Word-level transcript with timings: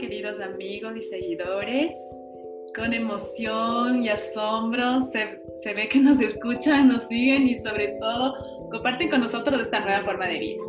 queridos 0.00 0.40
amigos 0.40 0.94
y 0.96 1.02
seguidores. 1.02 1.94
Con 2.74 2.94
emoción 2.94 4.02
y 4.02 4.08
asombro 4.08 5.02
se, 5.02 5.42
se, 5.62 5.74
ve 5.74 5.88
que 5.88 5.98
nos 5.98 6.18
escuchan, 6.20 6.88
nos 6.88 7.06
siguen 7.06 7.46
y 7.46 7.56
sobre 7.58 7.88
todo 8.00 8.34
comparten 8.70 9.10
con 9.10 9.20
nosotros 9.20 9.60
esta 9.60 9.80
nueva 9.80 10.02
forma 10.02 10.26
de 10.26 10.38
vida, 10.38 10.62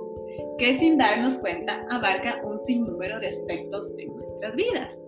que 0.57 0.75
sin 0.75 0.97
darnos 0.97 1.38
cuenta 1.38 1.86
abarca 1.89 2.41
un 2.43 2.59
sinnúmero 2.59 3.20
de 3.20 3.28
aspectos 3.28 3.96
de 3.96 4.07
nuestras 4.07 4.55
vidas. 4.55 5.07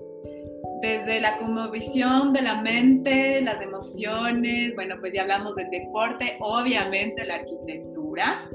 Desde 0.81 1.19
la 1.19 1.37
conmovisión 1.37 2.31
de 2.31 2.43
la 2.43 2.61
mente, 2.61 3.41
las 3.41 3.59
emociones, 3.59 4.73
bueno, 4.75 4.95
pues 5.01 5.13
ya 5.13 5.23
hablamos 5.23 5.55
del 5.55 5.69
deporte, 5.69 6.37
obviamente 6.39 7.25
la 7.25 7.35
arquitectura, 7.35 8.49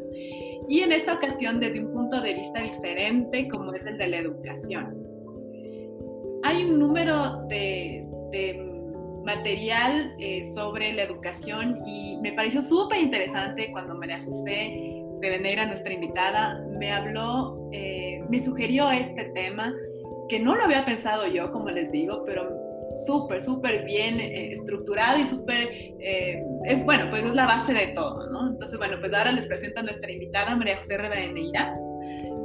y 0.69 0.81
en 0.81 0.93
esta 0.93 1.15
ocasión 1.15 1.61
desde 1.61 1.85
un 1.85 1.93
punto 1.93 2.21
de 2.21 2.35
vista 2.35 2.61
diferente 2.61 3.49
como 3.49 3.75
es 3.75 3.85
el 3.85 3.99
de 3.99 4.09
la 4.09 4.19
educación. 4.19 4.98
Un 6.69 6.81
número 6.81 7.47
de, 7.49 8.05
material 9.25 10.15
eh, 10.19 10.43
sobre 10.55 10.93
la 10.93 11.03
educación 11.03 11.83
y 11.87 12.17
me 12.23 12.33
pareció 12.33 12.63
súper 12.63 13.01
interesante 13.01 13.71
cuando 13.73 13.95
María 13.95 14.23
José 14.25 15.03
de 15.21 15.31
Veneira, 15.31 15.67
nuestra 15.67 15.93
invitada, 15.93 16.65
me 16.79 16.91
habló, 16.91 17.69
eh, 17.73 18.23
me 18.31 18.41
sugirió 18.41 18.91
este 18.91 19.25
tema 19.35 19.75
que 20.29 20.41
no 20.41 20.57
lo 20.57 20.65
había 20.65 20.85
pensado 20.87 21.27
yo, 21.27 21.51
como 21.51 21.69
les 21.69 21.91
digo, 21.91 22.23
pero 22.25 22.49
súper, 23.07 23.43
súper 23.43 23.85
bien 23.85 24.19
eh, 24.19 24.53
estructurado 24.53 25.19
y 25.19 25.27
súper, 25.27 25.69
es 25.99 26.85
bueno, 26.85 27.11
pues 27.11 27.25
es 27.25 27.35
la 27.35 27.47
base 27.47 27.75
de 27.75 27.89
todo, 27.89 28.31
¿no? 28.31 28.49
Entonces, 28.49 28.79
bueno, 28.79 28.97
pues 29.01 29.13
ahora 29.13 29.33
les 29.33 29.47
presento 29.47 29.81
a 29.81 29.83
nuestra 29.83 30.11
invitada, 30.11 30.55
María 30.57 30.77
José 30.77 30.97
Reveneira, 30.97 31.77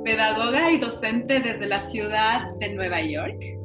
pedagoga 0.04 0.72
y 0.72 0.80
docente 0.80 1.40
desde 1.40 1.66
la 1.66 1.80
ciudad 1.80 2.52
de 2.60 2.74
Nueva 2.74 3.02
York. 3.02 3.62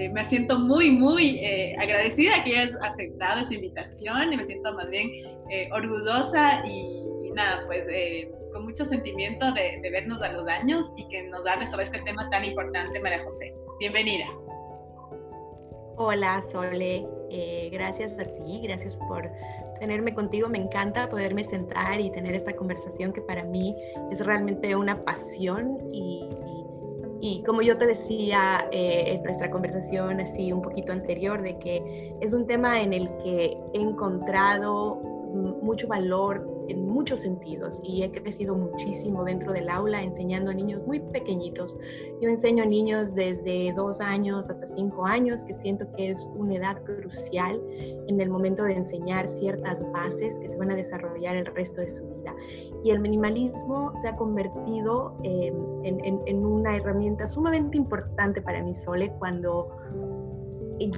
Eh, 0.00 0.08
me 0.08 0.24
siento 0.24 0.58
muy, 0.58 0.90
muy 0.90 1.40
eh, 1.40 1.76
agradecida 1.78 2.42
que 2.42 2.56
hayas 2.56 2.74
aceptado 2.80 3.40
esta 3.40 3.52
invitación 3.52 4.32
y 4.32 4.36
me 4.38 4.44
siento 4.44 4.72
más 4.72 4.88
bien 4.88 5.10
eh, 5.50 5.68
orgullosa 5.72 6.66
y, 6.66 7.30
nada, 7.34 7.64
pues 7.66 7.84
con 8.50 8.64
mucho 8.64 8.86
sentimiento 8.86 9.52
de, 9.52 9.78
vernos 9.90 10.22
a 10.22 10.32
los 10.32 10.48
años 10.48 10.90
y 10.96 11.06
que 11.08 11.24
nos 11.24 11.46
hable 11.46 11.66
sobre 11.66 11.84
este 11.84 12.00
tema 12.00 12.30
tan 12.30 12.46
importante, 12.46 12.98
María 12.98 13.22
José. 13.22 13.54
Bienvenida. 13.78 14.24
Hola, 15.98 16.42
Sole. 16.50 17.06
gracias 17.70 18.18
a 18.18 18.24
ti, 18.24 18.60
gracias 18.62 18.96
por 18.96 19.30
tenerme 19.80 20.14
contigo. 20.14 20.48
Me 20.48 20.58
encanta 20.58 21.10
poderme 21.10 21.44
sentar 21.44 22.00
y 22.00 22.10
tener 22.10 22.34
esta 22.34 22.56
conversación 22.56 23.12
que 23.12 23.20
para 23.20 23.44
mí 23.44 23.76
es 24.10 24.24
realmente 24.24 24.74
una 24.74 25.04
pasión 25.04 25.76
y 25.92 26.26
como 27.44 27.62
yo 27.62 27.76
te 27.76 27.86
decía 27.86 28.68
eh, 28.72 29.14
en 29.14 29.22
nuestra 29.22 29.50
conversación 29.50 30.20
así 30.20 30.52
un 30.52 30.62
poquito 30.62 30.92
anterior, 30.92 31.42
de 31.42 31.58
que 31.58 32.14
es 32.20 32.32
un 32.32 32.46
tema 32.46 32.80
en 32.80 32.92
el 32.92 33.08
que 33.22 33.58
he 33.74 33.80
encontrado 33.80 34.96
mucho 35.62 35.86
valor 35.86 36.59
en 36.70 36.88
muchos 36.88 37.20
sentidos 37.20 37.80
y 37.82 38.02
he 38.02 38.10
crecido 38.10 38.54
muchísimo 38.56 39.24
dentro 39.24 39.52
del 39.52 39.68
aula 39.68 40.02
enseñando 40.02 40.50
a 40.50 40.54
niños 40.54 40.80
muy 40.86 41.00
pequeñitos. 41.00 41.78
Yo 42.20 42.28
enseño 42.28 42.62
a 42.62 42.66
niños 42.66 43.14
desde 43.14 43.72
dos 43.74 44.00
años 44.00 44.48
hasta 44.48 44.66
cinco 44.66 45.04
años, 45.04 45.44
que 45.44 45.54
siento 45.54 45.90
que 45.96 46.10
es 46.10 46.30
una 46.34 46.56
edad 46.56 46.82
crucial 46.84 47.60
en 48.06 48.20
el 48.20 48.30
momento 48.30 48.62
de 48.64 48.74
enseñar 48.74 49.28
ciertas 49.28 49.82
bases 49.92 50.38
que 50.40 50.48
se 50.48 50.56
van 50.56 50.70
a 50.70 50.76
desarrollar 50.76 51.36
el 51.36 51.46
resto 51.46 51.80
de 51.80 51.88
su 51.88 52.02
vida. 52.04 52.34
Y 52.84 52.90
el 52.90 53.00
minimalismo 53.00 53.92
se 53.96 54.08
ha 54.08 54.16
convertido 54.16 55.16
em, 55.22 55.54
en, 55.84 56.20
en 56.26 56.46
una 56.46 56.76
herramienta 56.76 57.26
sumamente 57.26 57.76
importante 57.76 58.40
para 58.40 58.62
mí, 58.62 58.74
Sole, 58.74 59.12
cuando 59.18 59.68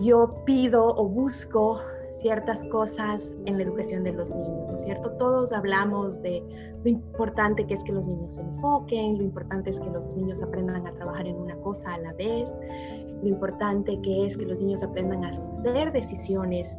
yo 0.00 0.44
pido 0.44 0.94
o 0.94 1.08
busco 1.08 1.80
ciertas 2.22 2.64
cosas 2.66 3.36
en 3.46 3.58
la 3.58 3.64
educación 3.64 4.04
de 4.04 4.12
los 4.12 4.34
niños, 4.34 4.68
¿no 4.68 4.76
es 4.76 4.82
cierto? 4.82 5.10
Todos 5.18 5.52
hablamos 5.52 6.20
de 6.22 6.42
lo 6.82 6.88
importante 6.88 7.66
que 7.66 7.74
es 7.74 7.84
que 7.84 7.92
los 7.92 8.06
niños 8.06 8.34
se 8.34 8.40
enfoquen, 8.40 9.18
lo 9.18 9.24
importante 9.24 9.70
es 9.70 9.80
que 9.80 9.90
los 9.90 10.16
niños 10.16 10.42
aprendan 10.42 10.86
a 10.86 10.92
trabajar 10.94 11.26
en 11.26 11.36
una 11.36 11.56
cosa 11.56 11.94
a 11.94 11.98
la 11.98 12.12
vez, 12.14 12.50
lo 13.22 13.28
importante 13.28 14.00
que 14.02 14.26
es 14.26 14.36
que 14.36 14.46
los 14.46 14.60
niños 14.60 14.82
aprendan 14.82 15.24
a 15.24 15.30
hacer 15.30 15.92
decisiones. 15.92 16.78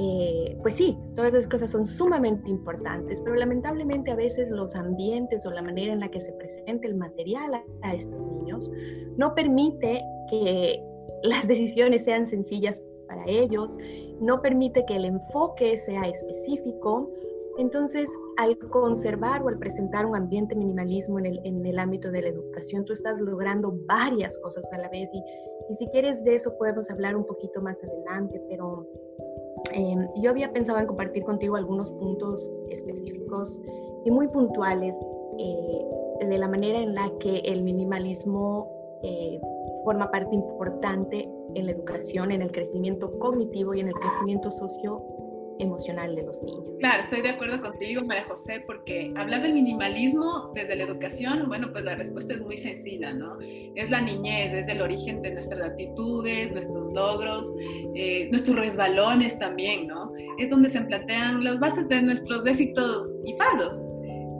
Eh, 0.00 0.56
pues 0.62 0.74
sí, 0.74 0.96
todas 1.16 1.34
esas 1.34 1.48
cosas 1.48 1.72
son 1.72 1.84
sumamente 1.84 2.48
importantes, 2.48 3.20
pero 3.20 3.34
lamentablemente 3.34 4.12
a 4.12 4.14
veces 4.14 4.48
los 4.50 4.76
ambientes 4.76 5.44
o 5.44 5.50
la 5.50 5.62
manera 5.62 5.92
en 5.92 6.00
la 6.00 6.08
que 6.08 6.20
se 6.20 6.32
presenta 6.34 6.86
el 6.86 6.94
material 6.94 7.54
a, 7.54 7.64
a 7.82 7.94
estos 7.94 8.22
niños 8.24 8.70
no 9.16 9.34
permite 9.34 10.00
que 10.30 10.80
las 11.24 11.48
decisiones 11.48 12.04
sean 12.04 12.26
sencillas 12.28 12.80
para 13.08 13.24
ellos 13.26 13.78
no 14.20 14.40
permite 14.40 14.84
que 14.86 14.96
el 14.96 15.06
enfoque 15.06 15.76
sea 15.76 16.02
específico. 16.02 17.10
Entonces, 17.58 18.16
al 18.36 18.56
conservar 18.70 19.42
o 19.42 19.48
al 19.48 19.58
presentar 19.58 20.06
un 20.06 20.14
ambiente 20.14 20.54
minimalismo 20.54 21.18
en 21.18 21.26
el, 21.26 21.40
en 21.44 21.66
el 21.66 21.78
ámbito 21.78 22.10
de 22.12 22.22
la 22.22 22.28
educación, 22.28 22.84
tú 22.84 22.92
estás 22.92 23.20
logrando 23.20 23.74
varias 23.86 24.38
cosas 24.38 24.64
a 24.72 24.78
la 24.78 24.88
vez 24.90 25.10
y, 25.12 25.22
y 25.68 25.74
si 25.74 25.86
quieres 25.88 26.22
de 26.24 26.36
eso 26.36 26.56
podemos 26.56 26.88
hablar 26.90 27.16
un 27.16 27.24
poquito 27.24 27.60
más 27.60 27.82
adelante, 27.82 28.40
pero 28.48 28.86
em, 29.72 30.06
yo 30.22 30.30
había 30.30 30.52
pensado 30.52 30.78
en 30.78 30.86
compartir 30.86 31.24
contigo 31.24 31.56
algunos 31.56 31.90
puntos 31.90 32.50
específicos 32.70 33.60
y 34.04 34.10
muy 34.10 34.28
puntuales 34.28 34.96
eh, 35.38 36.26
de 36.26 36.38
la 36.38 36.48
manera 36.48 36.78
en 36.78 36.94
la 36.94 37.10
que 37.20 37.38
el 37.38 37.62
minimalismo 37.62 39.00
eh, 39.02 39.40
forma 39.84 40.10
parte 40.10 40.34
importante 40.34 41.28
en 41.54 41.66
la 41.66 41.72
educación, 41.72 42.32
en 42.32 42.42
el 42.42 42.52
crecimiento 42.52 43.18
cognitivo 43.18 43.74
y 43.74 43.80
en 43.80 43.88
el 43.88 43.94
crecimiento 43.94 44.50
socioemocional 44.50 46.14
de 46.14 46.22
los 46.22 46.42
niños. 46.42 46.64
Claro, 46.78 47.02
estoy 47.02 47.22
de 47.22 47.30
acuerdo 47.30 47.60
contigo, 47.60 48.02
María 48.04 48.24
José, 48.24 48.62
porque 48.66 49.12
hablar 49.16 49.42
del 49.42 49.54
minimalismo 49.54 50.52
desde 50.54 50.76
la 50.76 50.84
educación, 50.84 51.48
bueno, 51.48 51.72
pues 51.72 51.84
la 51.84 51.96
respuesta 51.96 52.34
es 52.34 52.40
muy 52.40 52.58
sencilla, 52.58 53.12
¿no? 53.12 53.38
Es 53.40 53.90
la 53.90 54.00
niñez, 54.00 54.52
es 54.52 54.68
el 54.68 54.82
origen 54.82 55.22
de 55.22 55.32
nuestras 55.32 55.60
actitudes, 55.60 56.52
nuestros 56.52 56.92
logros, 56.92 57.52
eh, 57.94 58.28
nuestros 58.30 58.58
resbalones 58.58 59.38
también, 59.38 59.86
¿no? 59.86 60.12
Es 60.38 60.50
donde 60.50 60.68
se 60.68 60.80
plantean 60.82 61.42
las 61.44 61.58
bases 61.58 61.88
de 61.88 62.02
nuestros 62.02 62.46
éxitos 62.46 63.20
y 63.24 63.34
fallos. 63.36 63.84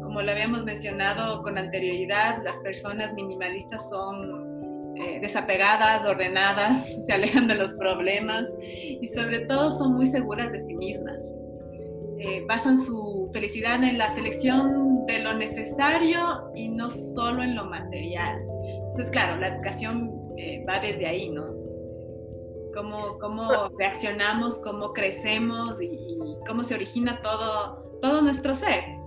Como 0.03 0.23
lo 0.23 0.31
habíamos 0.31 0.65
mencionado 0.65 1.43
con 1.43 1.59
anterioridad, 1.59 2.43
las 2.43 2.59
personas 2.61 3.13
minimalistas 3.15 3.89
son 3.91 4.48
eh, 5.01 5.21
desapegadas, 5.21 6.05
ordenadas, 6.05 6.97
se 7.07 7.13
alejan 7.13 7.47
de 7.47 7.55
los 7.55 7.73
problemas 7.75 8.51
y 8.61 9.07
sobre 9.09 9.41
todo 9.47 9.71
son 9.71 9.95
muy 9.95 10.07
seguras 10.07 10.51
de 10.51 10.61
sí 10.61 10.75
mismas. 10.75 11.35
Eh, 12.21 12.45
basan 12.49 12.77
su 12.77 13.31
felicidad 13.33 13.83
en 13.85 13.97
la 13.97 14.09
selección 14.09 15.07
de 15.07 15.21
lo 15.21 15.35
necesario 15.35 16.51
y 16.55 16.69
no 16.69 16.91
solo 16.91 17.45
en 17.45 17.55
lo 17.55 17.67
material. 17.67 18.43
Entonces, 18.65 19.11
claro, 19.11 19.37
la 19.37 19.55
educación 19.55 20.13
eh, 20.37 20.65
va 20.69 20.81
desde 20.81 21.07
ahí, 21.07 21.31
¿no? 21.31 21.45
Cómo, 22.75 23.19
cómo 23.21 23.71
reaccionamos, 23.79 24.59
cómo 24.65 24.93
crecemos 24.93 25.81
y, 25.81 25.87
y 25.87 26.37
cómo 26.45 26.65
se 26.65 26.75
origina 26.75 27.23
todo, 27.23 27.99
todo 28.01 28.21
nuestro 28.21 28.57
ser. 28.57 28.98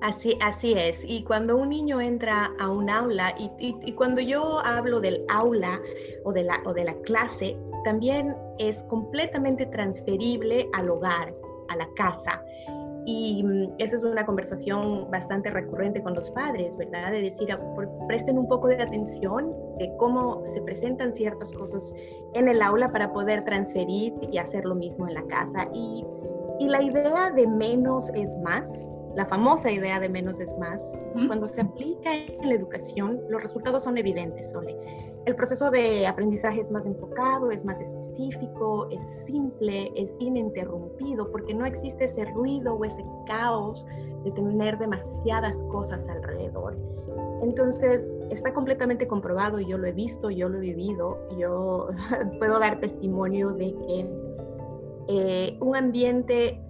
Así, 0.00 0.38
así 0.40 0.74
es. 0.74 1.04
Y 1.04 1.24
cuando 1.24 1.56
un 1.56 1.70
niño 1.70 2.00
entra 2.00 2.52
a 2.60 2.70
un 2.70 2.88
aula, 2.88 3.34
y, 3.38 3.92
cuando 3.94 4.20
yo 4.20 4.60
hablo 4.64 5.00
del 5.00 5.24
aula 5.28 5.80
o 6.24 6.32
de, 6.32 6.44
la, 6.44 6.62
o 6.64 6.72
de 6.72 6.84
la 6.84 6.94
clase, 7.02 7.56
también 7.84 8.36
es 8.58 8.84
completamente 8.84 9.66
transferible 9.66 10.68
al 10.74 10.90
hogar, 10.90 11.34
a 11.68 11.76
la 11.76 11.88
casa. 11.96 12.40
Y 13.06 13.42
mm, 13.42 13.70
esa 13.78 13.96
es 13.96 14.02
una 14.04 14.24
conversación 14.24 15.10
bastante 15.10 15.50
recurrente 15.50 16.00
con 16.02 16.14
los 16.14 16.30
padres, 16.30 16.76
¿verdad? 16.76 17.10
De 17.10 17.22
decir, 17.22 17.50
ah, 17.50 17.60
presten 18.06 18.38
un 18.38 18.46
poco 18.46 18.68
de 18.68 18.80
atención 18.80 19.52
de 19.78 19.90
cómo 19.96 20.44
se 20.44 20.62
presentan 20.62 21.12
ciertas 21.12 21.52
cosas 21.52 21.92
en 22.34 22.48
el 22.48 22.62
aula 22.62 22.92
para 22.92 23.12
poder 23.12 23.44
transferir 23.44 24.12
y 24.30 24.38
hacer 24.38 24.64
lo 24.64 24.76
mismo 24.76 25.08
en 25.08 25.14
la 25.14 25.22
casa. 25.24 25.68
Y, 25.72 26.04
y 26.60 26.68
la 26.68 26.82
idea 26.82 27.30
de 27.30 27.46
menos 27.46 28.10
es 28.14 28.36
más, 28.44 28.92
la 29.18 29.26
famosa 29.26 29.68
idea 29.68 29.98
de 29.98 30.08
menos 30.08 30.38
es 30.38 30.56
más, 30.58 30.96
cuando 31.26 31.48
se 31.48 31.60
aplica 31.60 32.14
en 32.14 32.48
la 32.48 32.54
educación, 32.54 33.20
los 33.28 33.42
resultados 33.42 33.82
son 33.82 33.98
evidentes, 33.98 34.50
Sole. 34.50 34.78
El 35.26 35.34
proceso 35.34 35.72
de 35.72 36.06
aprendizaje 36.06 36.60
es 36.60 36.70
más 36.70 36.86
enfocado, 36.86 37.50
es 37.50 37.64
más 37.64 37.80
específico, 37.80 38.88
es 38.92 39.02
simple, 39.26 39.90
es 39.96 40.14
ininterrumpido, 40.20 41.32
porque 41.32 41.52
no 41.52 41.66
existe 41.66 42.04
ese 42.04 42.26
ruido 42.26 42.74
o 42.74 42.84
ese 42.84 43.04
caos 43.26 43.88
de 44.22 44.30
tener 44.30 44.78
demasiadas 44.78 45.64
cosas 45.64 46.08
alrededor. 46.08 46.78
Entonces, 47.42 48.16
está 48.30 48.54
completamente 48.54 49.08
comprobado, 49.08 49.58
yo 49.58 49.78
lo 49.78 49.88
he 49.88 49.92
visto, 49.92 50.30
yo 50.30 50.48
lo 50.48 50.58
he 50.58 50.60
vivido, 50.60 51.18
yo 51.36 51.88
puedo 52.38 52.60
dar 52.60 52.78
testimonio 52.78 53.50
de 53.50 53.74
que 53.74 54.06
eh, 55.08 55.58
un 55.60 55.74
ambiente 55.74 56.62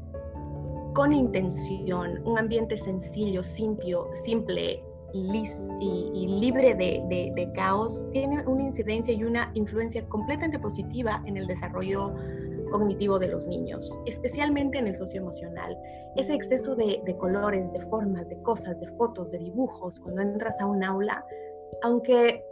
con 0.98 1.12
intención, 1.12 2.20
un 2.24 2.36
ambiente 2.38 2.76
sencillo, 2.76 3.44
simple, 3.44 3.94
simple 4.14 4.82
y, 5.12 6.26
libre 6.26 6.74
de, 6.74 7.52
caos 7.54 8.04
tiene 8.10 8.44
una 8.48 8.64
incidencia 8.64 9.14
y 9.14 9.22
una 9.22 9.48
influencia 9.54 10.04
completamente 10.08 10.58
positiva 10.58 11.22
en 11.24 11.36
el 11.36 11.46
desarrollo 11.46 12.12
cognitivo 12.72 13.20
de 13.20 13.28
los 13.28 13.46
niños, 13.46 13.96
especialmente 14.06 14.78
en 14.78 14.88
el 14.88 14.96
socioemocional. 14.96 15.78
Ese 16.16 16.34
exceso 16.34 16.74
de, 16.74 17.00
de 17.06 17.16
colores, 17.16 17.72
de 17.72 17.80
formas, 17.82 18.28
de 18.28 18.42
cosas, 18.42 18.80
de 18.80 18.88
fotos, 18.96 19.30
de 19.30 19.38
dibujos, 19.38 20.00
cuando 20.00 20.22
entras 20.22 20.60
a 20.60 20.66
un 20.66 20.82
aula, 20.82 21.24
aunque 21.82 22.44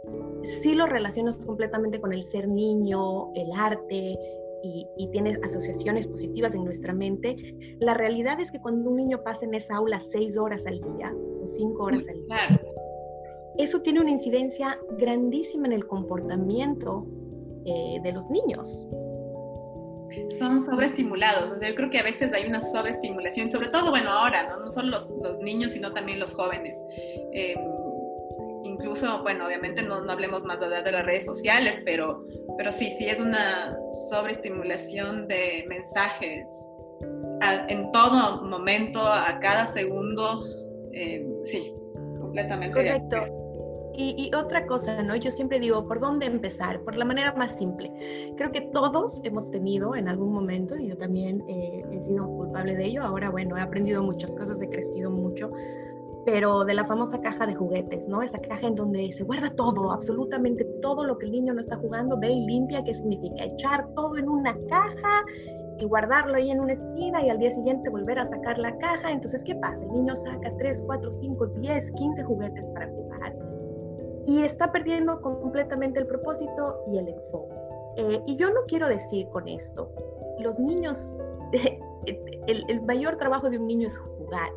sí 0.45 0.73
lo 0.73 0.85
relacionas 0.85 1.45
completamente 1.45 1.99
con 1.99 2.13
el 2.13 2.23
ser 2.23 2.47
niño, 2.47 3.33
el 3.33 3.51
arte, 3.51 4.17
y, 4.63 4.87
y, 4.97 5.07
tiene 5.09 5.37
asociaciones 5.43 6.07
positivas 6.07 6.55
en 6.55 6.63
nuestra 6.63 6.93
mente, 6.93 7.35
la 7.79 7.93
realidad 7.93 8.39
es 8.39 8.51
que 8.51 8.59
cuando 8.59 8.89
un 8.89 8.97
niño 8.97 9.23
pasa 9.23 9.45
en 9.45 9.53
esa 9.53 9.75
aula 9.75 9.99
seis 10.01 10.37
horas 10.37 10.65
al 10.65 10.81
día 10.81 11.13
o 11.41 11.47
cinco 11.47 11.83
horas 11.83 12.05
al 12.07 12.25
día, 12.25 12.61
eso 13.57 13.81
tiene 13.81 14.01
una 14.01 14.11
incidencia 14.11 14.79
grandísima 14.97 15.67
en 15.67 15.73
el 15.73 15.87
comportamiento 15.87 17.05
eh, 17.65 17.99
de 18.03 18.11
los 18.13 18.29
niños. 18.29 18.87
Son 20.37 20.61
sobreestimulados. 20.61 21.59
yo 21.61 21.75
creo 21.75 21.89
que 21.89 21.99
a 21.99 22.03
veces 22.03 22.31
hay 22.33 22.47
una 22.47 22.61
sobreestimulación, 22.61 23.49
sobre 23.51 23.69
todo, 23.69 23.89
bueno, 23.89 24.11
ahora, 24.11 24.47
no, 24.47 24.63
no 24.63 24.69
solo 24.69 24.89
los, 24.89 25.09
los 25.21 25.39
niños, 25.39 25.73
sino 25.73 25.91
también 25.93 26.19
los 26.19 26.33
jóvenes. 26.33 26.83
Eh, 27.33 27.55
incluso, 28.67 29.21
bueno, 29.23 29.47
obviamente 29.47 29.81
no, 29.81 30.01
no 30.01 30.11
hablemos 30.11 30.43
más 30.43 30.59
de, 30.59 30.67
de 30.67 30.91
las 30.91 31.05
redes 31.05 31.25
sociales, 31.25 31.81
pero, 31.85 32.25
pero 32.57 32.71
sí, 32.71 32.91
sí 32.97 33.07
es 33.09 33.19
una 33.19 33.77
sobreestimulación 34.09 35.27
de 35.27 35.65
mensajes 35.67 36.49
en 37.69 37.91
todo 37.91 38.43
momento, 38.43 39.01
a 39.01 39.39
cada 39.39 39.67
segundo, 39.67 40.43
eh, 40.91 41.25
sí, 41.45 41.73
completamente. 42.19 42.75
Correcto. 42.75 43.17
Y, 43.99 44.29
y, 44.29 44.35
otra 44.35 44.67
cosa, 44.67 45.01
¿no? 45.01 45.15
Yo 45.15 45.31
siempre 45.31 45.59
digo, 45.59 45.87
¿por 45.87 45.99
dónde 45.99 46.27
empezar? 46.27 46.81
Por 46.81 46.95
la 46.97 47.03
manera 47.03 47.33
más 47.33 47.57
simple. 47.57 47.91
Creo 48.37 48.51
que 48.51 48.61
todos 48.61 49.21
hemos 49.23 49.49
tenido 49.49 49.95
en 49.95 50.07
algún 50.07 50.33
momento, 50.33 50.77
y 50.77 50.89
yo 50.89 50.97
también 50.97 51.43
eh, 51.47 51.83
he 51.91 52.01
sido 52.01 52.27
culpable 52.27 52.75
de 52.75 52.85
ello, 52.85 53.01
ahora 53.01 53.31
bueno, 53.31 53.57
he 53.57 53.61
aprendido 53.61 54.03
muchas 54.03 54.35
cosas, 54.35 54.61
he 54.61 54.69
crecido 54.69 55.09
mucho, 55.09 55.51
pero 56.27 56.65
de 56.65 56.73
la 56.73 56.83
famosa 56.83 57.21
caja 57.21 57.45
de 57.45 57.55
juguetes, 57.55 58.09
¿no? 58.09 58.21
Esa 58.21 58.37
caja 58.37 58.67
en 58.67 58.75
donde 58.75 59.13
se 59.13 59.23
guarda 59.23 59.49
todo, 59.55 59.93
absolutamente 59.93 60.65
todo 60.81 61.05
lo 61.05 61.17
que 61.17 61.25
el 61.25 61.31
niño 61.31 61.53
no 61.53 61.61
está 61.61 61.77
jugando, 61.77 62.19
ve 62.19 62.29
y 62.29 62.45
limpia, 62.45 62.83
¿qué 62.83 62.93
significa? 62.93 63.45
Echar 63.45 63.87
todo 63.95 64.17
en 64.17 64.27
una 64.27 64.53
caja 64.67 65.23
y 65.79 65.85
guardarlo 65.85 66.35
ahí 66.35 66.51
en 66.51 66.59
una 66.59 66.73
esquina 66.73 67.25
y 67.25 67.29
al 67.29 67.39
día 67.39 67.51
siguiente 67.51 67.89
volver 67.89 68.19
a 68.19 68.25
sacar 68.25 68.57
la 68.57 68.77
caja. 68.77 69.09
Entonces, 69.09 69.41
¿qué 69.45 69.55
pasa? 69.55 69.85
El 69.85 69.93
niño 69.93 70.17
saca 70.17 70.51
3, 70.57 70.83
4, 70.85 71.11
5, 71.13 71.45
10, 71.61 71.91
15 71.91 72.23
juguetes 72.23 72.69
para 72.71 72.89
jugar 72.89 73.33
y 74.25 74.41
está 74.41 74.69
perdiendo 74.69 75.21
completamente 75.21 76.01
el 76.01 76.07
propósito 76.07 76.83
y 76.91 76.97
el 76.97 77.07
enfoque. 77.07 77.55
Eh, 77.95 78.21
y 78.27 78.35
yo 78.35 78.49
no 78.49 78.59
quiero 78.67 78.89
decir 78.89 79.29
con 79.29 79.47
esto, 79.47 79.89
los 80.39 80.59
niños, 80.59 81.15
el, 82.47 82.65
el 82.67 82.81
mayor 82.81 83.15
trabajo 83.15 83.49
de 83.49 83.57
un 83.57 83.67
niño 83.67 83.87
es 83.87 83.97
jugar. 83.97 84.49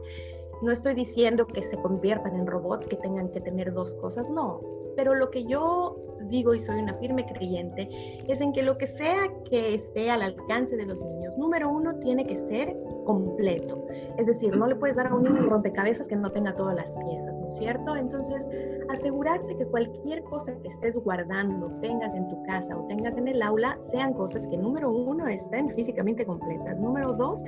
No 0.63 0.73
estoy 0.73 0.95
diciendo 0.95 1.47
que 1.47 1.63
se 1.63 1.77
conviertan 1.77 2.37
en 2.37 2.47
robots, 2.47 2.87
que 2.87 2.97
tengan 2.97 3.31
que 3.31 3.41
tener 3.41 3.73
dos 3.73 3.95
cosas, 3.95 4.29
no. 4.29 4.61
Pero 4.97 5.15
lo 5.15 5.31
que 5.31 5.45
yo 5.45 5.97
digo 6.29 6.55
y 6.55 6.61
soy 6.61 6.81
una 6.81 6.95
firme 6.95 7.27
creyente 7.27 7.89
es 8.29 8.41
en 8.41 8.53
que 8.53 8.63
lo 8.63 8.77
que 8.77 8.87
sea 8.87 9.31
que 9.49 9.75
esté 9.75 10.11
al 10.11 10.23
alcance 10.23 10.77
de 10.77 10.85
los 10.85 11.03
niños, 11.03 11.39
número 11.39 11.71
uno, 11.71 11.95
tiene 12.01 12.25
que 12.25 12.37
ser 12.37 12.77
completo. 13.07 13.87
Es 14.19 14.27
decir, 14.27 14.57
no 14.57 14.67
le 14.67 14.77
puedes 14.77 14.97
dar 14.97 15.07
a 15.07 15.15
un 15.15 15.23
niño 15.25 15.41
un 15.41 15.49
rompecabezas 15.49 16.07
que 16.07 16.17
no 16.17 16.31
tenga 16.31 16.55
todas 16.55 16.77
las 16.77 16.95
piezas, 16.95 17.39
¿no 17.39 17.49
es 17.49 17.57
cierto? 17.57 17.97
Entonces, 17.97 18.49
asegurarte 18.89 19.57
que 19.57 19.65
cualquier 19.67 20.23
cosa 20.25 20.57
que 20.61 20.69
estés 20.69 20.97
guardando, 20.97 21.71
tengas 21.81 22.15
en 22.15 22.29
tu 22.29 22.43
casa 22.45 22.77
o 22.77 22.87
tengas 22.87 23.17
en 23.17 23.29
el 23.29 23.41
aula, 23.43 23.79
sean 23.81 24.13
cosas 24.13 24.47
que, 24.47 24.57
número 24.57 24.91
uno, 24.91 25.27
estén 25.27 25.71
físicamente 25.71 26.27
completas. 26.27 26.79
Número 26.81 27.15
dos, 27.15 27.43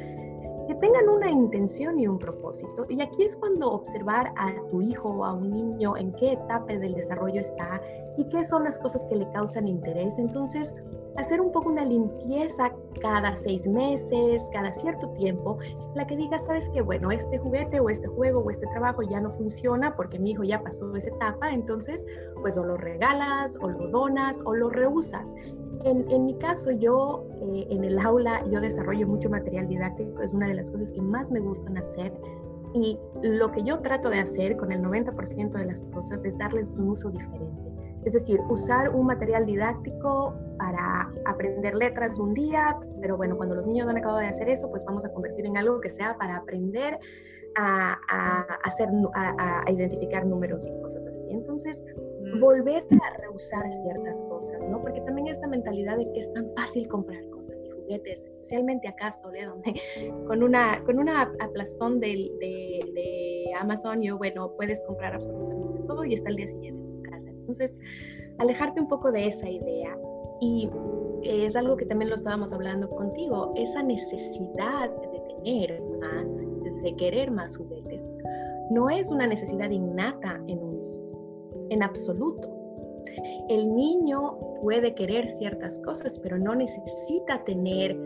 que 0.66 0.74
tengan 0.76 1.08
una 1.08 1.30
intención 1.30 1.98
y 1.98 2.06
un 2.06 2.18
propósito. 2.18 2.86
Y 2.88 3.00
aquí 3.00 3.24
es 3.24 3.36
cuando 3.36 3.72
observar 3.72 4.32
a 4.36 4.54
tu 4.70 4.82
hijo 4.82 5.08
o 5.08 5.24
a 5.24 5.32
un 5.32 5.50
niño 5.50 5.96
en 5.96 6.12
qué 6.12 6.32
etapa 6.32 6.74
del 6.74 6.94
desarrollo 6.94 7.40
está 7.40 7.80
y 8.16 8.24
qué 8.28 8.44
son 8.44 8.64
las 8.64 8.78
cosas 8.78 9.06
que 9.06 9.16
le 9.16 9.30
causan 9.32 9.66
interés. 9.66 10.18
Entonces, 10.18 10.74
hacer 11.16 11.40
un 11.40 11.52
poco 11.52 11.70
una 11.70 11.84
limpieza 11.84 12.72
cada 13.00 13.36
seis 13.36 13.66
meses, 13.66 14.48
cada 14.52 14.72
cierto 14.72 15.08
tiempo, 15.10 15.58
la 15.94 16.06
que 16.06 16.16
diga, 16.16 16.38
sabes 16.38 16.68
que, 16.70 16.82
bueno, 16.82 17.10
este 17.10 17.38
juguete 17.38 17.80
o 17.80 17.90
este 17.90 18.08
juego 18.08 18.40
o 18.40 18.50
este 18.50 18.66
trabajo 18.68 19.02
ya 19.02 19.20
no 19.20 19.30
funciona 19.30 19.94
porque 19.94 20.18
mi 20.18 20.30
hijo 20.30 20.42
ya 20.42 20.62
pasó 20.62 20.94
esa 20.96 21.10
etapa, 21.10 21.50
entonces, 21.50 22.06
pues 22.40 22.56
o 22.56 22.64
lo 22.64 22.76
regalas 22.76 23.58
o 23.60 23.68
lo 23.68 23.88
donas 23.88 24.42
o 24.44 24.54
lo 24.54 24.70
reusas. 24.70 25.34
En, 25.84 26.26
mi 26.26 26.38
caso, 26.38 26.70
yo 26.70 27.26
eh, 27.40 27.66
en 27.70 27.82
el 27.82 27.98
aula, 27.98 28.44
yo 28.48 28.60
desarrollo 28.60 29.06
mucho 29.06 29.28
material 29.28 29.66
didáctico, 29.66 30.22
es 30.22 30.32
una 30.32 30.46
de 30.46 30.54
las 30.54 30.70
cosas 30.70 30.92
que 30.92 31.02
más 31.02 31.28
me 31.30 31.40
gustan 31.40 31.76
hacer. 31.76 32.12
Y 32.74 32.98
lo 33.22 33.50
que 33.50 33.62
yo 33.64 33.80
trato 33.80 34.08
de 34.08 34.20
hacer 34.20 34.56
con 34.56 34.70
el 34.70 34.80
90% 34.80 35.50
de 35.50 35.66
las 35.66 35.82
cosas 35.92 36.24
es 36.24 36.38
darles 36.38 36.70
un 36.70 36.90
uso 36.90 37.10
diferente. 37.10 37.81
Es 38.04 38.14
decir, 38.14 38.40
usar 38.48 38.94
un 38.94 39.06
material 39.06 39.46
didáctico 39.46 40.34
para 40.58 41.12
aprender 41.26 41.74
letras 41.74 42.18
un 42.18 42.34
día, 42.34 42.76
pero 43.00 43.16
bueno, 43.16 43.36
cuando 43.36 43.54
los 43.54 43.66
niños 43.66 43.88
han 43.88 43.96
acabado 43.96 44.18
de 44.20 44.26
hacer 44.26 44.48
eso, 44.48 44.68
pues 44.70 44.84
vamos 44.84 45.04
a 45.04 45.12
convertir 45.12 45.46
en 45.46 45.56
algo 45.56 45.80
que 45.80 45.90
sea 45.90 46.16
para 46.18 46.36
aprender 46.36 46.98
a, 47.56 47.98
hacer, 48.64 48.88
a, 49.14 49.62
a 49.66 49.70
identificar 49.70 50.26
números 50.26 50.66
y 50.66 50.82
cosas 50.82 51.06
así. 51.06 51.20
Entonces, 51.30 51.84
volver 52.40 52.84
a 52.90 53.20
rehusar 53.20 53.72
ciertas 53.72 54.22
cosas, 54.22 54.58
¿no? 54.68 54.80
Porque 54.80 55.00
también 55.02 55.28
esta 55.28 55.46
mentalidad 55.46 55.96
de 55.96 56.10
que 56.12 56.20
es 56.20 56.32
tan 56.32 56.48
fácil 56.56 56.88
comprar 56.88 57.22
cosas 57.30 57.56
y 57.64 57.70
juguetes, 57.70 58.24
especialmente 58.24 58.88
acá, 58.88 59.12
Sole, 59.12 59.44
donde 59.44 59.80
con 60.26 60.42
una, 60.42 60.82
con 60.84 60.98
una 60.98 61.22
aplastón 61.40 62.00
de, 62.00 62.30
de, 62.40 63.52
Amazon, 63.58 64.00
yo, 64.00 64.16
bueno, 64.18 64.52
puedes 64.56 64.82
comprar 64.84 65.14
absolutamente 65.14 65.82
todo 65.86 66.04
y 66.04 66.14
está 66.14 66.30
el 66.30 66.36
día 66.36 66.48
siguiente. 66.48 66.81
Entonces, 67.52 67.76
alejarte 68.38 68.80
un 68.80 68.88
poco 68.88 69.12
de 69.12 69.28
esa 69.28 69.48
idea 69.48 69.96
y 70.40 70.70
es 71.22 71.54
algo 71.54 71.76
que 71.76 71.84
también 71.84 72.08
lo 72.08 72.16
estábamos 72.16 72.52
hablando 72.52 72.88
contigo, 72.88 73.52
esa 73.56 73.82
necesidad 73.82 74.90
de 74.90 75.20
tener 75.44 75.82
más, 76.00 76.38
de 76.82 76.96
querer 76.96 77.30
más 77.30 77.56
juguetes, 77.56 78.08
no 78.70 78.88
es 78.88 79.10
una 79.10 79.26
necesidad 79.26 79.70
innata 79.70 80.40
en 80.48 80.58
un 80.58 80.72
en 81.70 81.82
absoluto. 81.82 82.48
El 83.48 83.74
niño 83.74 84.38
puede 84.62 84.94
querer 84.94 85.28
ciertas 85.28 85.78
cosas, 85.80 86.18
pero 86.18 86.38
no 86.38 86.54
necesita 86.54 87.42
tener, 87.44 87.96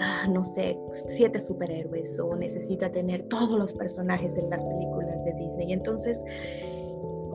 ah, 0.00 0.26
no 0.30 0.44
sé, 0.44 0.78
siete 1.08 1.40
superhéroes 1.40 2.18
o 2.18 2.34
necesita 2.36 2.90
tener 2.90 3.22
todos 3.28 3.58
los 3.58 3.72
personajes 3.72 4.34
de 4.34 4.42
las 4.48 4.64
películas 4.64 5.24
de 5.24 5.32
Disney. 5.34 5.72
Entonces, 5.72 6.24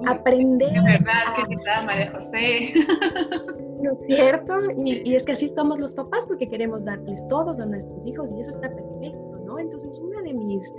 aprender... 0.07 0.71
Verdad 0.83 1.47
que 1.47 1.55
María 1.85 2.11
José. 2.11 2.73
¿No 3.81 3.91
es 3.91 4.05
cierto? 4.05 4.53
Y, 4.77 5.09
y, 5.09 5.15
es 5.15 5.23
que 5.23 5.31
así 5.33 5.47
somos 5.47 5.79
los 5.79 5.93
papás 5.93 6.25
porque 6.27 6.49
queremos 6.49 6.85
darles 6.85 7.25
todos 7.29 7.59
a 7.59 7.65
nuestros 7.65 8.05
hijos 8.05 8.33
y 8.33 8.41
eso 8.41 8.51
está 8.51 8.69
perfecto, 8.69 9.41
¿no? 9.45 9.57
Entonces, 9.57 9.97
una 9.99 10.21
de 10.21 10.33
mis 10.33 10.73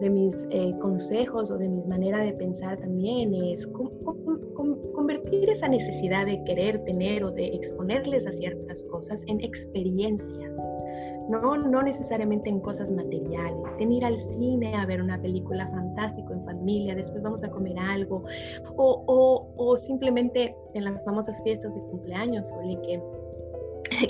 de 0.00 0.08
mis 0.08 0.48
eh, 0.50 0.74
consejos 0.80 1.50
o 1.50 1.58
de 1.58 1.68
mis 1.68 1.86
maneras 1.86 2.22
de 2.22 2.32
pensar 2.32 2.78
también 2.78 3.34
es 3.34 3.66
convertir 4.94 5.50
esa 5.50 5.68
necesidad 5.68 6.24
de 6.26 6.42
querer 6.44 6.82
tener 6.84 7.22
o 7.22 7.30
de 7.30 7.48
exponerles 7.48 8.26
a 8.26 8.32
ciertas 8.32 8.82
cosas 8.84 9.22
en 9.26 9.40
experiencias. 9.40 10.52
No, 11.30 11.56
no 11.56 11.82
necesariamente 11.82 12.50
en 12.50 12.60
cosas 12.60 12.90
materiales, 12.90 13.56
en 13.78 13.92
ir 13.92 14.04
al 14.04 14.18
cine 14.18 14.74
a 14.74 14.84
ver 14.84 15.00
una 15.00 15.20
película 15.20 15.68
fantástica 15.68 16.32
en 16.32 16.44
familia, 16.44 16.94
después 16.94 17.22
vamos 17.22 17.44
a 17.44 17.50
comer 17.50 17.78
algo, 17.78 18.24
o, 18.76 19.04
o, 19.06 19.52
o 19.56 19.76
simplemente 19.76 20.54
en 20.74 20.84
las 20.84 21.04
famosas 21.04 21.40
fiestas 21.42 21.74
de 21.74 21.80
cumpleaños, 21.80 22.50
o 22.52 22.60
que 22.82 23.00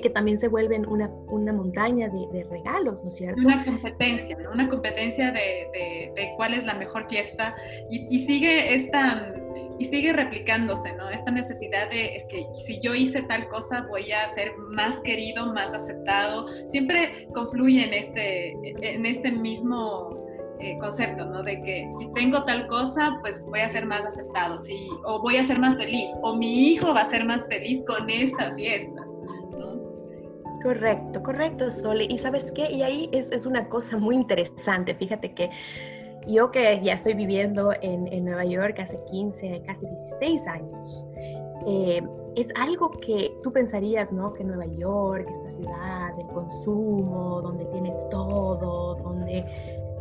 que 0.02 0.10
también 0.10 0.38
se 0.38 0.48
vuelven 0.48 0.86
una, 0.86 1.08
una 1.28 1.52
montaña 1.52 2.08
de, 2.08 2.44
regalos, 2.44 3.02
¿no 3.02 3.08
es 3.08 3.16
cierto? 3.16 3.40
Una 3.40 3.64
competencia. 3.64 4.36
Una 4.52 4.68
competencia 4.68 5.32
de, 5.32 6.12
de, 6.14 6.32
cuál 6.36 6.54
es 6.54 6.64
la 6.64 6.74
mejor 6.74 7.08
fiesta 7.08 7.54
y, 7.88 8.26
sigue 8.26 8.74
esta, 8.74 9.34
y 9.80 9.86
sigue 9.86 10.12
replicándose, 10.12 10.92
¿no? 10.92 11.08
Esta 11.08 11.30
necesidad 11.30 11.88
de, 11.88 12.14
es 12.14 12.26
que 12.26 12.44
si 12.66 12.80
yo 12.80 12.94
hice 12.94 13.22
tal 13.22 13.48
cosa 13.48 13.86
voy 13.88 14.12
a 14.12 14.28
ser 14.28 14.52
más 14.58 15.00
querido, 15.00 15.54
más 15.54 15.72
aceptado, 15.72 16.46
siempre 16.68 17.26
confluye 17.32 17.84
en 17.86 17.94
este, 17.94 18.52
en 18.82 19.06
este 19.06 19.32
mismo 19.32 20.22
eh, 20.60 20.76
concepto, 20.78 21.24
¿no? 21.24 21.42
De 21.42 21.62
que 21.62 21.88
si 21.98 22.12
tengo 22.12 22.44
tal 22.44 22.66
cosa, 22.66 23.18
pues 23.22 23.42
voy 23.42 23.60
a 23.60 23.70
ser 23.70 23.86
más 23.86 24.02
aceptado, 24.02 24.58
o 25.06 25.22
voy 25.22 25.38
a 25.38 25.44
ser 25.44 25.58
más 25.58 25.78
feliz, 25.78 26.10
o 26.20 26.36
mi 26.36 26.68
hijo 26.68 26.92
va 26.92 27.00
a 27.00 27.06
ser 27.06 27.24
más 27.24 27.48
feliz 27.48 27.82
con 27.86 28.10
esta 28.10 28.54
fiesta. 28.56 29.06
Correcto, 30.62 31.22
correcto, 31.22 31.70
Sole. 31.70 32.06
Y 32.10 32.18
sabes 32.18 32.52
qué, 32.52 32.70
y 32.70 32.82
ahí 32.82 33.08
es, 33.12 33.30
es 33.30 33.46
una 33.46 33.66
cosa 33.70 33.96
muy 33.96 34.14
interesante. 34.14 34.94
Fíjate 34.94 35.32
que 35.32 35.48
Yo 36.26 36.50
que 36.50 36.80
ya 36.82 36.94
estoy 36.94 37.14
viviendo 37.14 37.72
en, 37.80 38.24
Nueva 38.24 38.44
York 38.44 38.78
hace 38.78 38.98
15, 39.10 39.62
casi 39.66 39.86
16 39.86 40.46
años, 40.46 41.06
eh, 41.66 42.02
es 42.36 42.52
algo 42.54 42.90
que 42.90 43.32
tú 43.42 43.52
pensarías, 43.52 44.12
¿no? 44.12 44.32
Que 44.32 44.44
Nueva 44.44 44.66
York, 44.66 45.26
esta 45.28 45.50
ciudad 45.50 46.16
del 46.16 46.26
consumo, 46.28 47.40
donde 47.42 47.64
tienes 47.66 48.08
todo, 48.10 48.94
donde 48.96 49.44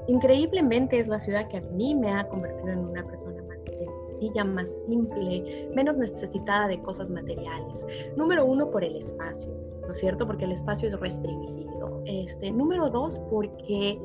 increíblemente 0.07 0.99
es 0.99 1.07
la 1.07 1.19
ciudad 1.19 1.47
que 1.47 1.57
a 1.57 1.61
mí 1.61 1.95
me 1.95 2.11
ha 2.11 2.27
convertido 2.27 2.69
en 2.69 2.79
una 2.79 3.03
persona 3.05 3.41
más 3.43 3.61
sencilla, 3.63 4.43
más 4.43 4.69
simple, 4.85 5.69
menos 5.73 5.97
necesitada 5.97 6.67
de 6.67 6.81
cosas 6.81 7.09
materiales. 7.09 7.85
Número 8.15 8.45
uno, 8.45 8.69
por 8.69 8.83
el 8.83 8.95
espacio, 8.95 9.51
¿no 9.81 9.91
es 9.91 9.99
cierto? 9.99 10.27
Porque 10.27 10.45
el 10.45 10.51
espacio 10.51 10.87
es 10.89 10.99
restringido. 10.99 12.01
Este, 12.05 12.51
número 12.51 12.89
dos, 12.89 13.19
porque 13.29 13.99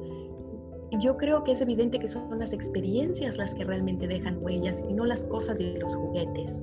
yo 0.99 1.17
creo 1.17 1.43
que 1.45 1.53
es 1.53 1.61
evidente 1.61 1.99
que 1.99 2.09
son 2.09 2.39
las 2.39 2.53
experiencias 2.53 3.37
las 3.37 3.55
que 3.55 3.65
realmente 3.65 4.07
dejan 4.07 4.39
huellas 4.43 4.83
y 4.89 4.93
no 4.93 5.05
las 5.05 5.25
cosas 5.25 5.61
y 5.61 5.73
los 5.75 5.95
juguetes. 5.95 6.63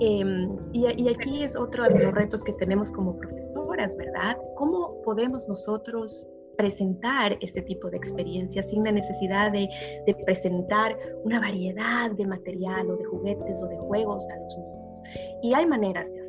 Em, 0.00 0.56
y, 0.72 0.86
y, 1.02 1.08
aquí 1.08 1.42
es 1.42 1.56
otro 1.56 1.84
de 1.84 1.98
los 1.98 2.14
retos 2.14 2.44
que 2.44 2.52
tenemos 2.54 2.90
como 2.90 3.16
profesoras, 3.16 3.96
¿verdad? 3.96 4.36
¿Cómo 4.56 5.00
podemos 5.02 5.48
nosotros 5.48 6.26
presentar 6.56 7.38
este 7.40 7.62
tipo 7.62 7.88
de 7.90 7.96
experiencias 7.96 8.68
sin 8.68 8.84
la 8.84 8.92
necesidad 8.92 9.50
de, 9.52 9.68
de 10.06 10.14
presentar 10.26 10.96
una 11.24 11.40
variedad 11.40 12.10
de 12.10 12.26
material 12.26 12.90
o 12.90 12.96
de 12.96 13.04
juguetes 13.04 13.62
o 13.62 13.66
de 13.66 13.76
juegos 13.76 14.26
a 14.30 14.36
los 14.40 14.58
niños? 14.58 15.02
Y 15.42 15.54
hay 15.54 15.66
maneras 15.66 16.06
de 16.12 16.19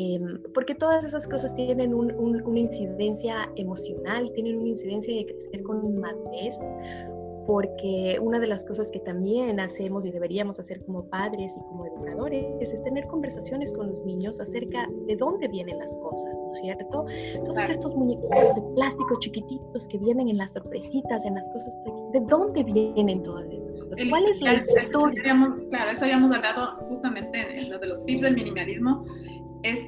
Em, 0.00 0.40
porque 0.54 0.76
todas 0.76 1.02
esas 1.02 1.26
cosas 1.26 1.52
tienen 1.54 1.92
una 1.92 2.58
incidencia 2.60 3.50
emocional, 3.56 4.30
tienen 4.32 4.58
una 4.58 4.68
incidencia 4.68 5.12
de 5.12 5.26
crecer 5.26 5.62
con 5.64 5.98
madurez, 5.98 6.56
porque 7.48 8.16
una 8.22 8.38
de 8.38 8.46
las 8.46 8.64
cosas 8.64 8.92
que 8.92 9.00
también 9.00 9.58
hacemos 9.58 10.06
y 10.06 10.12
deberíamos 10.12 10.60
hacer 10.60 10.84
como 10.84 11.04
padres 11.06 11.52
y 11.56 11.60
como 11.60 11.86
educadores 11.86 12.46
es 12.60 12.80
tener 12.84 13.08
conversaciones 13.08 13.72
con 13.72 13.88
los 13.88 14.04
niños 14.04 14.38
acerca 14.38 14.86
de 15.08 15.16
dónde 15.16 15.48
vienen 15.48 15.78
las 15.78 15.96
cosas, 15.96 16.42
¿no 16.42 16.52
es 16.52 16.58
cierto? 16.60 17.06
Todos 17.44 17.68
estos 17.68 17.96
muñequitos 17.96 18.54
de 18.54 18.62
plástico 18.76 19.18
chiquititos 19.18 19.88
que 19.88 19.98
vienen 19.98 20.28
en 20.28 20.36
las 20.36 20.52
sorpresitas, 20.52 21.24
en 21.24 21.34
las 21.34 21.48
cosas, 21.48 21.76
¿de 22.12 22.20
dónde 22.20 22.62
vienen 22.62 23.22
todas 23.24 23.50
estas 23.50 23.78
cosas? 23.80 24.08
¿Cuál 24.10 24.24
es 24.26 24.40
la 24.42 24.54
historia? 24.54 25.22
Claro, 25.70 25.90
eso 25.90 26.04
habíamos 26.04 26.36
hablado 26.36 26.76
justamente 26.86 27.62
en 27.62 27.70
lo 27.70 27.80
de 27.80 27.86
los 27.88 28.04
tips 28.04 28.20
del 28.20 28.34
minimalismo, 28.34 29.04
es 29.62 29.80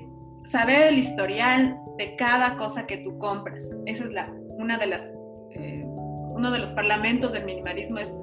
saber 0.44 0.88
el 0.88 0.98
historial 0.98 1.78
de 1.96 2.16
cada 2.16 2.56
cosa 2.56 2.86
que 2.86 2.98
tú 2.98 3.18
compras. 3.18 3.78
Esa 3.86 4.04
es 4.04 4.10
la, 4.10 4.32
una 4.58 4.78
de 4.78 4.86
las, 4.86 5.14
eh, 5.50 5.84
uno 5.84 6.50
de 6.50 6.58
los 6.58 6.70
parlamentos 6.72 7.32
del 7.32 7.44
minimalismo 7.44 7.98
es 7.98 8.18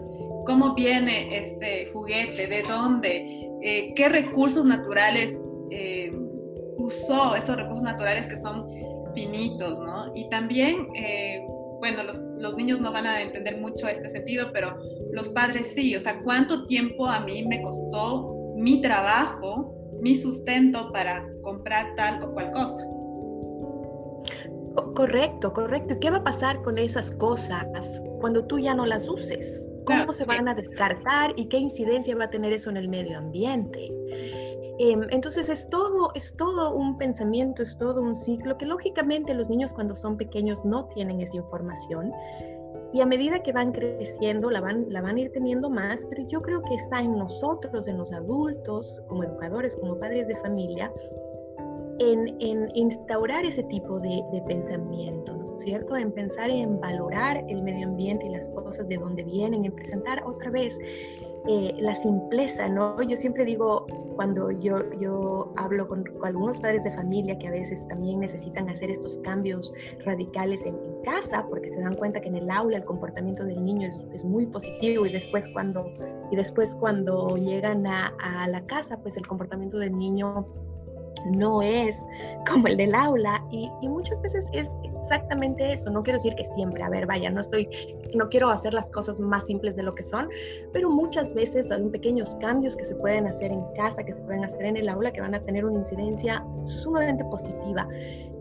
cómo 0.46 0.74
viene 0.74 1.38
este 1.38 1.92
juguete, 1.94 2.48
de 2.48 2.64
dónde, 2.64 3.50
eh, 3.62 3.94
qué 3.96 4.10
recursos 4.10 4.66
naturales 4.66 5.42
eh, 5.72 6.12
usó, 6.78 7.36
esos 7.36 7.56
recursos 7.56 7.84
naturales 7.84 8.28
que 8.28 8.38
son 8.38 8.68
finitos, 9.14 9.80
¿no? 9.80 10.16
Y 10.16 10.30
también, 10.30 10.88
bueno, 11.80 12.04
los, 12.04 12.18
los 12.38 12.56
niños 12.56 12.80
no 12.80 12.92
van 12.92 13.08
a 13.08 13.22
entender 13.22 13.60
mucho 13.60 13.88
este 13.88 14.10
sentido, 14.10 14.52
pero 14.54 14.78
los 15.12 15.30
padres 15.30 15.74
sí, 15.74 15.96
o 15.96 16.00
sea, 16.00 16.22
cuánto 16.24 16.66
tiempo 16.66 17.08
a 17.08 17.20
mí 17.22 17.44
me 17.44 17.62
costó 17.62 18.54
mi 18.56 18.82
trabajo 18.82 19.77
mi 20.02 20.16
sustento 20.16 20.92
para 20.92 21.28
comprar 21.42 21.96
tal 21.96 22.24
o 22.24 22.34
cual 22.34 22.52
cosa. 22.52 22.86
Correcto, 24.96 25.54
correcto. 25.54 25.96
¿Y 25.96 26.00
qué 26.00 26.10
va 26.12 26.18
a 26.18 26.24
pasar 26.24 26.62
con 26.62 26.78
esas 26.78 27.12
cosas 27.12 28.02
cuando 28.20 28.46
tú 28.46 28.60
ya 28.60 28.74
no 28.74 28.86
las 28.86 29.08
uses? 29.08 29.70
¿Cómo 29.86 30.12
se 30.12 30.26
van 30.26 30.48
a 30.48 30.54
descartar 30.54 31.34
y 31.36 31.48
qué 31.48 31.58
incidencia 31.58 32.16
va 32.16 32.26
a 32.26 32.30
tener 32.30 32.52
eso 32.52 32.70
en 32.70 32.78
el 32.78 32.90
medio 32.90 33.18
ambiente? 33.18 33.90
Em, 34.80 35.08
entonces 35.10 35.50
es 35.50 35.68
todo, 35.70 36.12
es 36.14 36.36
todo 36.38 36.76
un 36.76 36.98
pensamiento, 36.98 37.64
es 37.64 37.76
todo 37.78 38.02
un 38.02 38.16
ciclo 38.16 38.58
que 38.58 38.66
lógicamente 38.68 39.34
los 39.34 39.50
niños 39.50 39.74
cuando 39.74 39.96
son 39.96 40.18
pequeños 40.18 40.64
no 40.66 40.86
tienen 40.90 41.20
esa 41.22 41.38
información, 41.38 42.12
y 42.94 43.02
a 43.02 43.06
medida 43.06 43.44
que 43.44 43.52
van 43.52 43.72
creciendo, 43.72 44.50
la 44.50 44.62
van, 44.62 44.86
la 44.90 45.02
van 45.02 45.18
a 45.18 45.20
ir 45.22 45.32
teniendo 45.32 45.70
más, 45.70 46.06
pero 46.06 46.24
yo 46.28 46.42
creo 46.42 46.62
que 46.64 46.76
está 46.76 47.00
en 47.00 47.18
nosotros, 47.18 47.88
en 47.88 47.98
los 47.98 48.12
adultos, 48.14 49.04
como 49.08 49.24
educadores, 49.24 49.76
como 49.76 50.00
padres 50.00 50.28
de 50.28 50.36
familia, 50.38 50.92
en, 52.00 52.36
en 52.40 52.70
instaurar 52.76 53.44
ese 53.46 53.64
tipo 53.64 54.00
de, 54.00 54.22
de, 54.32 54.42
pensamiento, 54.44 55.36
¿no 55.36 55.56
es 55.56 55.64
cierto? 55.64 55.98
En 55.98 56.12
pensar 56.12 56.50
en 56.50 56.80
valorar 56.80 57.44
el 57.48 57.64
medio 57.64 57.88
ambiente 57.88 58.26
y 58.28 58.30
las 58.30 58.48
cosas 58.50 58.88
de 58.88 58.98
donde 58.98 59.24
vienen, 59.24 59.66
en 59.66 59.74
presentar 59.74 60.24
otra 60.26 60.52
vez 60.52 60.78
eh, 61.48 61.74
la 61.80 61.96
simpleza, 61.96 62.68
¿no? 62.68 63.02
Yo 63.02 63.16
siempre 63.16 63.46
digo, 63.46 63.86
cuando 64.16 64.52
yo, 64.52 64.78
yo 65.00 65.54
hablo 65.56 65.88
con, 65.88 66.04
algunos 66.24 66.60
padres 66.60 66.84
de 66.84 66.92
familia 66.92 67.38
que 67.40 67.48
a 67.48 67.52
veces 67.52 67.88
también 67.88 68.20
necesitan 68.20 68.70
hacer 68.70 68.92
estos 68.92 69.18
cambios 69.20 69.74
radicales 70.04 70.66
en, 70.66 70.76
casa, 71.04 71.46
porque 71.50 71.72
se 71.72 71.80
dan 71.80 71.94
cuenta 71.96 72.20
que 72.20 72.28
en 72.28 72.36
el 72.36 72.52
aula 72.52 72.78
el 72.78 72.84
comportamiento 72.84 73.46
del 73.46 73.64
niño 73.64 73.88
es, 73.88 73.96
es 74.14 74.26
muy 74.26 74.46
positivo 74.48 75.06
y 75.06 75.10
después 75.10 75.48
cuando, 75.54 75.86
y 76.32 76.36
después 76.36 76.76
cuando 76.76 77.38
llegan 77.38 77.88
a, 77.88 78.08
a 78.20 78.48
la 78.50 78.66
casa, 78.66 78.98
pues 78.98 79.16
el 79.16 79.26
comportamiento 79.26 79.78
del 79.78 79.98
niño 79.98 80.46
no 81.36 81.62
es 81.62 82.08
como 82.50 82.68
el 82.68 82.78
del 82.78 82.96
aula 82.96 83.44
y, 83.52 83.70
muchas 83.82 84.22
veces 84.22 84.48
es 84.54 84.76
exactamente 84.84 85.70
eso. 85.70 85.90
No 85.90 86.04
quiero 86.04 86.18
decir 86.18 86.36
que 86.36 86.46
siempre, 86.46 86.84
a 86.84 86.90
ver, 86.90 87.06
vaya, 87.06 87.30
no 87.30 87.42
estoy, 87.42 87.68
no 88.14 88.30
quiero 88.30 88.50
hacer 88.50 88.74
las 88.74 88.92
cosas 88.92 89.20
más 89.20 89.46
simples 89.46 89.76
de 89.76 89.84
lo 89.84 89.96
que 89.96 90.04
son, 90.04 90.30
pero 90.72 90.90
muchas 90.90 91.34
veces 91.34 91.72
hay 91.72 91.88
pequeños 91.90 92.36
cambios 92.38 92.76
que 92.76 92.84
se 92.84 92.96
pueden 92.96 93.28
hacer 93.28 93.52
en 93.52 93.64
casa, 93.76 94.04
que 94.04 94.14
se 94.14 94.22
pueden 94.22 94.44
hacer 94.44 94.64
en 94.66 94.78
el 94.78 94.90
aula, 94.90 95.12
que 95.12 95.22
van 95.22 95.34
a 95.34 95.40
tener 95.40 95.66
una 95.66 95.80
incidencia 95.80 96.46
sumamente 96.66 97.24
positiva 97.26 97.88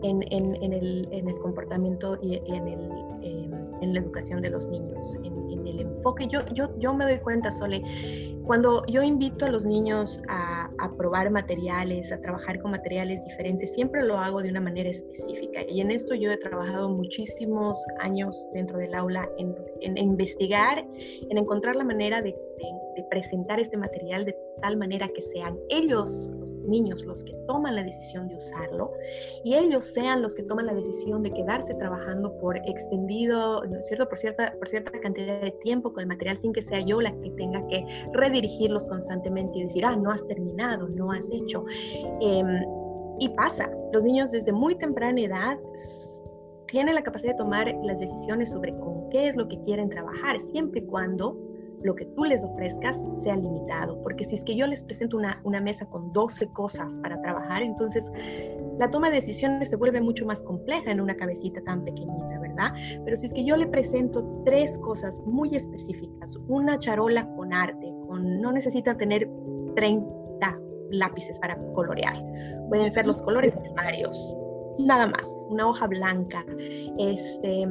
en, 0.03 0.23
el, 0.31 1.07
en 1.11 1.27
el, 1.27 1.37
comportamiento 1.39 2.17
y 2.21 2.35
en, 2.35 2.67
em, 2.67 3.53
en, 3.81 3.93
la 3.93 3.99
educación 3.99 4.41
de 4.41 4.49
los 4.49 4.67
niños, 4.67 5.15
en, 5.23 5.67
el 5.67 5.79
enfoque. 5.81 6.27
Yo, 6.27 6.45
yo, 6.53 6.69
yo 6.79 6.93
me 6.93 7.05
doy 7.05 7.17
cuenta, 7.19 7.51
Sole, 7.51 7.81
cuando 8.47 8.81
yo 8.87 9.03
invito 9.03 9.45
a 9.45 9.49
los 9.49 9.65
niños 9.65 10.21
a, 10.29 10.69
probar 10.97 11.29
materiales, 11.29 12.11
a 12.11 12.19
trabajar 12.19 12.59
con 12.61 12.71
materiales 12.71 13.23
diferentes, 13.25 13.73
siempre 13.73 14.03
lo 14.03 14.17
hago 14.17 14.41
de 14.41 14.49
una 14.49 14.61
manera 14.61 14.89
específica. 14.89 15.61
Y 15.67 15.81
en 15.81 15.91
esto 15.91 16.15
yo 16.15 16.31
he 16.31 16.37
trabajado 16.37 16.89
muchísimos 16.89 17.83
años 17.99 18.49
dentro 18.53 18.77
del 18.77 18.95
aula 18.95 19.29
en 19.37 19.97
investigar, 19.97 20.87
en 21.29 21.37
encontrar 21.37 21.75
la 21.75 21.83
manera 21.83 22.21
de, 22.21 22.33
de, 22.57 23.03
presentar 23.09 23.59
este 23.59 23.77
material 23.77 24.25
de 24.25 24.35
tal 24.61 24.75
manera 24.75 25.07
que 25.07 25.21
sean 25.21 25.57
ellos, 25.69 26.29
los 26.39 26.51
niños, 26.67 27.05
los 27.05 27.23
que 27.23 27.33
toman 27.47 27.75
la 27.75 27.83
decisión 27.83 28.27
de 28.27 28.35
usarlo 28.35 28.91
y 29.43 29.55
ellos 29.55 29.85
sean 29.85 30.21
los 30.21 30.35
que 30.35 30.43
toman 30.43 30.65
la 30.65 30.73
decisión 30.73 31.23
de 31.23 31.31
quedarse 31.31 31.73
trabajando 31.75 32.37
por 32.39 32.57
extendido, 32.57 33.63
¿no 33.65 33.79
es 33.79 33.87
cierto?, 33.87 34.09
por 34.09 34.17
cierta, 34.17 34.53
por 34.57 34.67
cierta 34.67 34.91
cantidad 34.99 35.39
de 35.41 35.51
tiempo 35.61 35.93
con 35.93 36.01
el 36.01 36.07
material 36.07 36.37
sin 36.39 36.51
que 36.51 36.61
sea 36.61 36.81
yo 36.81 36.99
la 36.99 37.11
que 37.21 37.29
tenga 37.31 37.65
que 37.67 37.85
redirigirlos 38.13 38.87
constantemente 38.87 39.59
y 39.59 39.63
decir, 39.63 39.85
ah, 39.85 39.95
no 39.95 40.11
has 40.11 40.25
terminado, 40.27 40.87
no 40.89 41.11
has 41.11 41.29
hecho. 41.31 41.63
Em, 42.19 42.65
y 43.19 43.29
pasa, 43.29 43.69
los 43.93 44.03
niños 44.03 44.31
desde 44.31 44.51
muy 44.51 44.75
temprana 44.75 45.21
edad 45.21 45.57
tienen 46.67 46.95
la 46.95 47.01
capacidad 47.01 47.31
de 47.31 47.37
tomar 47.37 47.73
las 47.83 47.99
decisiones 47.99 48.51
sobre 48.51 48.77
con 48.79 49.09
qué 49.09 49.29
es 49.29 49.35
lo 49.35 49.47
que 49.47 49.59
quieren 49.61 49.89
trabajar, 49.89 50.39
siempre 50.39 50.81
y 50.81 50.83
cuando 50.83 51.37
lo 51.87 51.95
que 51.95 52.05
tú 52.17 52.25
les 52.25 52.43
ofrezcas 52.43 53.01
sea 53.23 53.37
limitado, 53.37 53.97
porque 54.03 54.25
si 54.25 54.35
es 54.35 54.43
que 54.43 54.57
yo 54.57 54.67
les 54.67 54.83
presento 54.83 55.15
una, 55.15 55.39
una, 55.45 55.61
mesa 55.61 55.85
con 55.85 56.11
12 56.11 56.49
cosas 56.49 56.99
para 56.99 57.19
trabajar, 57.21 57.61
entonces 57.61 58.11
la 58.77 58.91
toma 58.91 59.09
de 59.09 59.15
decisiones 59.15 59.69
se 59.69 59.77
vuelve 59.77 60.01
mucho 60.01 60.25
más 60.25 60.43
compleja 60.43 60.91
en 60.91 60.99
una 60.99 61.15
cabecita 61.15 61.61
tan 61.61 61.85
pequeñita, 61.85 62.39
¿verdad? 62.39 62.73
Pero 63.05 63.15
si 63.15 63.27
es 63.27 63.33
que 63.33 63.45
yo 63.45 63.55
le 63.55 63.67
presento 63.67 64.21
tres 64.43 64.77
cosas 64.79 65.17
muy 65.25 65.55
específicas, 65.55 66.37
una 66.49 66.77
charola 66.77 67.25
con 67.37 67.53
arte, 67.53 67.93
con, 68.05 68.41
no 68.41 68.51
necesita 68.51 68.95
tener 68.97 69.29
30 69.75 70.59
lápices 70.91 71.39
para 71.39 71.57
colorear, 71.73 72.21
pueden 72.67 72.91
ser 72.91 73.07
los 73.07 73.21
colores 73.21 73.53
primarios, 73.55 74.35
nada 74.79 75.07
más, 75.07 75.47
una 75.49 75.69
hoja 75.69 75.87
blanca, 75.87 76.45
este, 76.97 77.65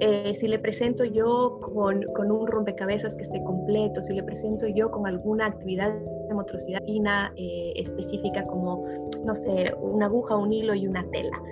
eh, 0.00 0.34
si 0.34 0.48
le 0.48 0.58
presento 0.58 1.04
yo 1.04 1.58
con, 1.60 2.02
con, 2.14 2.30
un 2.30 2.46
rompecabezas 2.46 3.16
que 3.16 3.22
esté 3.22 3.42
completo, 3.42 4.02
si 4.02 4.14
le 4.14 4.22
presento 4.22 4.66
yo 4.66 4.90
con 4.90 5.06
alguna 5.06 5.46
actividad 5.46 5.94
de 5.94 6.34
motricidad 6.34 6.82
fina 6.84 7.32
eh, 7.36 7.72
específica 7.76 8.46
como, 8.46 8.84
no 9.24 9.34
sé, 9.34 9.74
una 9.80 10.06
aguja, 10.06 10.36
un 10.36 10.52
hilo 10.52 10.74
y 10.74 10.86
una 10.86 11.04
tela. 11.10 11.42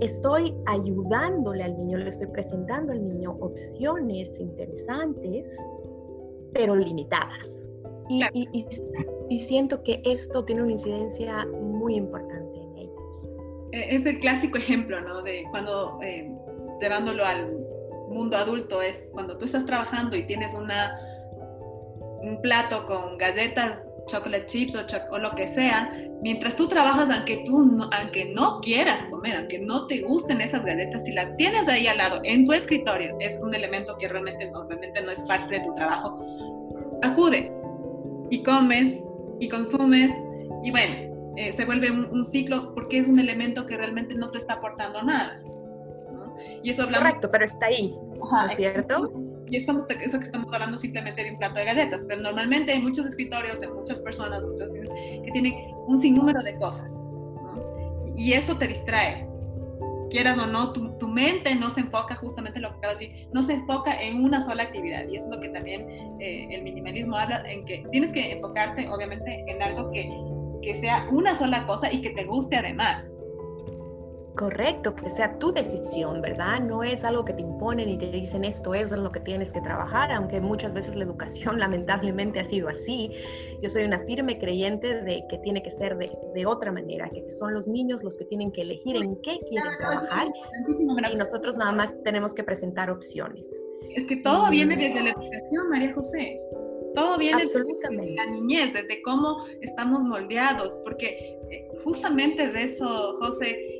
Estoy 0.00 0.54
ayudándole 0.66 1.64
al 1.64 1.76
niño, 1.78 1.98
le 1.98 2.10
estoy 2.10 2.26
presentando 2.28 2.92
al 2.92 3.02
niño 3.02 3.36
opciones 3.40 4.38
interesantes, 4.38 5.48
pero 6.52 6.76
limitadas. 6.76 7.62
Y, 8.08 8.22
y, 8.34 8.66
y, 9.30 9.40
siento 9.40 9.82
que 9.82 10.00
esto 10.04 10.44
tiene 10.44 10.62
una 10.62 10.72
incidencia 10.72 11.44
muy 11.46 11.96
importante 11.96 12.56
en 12.56 12.76
ellos. 12.76 13.28
E, 13.72 13.96
es 13.96 14.06
el 14.06 14.20
clásico 14.20 14.58
ejemplo, 14.58 15.00
¿no? 15.00 15.22
De 15.22 15.44
cuando, 15.50 15.98
eh, 16.02 16.30
llevándolo 16.80 17.24
al 17.24 17.65
mundo 18.08 18.36
adulto 18.36 18.82
es 18.82 19.08
cuando 19.12 19.36
tú 19.36 19.44
estás 19.44 19.66
trabajando 19.66 20.16
y 20.16 20.26
tienes 20.26 20.54
una, 20.54 20.98
un 22.20 22.40
plato 22.42 22.86
con 22.86 23.18
galletas, 23.18 23.80
chocolate 24.06 24.46
chips 24.46 24.76
o, 25.10 25.18
lo 25.18 25.34
que 25.34 25.46
sea, 25.48 25.92
mientras 26.22 26.56
tú 26.56 26.68
trabajas, 26.68 27.10
aunque 27.10 27.42
tú 27.44 27.64
no, 27.64 27.90
aunque 27.92 28.26
no 28.26 28.60
quieras 28.60 29.04
comer, 29.10 29.36
aunque 29.36 29.58
no 29.58 29.86
te 29.86 30.02
gusten 30.02 30.40
esas 30.40 30.64
galletas, 30.64 31.04
si 31.04 31.12
las 31.12 31.36
tienes 31.36 31.68
ahí 31.68 31.86
al 31.86 31.98
lado 31.98 32.20
en 32.22 32.46
tu 32.46 32.52
escritorio, 32.52 33.16
es 33.20 33.38
un 33.42 33.54
elemento 33.54 33.96
que 33.98 34.08
realmente 34.08 34.50
obviamente 34.54 35.02
no 35.02 35.10
es 35.10 35.20
parte 35.22 35.58
de 35.58 35.64
tu 35.64 35.74
trabajo, 35.74 36.18
acudes 37.02 37.50
y 38.30 38.42
comes 38.42 39.02
y 39.40 39.48
consumes 39.48 40.12
y 40.62 40.70
bueno, 40.70 41.34
eh, 41.36 41.52
se 41.52 41.64
vuelve 41.64 41.90
un, 41.90 42.24
ciclo 42.24 42.74
porque 42.74 42.98
es 42.98 43.06
un 43.06 43.18
elemento 43.18 43.66
que 43.66 43.76
realmente 43.76 44.14
no 44.14 44.30
te 44.30 44.38
está 44.38 44.54
aportando 44.54 45.02
nada. 45.02 45.38
Y 46.66 46.70
eso 46.70 46.82
hablamos... 46.82 47.06
Correcto, 47.06 47.30
pero 47.30 47.44
está 47.44 47.66
ahí, 47.66 47.96
¿no 48.18 48.46
es 48.46 48.56
cierto? 48.56 49.12
Y 49.46 49.54
estamos, 49.54 49.84
eso 49.88 50.18
que 50.18 50.24
estamos 50.24 50.52
hablando 50.52 50.76
simplemente 50.76 51.22
de 51.22 51.30
un 51.30 51.38
plato 51.38 51.54
de 51.54 51.64
galletas, 51.64 52.04
pero 52.08 52.20
normalmente 52.20 52.72
hay 52.72 52.82
muchos 52.82 53.06
escritorios 53.06 53.60
de 53.60 53.68
muchas 53.68 54.00
personas 54.00 54.42
que 55.24 55.30
tienen 55.30 55.54
un 55.86 55.96
sinnúmero 56.00 56.42
de 56.42 56.56
cosas. 56.56 56.92
Y 58.16 58.32
eso 58.32 58.58
te 58.58 58.66
distrae. 58.66 59.28
Quieras 60.10 60.38
o 60.38 60.46
no, 60.48 60.72
tu, 60.72 60.98
tu, 60.98 61.06
mente 61.06 61.54
no 61.54 61.70
se 61.70 61.82
enfoca 61.82 62.16
justamente 62.16 62.58
en 62.58 62.64
lo 62.64 62.70
que 62.70 62.78
acabas 62.78 62.98
de 62.98 63.10
decir, 63.10 63.28
no 63.32 63.44
se 63.44 63.52
enfoca 63.52 64.02
en 64.02 64.24
una 64.24 64.40
sola 64.40 64.64
actividad. 64.64 65.06
Y 65.06 65.18
eso 65.18 65.26
es 65.26 65.36
lo 65.36 65.40
que 65.40 65.50
también 65.50 65.88
eh, 66.18 66.48
el 66.50 66.64
minimalismo 66.64 67.16
habla, 67.16 67.48
en 67.48 67.64
que 67.64 67.86
tienes 67.92 68.12
que 68.12 68.32
enfocarte 68.32 68.88
obviamente 68.88 69.44
en 69.46 69.62
algo 69.62 69.92
que, 69.92 70.10
que 70.62 70.80
sea 70.80 71.06
una 71.12 71.32
sola 71.32 71.64
cosa 71.64 71.92
y 71.92 72.00
que 72.00 72.10
te 72.10 72.24
guste 72.24 72.56
además. 72.56 73.16
Correcto, 74.36 74.94
que 74.94 75.08
sea 75.08 75.38
tu 75.38 75.50
decisión, 75.50 76.20
¿verdad? 76.20 76.60
No 76.60 76.82
es 76.82 77.04
algo 77.04 77.24
que 77.24 77.32
te 77.32 77.40
imponen 77.40 77.88
y 77.88 77.96
te 77.96 78.10
dicen 78.10 78.44
esto 78.44 78.74
es 78.74 78.92
lo 78.92 79.10
que 79.10 79.20
tienes 79.20 79.50
que 79.50 79.62
trabajar, 79.62 80.12
aunque 80.12 80.42
muchas 80.42 80.74
veces 80.74 80.94
la 80.94 81.04
educación 81.04 81.58
lamentablemente 81.58 82.40
ha 82.40 82.44
sido 82.44 82.68
así. 82.68 83.10
Yo 83.62 83.70
soy 83.70 83.84
una 83.84 83.98
firme 84.00 84.38
creyente 84.38 85.02
de 85.02 85.24
que 85.30 85.38
tiene 85.38 85.62
que 85.62 85.70
ser 85.70 85.96
de, 85.96 86.12
de 86.34 86.46
otra 86.46 86.70
manera, 86.70 87.08
que 87.08 87.30
son 87.30 87.54
los 87.54 87.66
niños 87.66 88.04
los 88.04 88.18
que 88.18 88.26
tienen 88.26 88.52
que 88.52 88.60
elegir 88.60 88.96
en 88.96 89.16
qué 89.22 89.38
quieren 89.48 89.72
trabajar 89.78 90.28
y 91.10 91.16
nosotros 91.16 91.56
nada 91.56 91.72
más 91.72 91.96
tenemos 92.04 92.34
que 92.34 92.44
presentar 92.44 92.90
opciones. 92.90 93.46
Es 93.94 94.04
que 94.06 94.16
todo 94.16 94.50
viene 94.50 94.76
desde 94.76 95.02
la 95.02 95.10
educación, 95.10 95.70
María 95.70 95.94
José. 95.94 96.40
Todo 96.94 97.18
viene 97.18 97.42
desde 97.42 98.14
la 98.14 98.26
niñez, 98.26 98.72
desde 98.72 99.02
cómo 99.02 99.44
estamos 99.60 100.02
moldeados, 100.02 100.80
porque 100.82 101.38
eh, 101.50 101.68
justamente 101.84 102.48
de 102.48 102.62
eso, 102.62 103.14
José, 103.20 103.75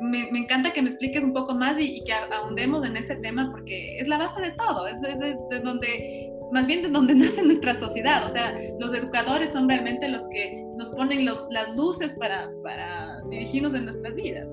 eh, 0.00 0.28
me, 0.30 0.38
encanta 0.38 0.72
que 0.72 0.82
me 0.82 0.88
expliques 0.88 1.22
un 1.22 1.32
poco 1.32 1.54
más 1.54 1.76
y, 1.78 2.02
que 2.04 2.12
ahondemos 2.12 2.86
en 2.86 2.96
ese 2.96 3.16
tema 3.16 3.50
porque 3.50 3.98
es 3.98 4.08
la 4.08 4.18
base 4.18 4.40
de 4.40 4.50
todo, 4.52 4.86
es 4.86 5.00
de, 5.00 5.60
donde, 5.62 6.32
más 6.52 6.66
bien 6.66 6.82
de 6.82 6.88
donde 6.88 7.14
nace 7.16 7.42
nuestra 7.42 7.74
sociedad, 7.74 8.24
o 8.26 8.28
sea, 8.28 8.54
los 8.78 8.94
educadores 8.94 9.52
son 9.52 9.68
realmente 9.68 10.08
los 10.08 10.26
que 10.28 10.64
nos 10.76 10.90
ponen 10.90 11.24
las 11.24 11.76
luces 11.76 12.12
para, 12.14 12.50
para 12.62 13.20
dirigirnos 13.30 13.74
en 13.74 13.86
nuestras 13.86 14.14
vidas. 14.14 14.48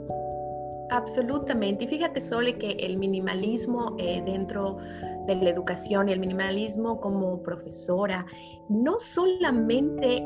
Absolutamente. 0.92 1.86
Y 1.86 1.88
fíjate, 1.88 2.22
Sole, 2.22 2.58
que 2.58 2.72
el 2.80 2.98
minimalismo 2.98 3.96
eh, 3.98 4.22
dentro 4.26 4.78
de 5.26 5.36
la 5.36 5.50
educación 5.50 6.10
y 6.10 6.12
el 6.12 6.20
minimalismo 6.20 7.00
como 7.02 7.42
profesora 7.42 8.26
no 8.70 9.00
solamente 9.00 10.24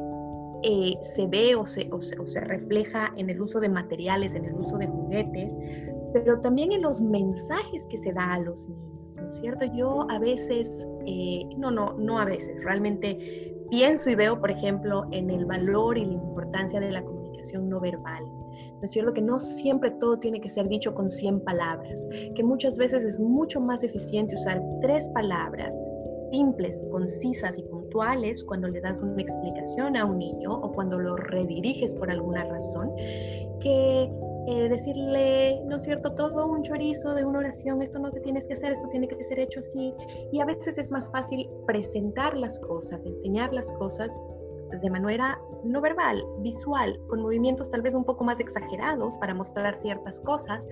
eh, 0.64 0.96
se 1.02 1.28
ve 1.28 1.56
o 1.56 1.66
se, 1.66 1.90
refleja 2.42 3.14
en 3.18 3.30
el 3.30 3.42
uso 3.42 3.60
de 3.60 3.70
materiales, 3.70 4.36
en 4.36 4.46
el 4.46 4.56
uso 4.56 4.78
de 4.78 4.88
juguetes, 4.88 5.58
pero 6.14 6.40
también 6.42 6.72
en 6.72 6.82
los 6.82 7.02
mensajes 7.02 7.88
que 7.88 7.98
se 7.98 8.12
da 8.14 8.34
a 8.34 8.40
los 8.40 8.68
niños, 8.68 9.18
¿no 9.22 9.30
es 9.30 9.38
cierto? 9.38 9.66
Yo 9.76 10.06
a 10.10 10.20
veces, 10.20 10.88
eh, 11.06 11.46
no, 11.58 11.72
no, 11.72 11.94
no 11.94 12.20
a 12.20 12.26
veces, 12.26 12.64
realmente 12.64 13.56
pienso 13.70 14.10
y 14.10 14.16
veo, 14.16 14.40
por 14.40 14.52
ejemplo, 14.52 15.06
en 15.12 15.30
el 15.30 15.46
valor 15.46 15.98
y 15.98 16.06
la 16.06 16.14
importancia 16.14 16.80
de 16.80 16.92
la 16.92 17.04
comunicación 17.04 17.70
no 17.70 17.80
verbal. 17.80 18.24
¿No 18.80 18.86
es 18.86 18.92
cierto? 18.92 19.14
Que 19.14 19.22
no 19.22 19.40
siempre 19.40 19.92
todo 19.92 20.18
tiene 20.20 20.40
que 20.40 20.50
ser 20.50 20.68
dicho 20.70 20.94
con 20.94 21.10
100 21.10 21.42
palabras, 21.42 22.08
que 22.36 22.44
muchas 22.44 22.78
veces 22.78 23.04
es 23.04 23.20
mucho 23.20 23.60
más 23.60 23.84
eficiente 23.84 24.36
usar 24.36 24.62
tres 24.82 25.10
palabras 25.10 25.76
simples, 26.32 26.86
concisas 26.92 27.58
y 27.58 27.64
cuando 28.48 28.68
le 28.68 28.82
das 28.82 29.00
una 29.02 29.22
explicación 29.22 29.98
a 29.98 30.06
un 30.06 30.20
niño 30.20 30.52
o 30.52 30.72
cuando 30.72 30.98
lo 30.98 31.16
rediriges 31.16 31.94
por 31.94 32.10
alguna 32.10 32.44
razón, 32.46 32.92
que 33.60 34.12
eh, 34.48 34.70
decirle, 34.70 35.62
¿no 35.66 35.78
es 35.78 35.84
cierto?, 35.84 36.14
todo 36.14 36.48
un 36.48 36.64
chorizo 36.64 37.14
de 37.14 37.26
una 37.26 37.40
oración, 37.40 37.82
esto 37.82 38.00
no 38.00 38.12
te 38.12 38.20
tienes 38.22 38.48
que 38.48 38.54
hacer, 38.54 38.74
esto 38.74 38.88
tiene 38.90 39.08
que 39.08 39.24
ser 39.24 39.40
hecho 39.40 39.60
así. 39.60 39.94
Y 40.32 40.40
a 40.40 40.46
veces 40.46 40.78
es 40.78 40.92
más 40.92 41.12
fácil 41.12 41.50
presentar 41.68 42.38
las 42.38 42.60
cosas, 42.60 43.06
enseñar 43.06 43.54
las 43.54 43.72
cosas 43.74 44.20
de 44.82 44.90
manera 44.90 45.40
no 45.64 45.82
verbal, 45.82 46.24
visual, 46.40 47.00
con 47.10 47.22
movimientos 47.22 47.70
tal 47.72 47.82
vez 47.82 47.96
un 47.96 48.06
poco 48.06 48.24
más 48.24 48.40
exagerados 48.40 49.18
para 49.18 49.34
mostrar 49.34 49.78
ciertas 49.80 50.20
cosas, 50.22 50.68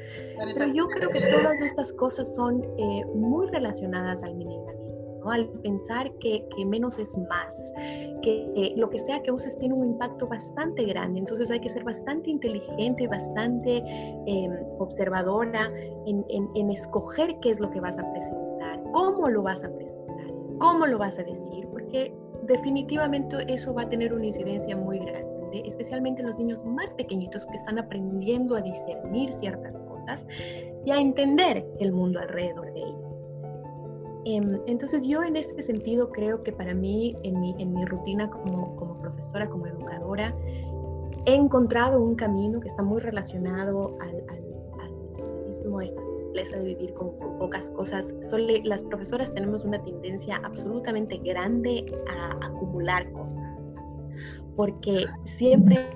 pero 0.53 0.67
yo 0.67 0.87
creo 0.87 1.09
que 1.09 1.19
todas 1.19 1.59
estas 1.61 1.91
cosas 1.93 2.33
son 2.35 2.63
eh, 2.77 3.05
muy 3.15 3.47
relacionadas 3.47 4.23
al 4.23 4.35
minimalismo 4.35 4.86
al 5.31 5.47
pensar 5.61 6.11
que, 6.19 6.47
menos 6.65 6.99
es 6.99 7.17
más, 7.29 7.73
que, 8.21 8.73
lo 8.75 8.89
que 8.89 8.99
sea 8.99 9.21
que 9.21 9.31
uses 9.31 9.57
tiene 9.57 9.73
un 9.73 9.85
impacto 9.85 10.27
bastante 10.27 10.85
grande, 10.85 11.19
entonces 11.19 11.51
hay 11.51 11.59
que 11.59 11.69
ser 11.69 11.83
bastante 11.83 12.29
inteligente, 12.29 13.07
bastante 13.07 13.83
em, 14.25 14.51
observadora 14.79 15.71
en, 16.05 16.25
en 16.29 16.69
escoger 16.69 17.37
qué 17.41 17.51
es 17.51 17.59
lo 17.59 17.69
que 17.69 17.79
vas 17.79 17.97
a 17.97 18.11
presentar, 18.11 18.81
cómo 18.91 19.29
lo 19.29 19.43
vas 19.43 19.63
a 19.63 19.73
presentar, 19.73 20.27
cómo 20.59 20.85
lo 20.85 20.97
vas 20.97 21.19
a 21.19 21.23
decir, 21.23 21.67
porque 21.71 22.13
definitivamente 22.47 23.37
eso 23.47 23.73
va 23.73 23.83
a 23.83 23.89
tener 23.89 24.13
una 24.13 24.25
incidencia 24.25 24.75
muy 24.75 24.99
grande, 24.99 25.63
especialmente 25.65 26.21
en 26.21 26.27
los 26.27 26.37
niños 26.37 26.65
más 26.65 26.93
pequeñitos 26.93 27.45
que 27.47 27.55
están 27.55 27.77
aprendiendo 27.77 28.55
a 28.55 28.61
discernir 28.61 29.33
ciertas 29.33 29.77
cosas 29.77 30.25
y 30.85 30.91
a 30.91 30.97
entender 30.97 31.65
el 31.79 31.91
mundo 31.91 32.19
alrededor 32.19 32.73
de 32.73 32.79
ellos. 32.79 33.06
Em, 34.29 34.59
entonces 34.67 35.07
yo 35.07 35.23
en 35.23 35.37
este 35.37 35.63
sentido 35.63 36.09
creo 36.09 36.43
que 36.43 36.51
para 36.51 36.73
mí, 36.73 37.15
en 37.23 37.39
mi, 37.39 37.55
en 37.59 37.73
mi 37.73 37.85
rutina 37.85 38.29
como, 38.29 38.75
como 38.75 38.99
profesora, 38.99 39.47
como 39.47 39.67
educadora, 39.67 40.35
he 41.25 41.33
encontrado 41.33 42.01
un 42.01 42.15
camino 42.15 42.59
que 42.59 42.67
está 42.67 42.83
muy 42.83 42.99
relacionado 42.99 43.97
al, 44.01 44.23
al, 44.27 45.45
mismo, 45.45 45.79
a 45.79 45.85
esta 45.85 46.01
simpleza 46.01 46.57
de 46.57 46.65
vivir 46.65 46.93
con, 46.93 47.17
pocas 47.39 47.69
cosas. 47.69 48.13
las 48.65 48.83
profesoras 48.83 49.33
tenemos 49.33 49.63
una 49.63 49.81
tendencia 49.81 50.41
absolutamente 50.43 51.17
grande 51.19 51.85
a 52.09 52.47
acumular 52.47 53.09
cosas, 53.13 53.55
porque 54.57 55.05
siempre 55.23 55.89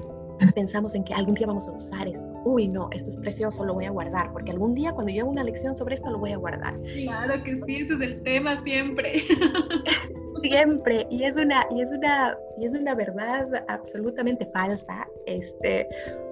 pensamos 0.56 0.96
en 0.96 1.04
que 1.04 1.14
algún 1.14 1.36
día 1.36 1.48
vamos 1.48 1.68
a 1.68 1.74
usar 1.74 2.08
esto. 2.08 2.31
Uy, 2.44 2.68
no, 2.68 2.90
esto 2.92 3.10
es 3.10 3.16
precioso, 3.18 3.64
lo 3.64 3.74
voy 3.74 3.86
a 3.86 3.92
guardar, 3.92 4.32
porque 4.34 4.52
algún 4.52 4.74
día 4.74 4.92
cuando 4.94 5.12
yo 5.12 5.24
haga 5.24 5.32
una 5.32 5.44
lección 5.44 5.76
sobre 5.76 5.96
esto 5.96 6.10
lo 6.10 6.20
voy 6.20 6.32
a 6.32 6.38
guardar. 6.38 6.80
Claro 7.04 7.44
que 7.44 7.62
sí, 7.66 7.82
ese 7.82 7.94
es 7.94 8.02
el 8.02 8.24
tema 8.24 8.62
siempre. 8.64 9.20
siempre 10.42 11.08
y 11.10 11.24
es 11.24 11.36
una 11.36 11.66
y 11.70 11.82
es 11.82 11.92
una 11.92 12.38
y 12.60 12.66
es 12.66 12.74
una 12.74 12.96
verdad 12.96 13.48
absolutamente 13.68 14.46
falsa 14.48 15.08
este 15.26 15.88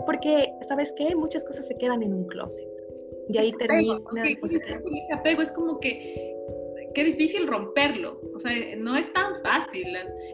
porque 0.06 0.52
sabes 0.68 0.94
qué 0.98 1.16
muchas 1.16 1.46
cosas 1.46 1.68
se 1.68 1.78
quedan 1.78 2.02
en 2.04 2.14
un 2.14 2.26
closet 2.26 2.68
y 3.30 3.38
ahí 3.38 3.52
termina 3.54 4.00
ese 4.44 5.14
apego 5.14 5.42
es 5.42 5.52
como 5.52 5.80
que 5.80 6.36
qué 6.94 7.04
difícil 7.04 7.48
romperlo. 7.48 8.22
O 8.36 8.40
sea, 8.40 8.52
no 8.78 8.96
es 8.96 9.12
tan 9.14 9.42
fácil. 9.44 9.88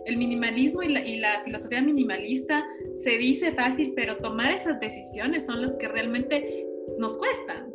El 0.06 0.18
minimalismo 0.18 0.84
y 0.84 1.18
la, 1.18 1.42
filosofía 1.44 1.82
minimalista 1.82 2.64
se 2.94 3.18
dice 3.18 3.52
fácil, 3.54 3.94
pero 3.96 4.18
tomar 4.18 4.52
esas 4.54 4.80
decisiones 4.80 5.46
son 5.46 5.62
las 5.62 5.76
que 5.78 5.88
realmente 5.88 6.68
nos 6.98 7.18
cuestan. 7.18 7.72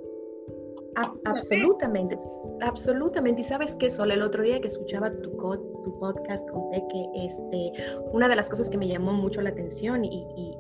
absolutamente, 0.97 2.17
absolutamente. 2.61 3.41
Y 3.43 3.45
sabes 3.45 3.75
qué, 3.77 3.91
Sol, 3.91 4.11
el 4.11 4.23
otro 4.23 4.43
día 4.43 4.61
que 4.61 4.67
escuchaba 4.67 5.11
tu, 5.11 5.31
tu 5.31 5.99
podcast, 5.99 6.49
conté 6.51 6.83
que 6.91 7.27
este, 7.27 7.73
una 8.13 8.29
de 8.29 8.37
las 8.37 8.49
cosas 8.49 8.69
que 8.69 8.79
me 8.79 8.89
llamó 8.89 9.13
mucho 9.13 9.41
la 9.41 9.51
atención 9.51 10.05
y, 10.05 10.27
y 10.37 10.60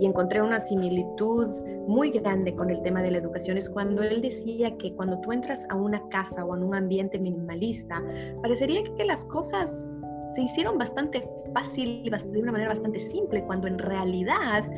encontré 0.00 0.42
una 0.42 0.60
similitud 0.60 1.48
muy 1.86 2.10
grande 2.10 2.54
con 2.54 2.70
el 2.70 2.82
tema 2.82 3.02
de 3.02 3.10
la 3.10 3.18
educación 3.18 3.56
es 3.56 3.68
cuando 3.68 4.02
él 4.02 4.20
decía 4.20 4.76
que 4.78 4.94
cuando 4.94 5.20
tú 5.20 5.32
entras 5.32 5.66
a 5.70 5.76
una 5.76 6.06
casa 6.08 6.44
o 6.44 6.56
en 6.56 6.62
un 6.62 6.74
ambiente 6.74 7.18
minimalista, 7.18 8.02
parecería 8.42 8.82
que 8.96 9.04
las 9.04 9.24
cosas 9.24 9.88
se 10.34 10.42
hicieron 10.42 10.78
bastante 10.78 11.22
fácil, 11.54 12.02
de 12.04 12.40
una 12.40 12.52
manera 12.52 12.70
bastante 12.70 12.98
simple, 12.98 13.44
cuando 13.44 13.68
en 13.68 13.78
realidad 13.78 14.68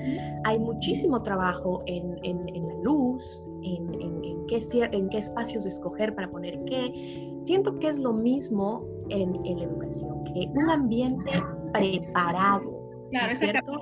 hay 0.44 0.58
muchísimo 0.58 1.22
trabajo 1.22 1.82
en, 1.86 2.18
en, 2.22 2.68
la 2.68 2.74
luz, 2.82 3.48
en, 3.62 3.94
en, 3.94 4.46
qué, 4.46 4.60
en 4.92 5.08
qué 5.08 5.18
espacios 5.18 5.66
escoger 5.66 6.14
para 6.14 6.30
poner 6.30 6.62
qué. 6.64 7.32
Siento 7.40 7.78
que 7.78 7.88
es 7.88 7.98
lo 7.98 8.12
mismo 8.12 8.84
en, 9.08 9.32
la 9.42 9.64
educación, 9.64 10.24
que 10.24 10.50
un 10.54 10.70
ambiente 10.70 11.42
preparado 11.72 12.77
Claro, 13.10 13.32
es 13.32 13.38
cierto? 13.38 13.80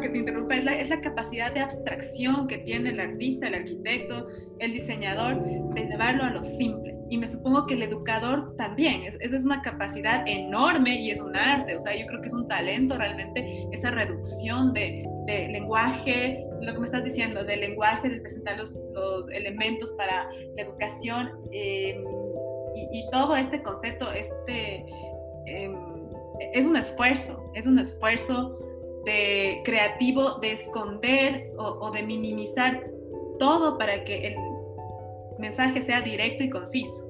que 0.00 0.08
te 0.10 0.18
interrumpa, 0.18 0.56
es 0.56 0.64
la, 0.64 0.72
es 0.74 0.90
la, 0.90 1.00
capacidad 1.00 1.52
de 1.52 1.60
abstracción 1.60 2.46
que 2.46 2.58
tiene 2.58 2.90
el 2.90 3.00
artista, 3.00 3.48
el 3.48 3.54
arquitecto, 3.54 4.28
el 4.58 4.72
diseñador, 4.72 5.42
de 5.74 5.86
llevarlo 5.86 6.24
a 6.24 6.30
lo 6.30 6.42
simple. 6.44 6.94
Y 7.10 7.16
me 7.16 7.26
supongo 7.26 7.66
que 7.66 7.74
el 7.74 7.82
educador 7.82 8.54
también, 8.56 9.02
esa 9.04 9.18
es, 9.20 9.44
una 9.44 9.62
capacidad 9.62 10.22
enorme 10.26 11.00
y 11.00 11.10
es 11.10 11.20
un 11.20 11.34
arte, 11.34 11.76
o 11.76 11.80
sea, 11.80 11.96
yo 11.96 12.06
creo 12.06 12.20
que 12.20 12.28
es 12.28 12.34
un 12.34 12.46
talento 12.46 12.96
realmente 12.96 13.66
esa 13.72 13.90
reducción 13.90 14.72
de, 14.72 15.04
de 15.26 15.48
lenguaje, 15.48 16.44
lo 16.60 16.72
que 16.72 16.78
me 16.78 16.86
estás 16.86 17.04
diciendo, 17.04 17.44
del 17.44 17.60
lenguaje, 17.60 18.08
de 18.08 18.20
presentar 18.20 18.58
los, 18.58 18.78
los 18.92 19.28
elementos 19.30 19.90
para 19.92 20.28
la 20.54 20.62
educación 20.62 21.30
eh, 21.50 21.98
y, 22.74 22.98
y, 22.98 23.10
todo 23.10 23.36
este 23.36 23.62
concepto, 23.62 24.12
este... 24.12 24.84
Eh, 25.46 25.74
es 26.40 26.66
un 26.66 26.76
esfuerzo, 26.76 27.50
es 27.54 27.66
un 27.66 27.78
esfuerzo 27.78 28.58
de 29.04 29.62
creativo 29.64 30.38
de 30.40 30.52
esconder 30.52 31.52
o, 31.56 31.90
de 31.90 32.02
minimizar 32.02 32.90
todo 33.38 33.78
para 33.78 34.04
que 34.04 34.28
el 34.28 34.36
mensaje 35.38 35.80
sea 35.80 36.00
directo 36.00 36.42
y 36.42 36.50
conciso. 36.50 37.06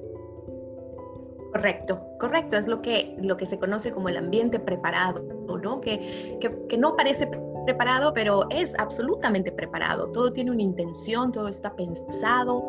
Correcto, 1.51 1.99
correcto, 2.19 2.57
es 2.57 2.67
lo 2.67 2.81
que, 2.81 3.15
lo 3.19 3.35
que 3.35 3.47
se 3.47 3.57
conoce 3.57 3.91
como 3.91 4.07
el 4.07 4.17
ambiente 4.17 4.59
preparado, 4.59 5.21
¿no? 5.61 5.81
Que, 5.81 6.37
que, 6.39 6.55
que 6.67 6.77
no 6.77 6.95
parece 6.95 7.27
preparado, 7.65 8.13
pero 8.13 8.47
es 8.51 8.77
absolutamente 8.77 9.51
preparado. 9.51 10.11
Todo 10.11 10.31
tiene 10.31 10.51
una 10.51 10.61
intención, 10.61 11.31
todo 11.31 11.47
está 11.47 11.75
pensado, 11.75 12.63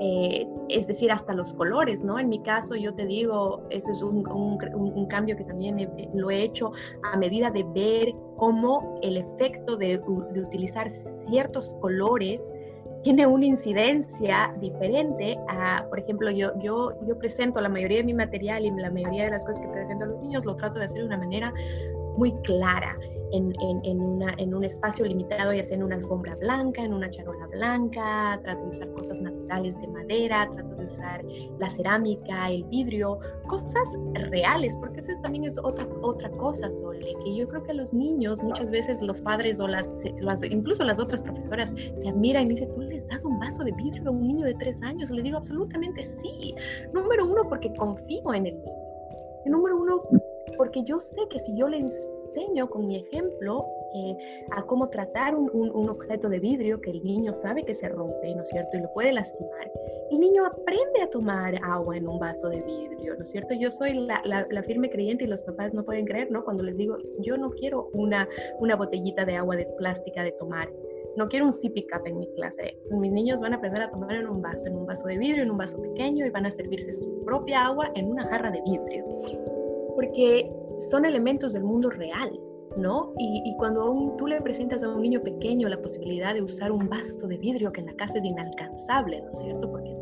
eh, 0.00 0.46
es 0.68 0.86
decir, 0.86 1.12
hasta 1.12 1.34
los 1.34 1.54
colores, 1.54 2.02
¿no? 2.02 2.18
En 2.18 2.28
mi 2.28 2.40
caso, 2.40 2.74
yo 2.74 2.94
te 2.94 3.06
digo, 3.06 3.62
ese 3.70 3.92
es 3.92 4.02
un, 4.02 4.26
un, 4.28 5.06
cambio 5.06 5.36
que 5.36 5.44
también 5.44 5.88
lo 6.14 6.30
he 6.30 6.42
hecho 6.42 6.72
a 7.12 7.16
medida 7.16 7.50
de 7.50 7.64
ver 7.74 8.14
cómo 8.36 8.98
el 9.02 9.16
efecto 9.16 9.76
de, 9.76 9.98
de 10.32 10.40
utilizar 10.40 10.90
ciertos 11.26 11.74
colores 11.80 12.54
tiene 13.04 13.26
una 13.26 13.44
incidencia 13.44 14.54
diferente 14.60 15.38
a, 15.48 15.86
por 15.88 16.00
ejemplo, 16.00 16.30
yo, 16.30 16.52
yo, 16.60 16.92
yo 17.06 17.18
presento 17.18 17.60
la 17.60 17.68
mayoría 17.68 17.98
de 17.98 18.04
mi 18.04 18.14
material 18.14 18.64
y 18.64 18.70
la 18.70 18.90
mayoría 18.90 19.26
de 19.26 19.30
las 19.30 19.44
cosas 19.44 19.60
que 19.60 19.68
presento 19.68 20.06
a 20.06 20.08
los 20.08 20.20
niños, 20.22 20.46
lo 20.46 20.56
trato 20.56 20.80
de 20.80 20.86
hacer 20.86 21.00
de 21.00 21.06
una 21.06 21.18
manera 21.18 21.52
muy 22.16 22.32
clara 22.42 22.96
en, 23.34 24.54
un 24.54 24.64
espacio 24.64 25.04
limitado, 25.04 25.52
ya 25.52 25.64
sea 25.64 25.76
en 25.76 25.82
una 25.82 25.96
alfombra 25.96 26.36
blanca, 26.36 26.82
en 26.82 26.94
una 26.94 27.10
charola 27.10 27.46
blanca, 27.48 28.40
trato 28.42 28.62
de 28.62 28.68
usar 28.70 28.92
cosas 28.92 29.20
naturales 29.20 29.80
de 29.80 29.88
madera, 29.88 30.48
trato 30.52 30.74
de 30.76 30.84
usar 30.84 31.24
la 31.58 31.68
cerámica, 31.70 32.50
el 32.50 32.64
vidrio, 32.64 33.18
cosas 33.46 33.96
reales, 34.30 34.76
porque 34.76 35.00
eso 35.00 35.12
también 35.22 35.44
es 35.44 35.58
otra, 35.58 35.86
otra 36.02 36.30
cosa, 36.32 36.70
Sole, 36.70 37.14
que 37.24 37.36
yo 37.36 37.48
creo 37.48 37.62
que 37.64 37.74
los 37.74 37.92
niños 37.92 38.42
muchas 38.42 38.70
veces 38.70 39.02
los 39.02 39.20
padres 39.20 39.58
o 39.60 39.66
las, 39.66 39.94
incluso 40.50 40.84
las 40.84 40.98
otras 40.98 41.22
profesoras 41.22 41.74
se 41.96 42.08
admiran 42.08 42.46
y 42.46 42.48
dicen, 42.50 42.72
tú 42.74 42.82
les 42.82 43.06
das 43.08 43.24
un 43.24 43.38
vaso 43.38 43.64
de 43.64 43.72
vidrio 43.72 44.08
a 44.08 44.12
un 44.12 44.26
niño 44.26 44.46
de 44.46 44.54
tres 44.54 44.80
años, 44.82 45.10
le 45.10 45.22
digo 45.22 45.38
absolutamente 45.38 46.02
sí. 46.02 46.54
Número 46.92 47.24
uno, 47.24 47.42
porque 47.48 47.72
confío 47.74 48.34
en 48.34 48.46
el 48.46 48.54
niño. 48.54 48.72
Número 49.46 49.76
uno, 49.76 50.02
porque 50.56 50.82
yo 50.84 51.00
sé 51.00 51.20
que 51.30 51.38
si 51.38 51.54
yo 51.56 51.68
le 51.68 51.78
enseño 51.78 52.13
con 52.68 52.86
mi 52.86 52.96
ejemplo 52.96 53.66
eh, 53.94 54.44
a 54.50 54.62
cómo 54.62 54.88
tratar 54.88 55.34
un, 55.34 55.50
un, 55.52 55.88
objeto 55.88 56.28
de 56.28 56.38
vidrio 56.38 56.80
que 56.80 56.90
el 56.90 57.02
niño 57.04 57.34
sabe 57.34 57.62
que 57.62 57.74
se 57.74 57.88
rompe, 57.88 58.34
¿no 58.34 58.42
es 58.42 58.48
cierto? 58.48 58.76
Y 58.76 58.80
lo 58.80 58.92
puede 58.92 59.12
lastimar. 59.12 59.70
El 60.10 60.20
niño 60.20 60.46
aprende 60.46 61.02
a 61.02 61.06
tomar 61.08 61.54
agua 61.62 61.96
en 61.96 62.08
un 62.08 62.18
vaso 62.18 62.48
de 62.48 62.62
vidrio, 62.62 63.16
¿no 63.16 63.22
es 63.22 63.30
cierto? 63.30 63.54
Yo 63.54 63.70
soy 63.70 63.94
la, 63.94 64.22
la, 64.24 64.62
firme 64.62 64.88
creyente 64.88 65.24
y 65.24 65.26
los 65.26 65.42
papás 65.42 65.74
no 65.74 65.84
pueden 65.84 66.06
creer, 66.06 66.30
¿no? 66.30 66.44
Cuando 66.44 66.62
les 66.62 66.76
digo, 66.76 66.96
yo 67.20 67.36
no 67.36 67.50
quiero 67.50 67.90
una, 67.92 68.28
una 68.58 68.76
botellita 68.76 69.24
de 69.24 69.36
agua 69.36 69.56
de 69.56 69.66
plástica 69.78 70.22
de 70.22 70.32
tomar. 70.32 70.68
No 71.16 71.28
quiero 71.28 71.46
un 71.46 71.52
sippy 71.52 71.86
cup 71.86 72.06
en 72.06 72.18
mi 72.18 72.26
clase. 72.34 72.76
Mis 72.90 73.12
niños 73.12 73.40
van 73.40 73.52
a 73.52 73.56
aprender 73.56 73.82
a 73.82 73.90
tomar 73.90 74.14
en 74.16 74.26
un 74.26 74.42
vaso, 74.42 74.66
en 74.66 74.76
un 74.76 74.86
vaso 74.86 75.06
de 75.06 75.18
vidrio, 75.18 75.44
en 75.44 75.50
un 75.50 75.58
vaso 75.58 75.80
pequeño 75.80 76.26
y 76.26 76.30
van 76.30 76.46
a 76.46 76.50
servirse 76.50 76.92
su 76.92 77.24
propia 77.24 77.66
agua 77.66 77.90
en 77.94 78.10
una 78.10 78.26
jarra 78.28 78.50
de 78.50 78.60
vidrio. 78.62 79.04
Porque 79.94 80.50
son 80.78 81.04
elementos 81.04 81.52
del 81.52 81.64
mundo 81.64 81.90
real, 81.90 82.38
¿no? 82.76 83.12
Y, 83.18 83.54
cuando 83.56 84.14
tú 84.18 84.26
le 84.26 84.40
presentas 84.40 84.82
a 84.82 84.88
un 84.88 85.02
niño 85.02 85.22
pequeño 85.22 85.68
la 85.68 85.80
posibilidad 85.80 86.34
de 86.34 86.42
usar 86.42 86.72
un 86.72 86.88
vaso 86.88 87.16
de 87.26 87.36
vidrio 87.38 87.72
que 87.72 87.80
en 87.80 87.86
la 87.86 87.94
casa 87.94 88.18
es 88.18 88.24
inalcanzable, 88.24 89.22
¿no 89.22 89.30
es 89.30 89.38
cierto? 89.38 89.70
Porque 89.70 89.94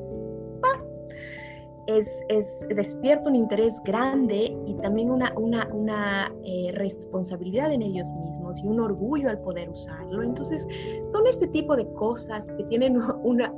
es, 1.87 2.25
es, 2.29 2.59
despierta 2.75 3.29
un 3.29 3.35
interés 3.35 3.81
grande 3.85 4.57
y 4.67 4.75
también 4.75 5.11
una, 5.11 5.33
una, 5.37 5.69
una 5.73 6.33
eh, 6.45 6.71
responsabilidad 6.75 7.73
en 7.73 7.83
ellos 7.83 8.09
mismos 8.11 8.61
y 8.63 8.67
un 8.67 8.81
orgullo 8.81 9.29
al 9.29 9.41
poder 9.41 9.69
usarlo. 9.69 10.23
Entonces, 10.23 10.67
son 11.11 11.27
este 11.27 11.49
tipo 11.49 11.75
de 11.77 11.87
cosas 11.95 12.53
que 12.53 12.65
tienen 12.65 12.97
una, 13.25 13.53